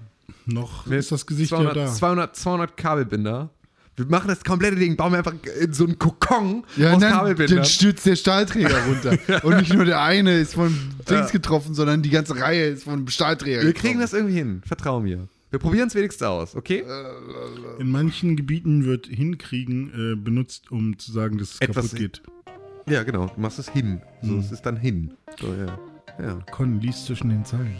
[0.46, 1.92] Noch ist das Gesicht 200, ja da.
[1.92, 3.50] 200, 200 Kabelbinder.
[3.96, 7.12] Wir machen das komplette Ding, bauen wir einfach in so einen Kokon Ja, aus dann,
[7.12, 7.56] Kabelbindern.
[7.58, 9.18] dann stürzt der Stahlträger runter.
[9.44, 10.74] Und nicht nur der eine ist von
[11.10, 14.00] Dings getroffen, sondern die ganze Reihe ist von Stahlträger Wir kriegen getroffen.
[14.00, 15.28] das irgendwie hin, vertrau mir.
[15.50, 16.82] Wir probieren es wenigstens aus, okay?
[17.78, 22.22] In manchen Gebieten wird hinkriegen äh, benutzt, um zu sagen, dass es Etwas- kaputt geht.
[22.88, 23.26] Ja, genau.
[23.26, 24.00] Du machst es hin.
[24.22, 24.38] So, Hm.
[24.40, 25.12] es ist dann hin.
[25.38, 25.78] So, ja.
[26.18, 26.38] Ja.
[26.50, 27.76] Con, liest zwischen den Zeilen.